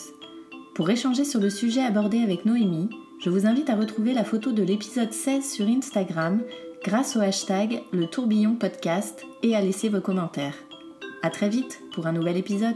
Pour 0.75 0.89
échanger 0.89 1.23
sur 1.23 1.39
le 1.39 1.49
sujet 1.49 1.81
abordé 1.81 2.19
avec 2.19 2.45
Noémie, 2.45 2.89
Je 3.23 3.29
vous 3.29 3.47
invite 3.47 3.69
à 3.69 3.77
retrouver 3.77 4.13
la 4.13 4.25
photo 4.25 4.51
de 4.51 4.61
l'épisode 4.61 5.13
16 5.13 5.49
sur 5.49 5.65
Instagram 5.65 6.41
grâce 6.83 7.15
au 7.15 7.21
hashtag 7.21 7.81
le 7.93 8.07
tourbillon 8.07 8.55
podcast 8.55 9.25
et 9.41 9.55
à 9.55 9.61
laisser 9.61 9.87
vos 9.87 10.01
commentaires. 10.01 10.57
À 11.23 11.29
très 11.29 11.47
vite 11.47 11.79
pour 11.93 12.07
un 12.07 12.11
nouvel 12.11 12.35
épisode. 12.35 12.75